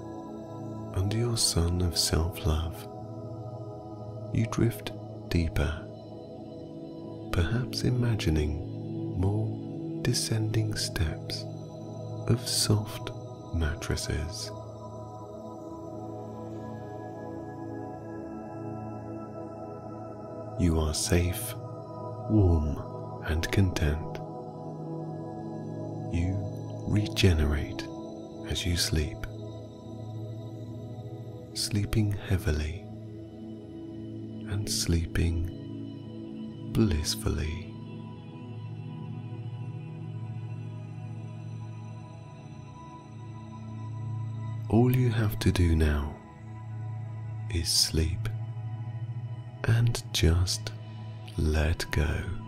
under 0.93 1.17
your 1.17 1.37
sun 1.37 1.81
of 1.81 1.97
self 1.97 2.45
love, 2.45 2.87
you 4.33 4.45
drift 4.51 4.91
deeper, 5.29 5.71
perhaps 7.31 7.83
imagining 7.83 9.19
more 9.19 10.01
descending 10.03 10.75
steps 10.75 11.45
of 12.27 12.47
soft 12.47 13.11
mattresses. 13.53 14.51
You 20.59 20.79
are 20.79 20.93
safe, 20.93 21.55
warm, 22.29 22.77
and 23.25 23.51
content. 23.51 24.17
You 26.13 26.37
regenerate 26.87 27.87
as 28.49 28.65
you 28.65 28.77
sleep, 28.77 29.25
sleeping 31.63 32.11
heavily 32.27 32.81
and 34.51 34.69
sleeping 34.69 35.37
blissfully. 36.73 37.73
All 44.69 44.93
you 44.93 45.09
have 45.09 45.39
to 45.39 45.53
do 45.53 45.73
now 45.73 46.13
is 47.49 47.69
sleep 47.69 48.27
and 49.63 50.03
just 50.11 50.73
let 51.37 51.89
go. 51.91 52.42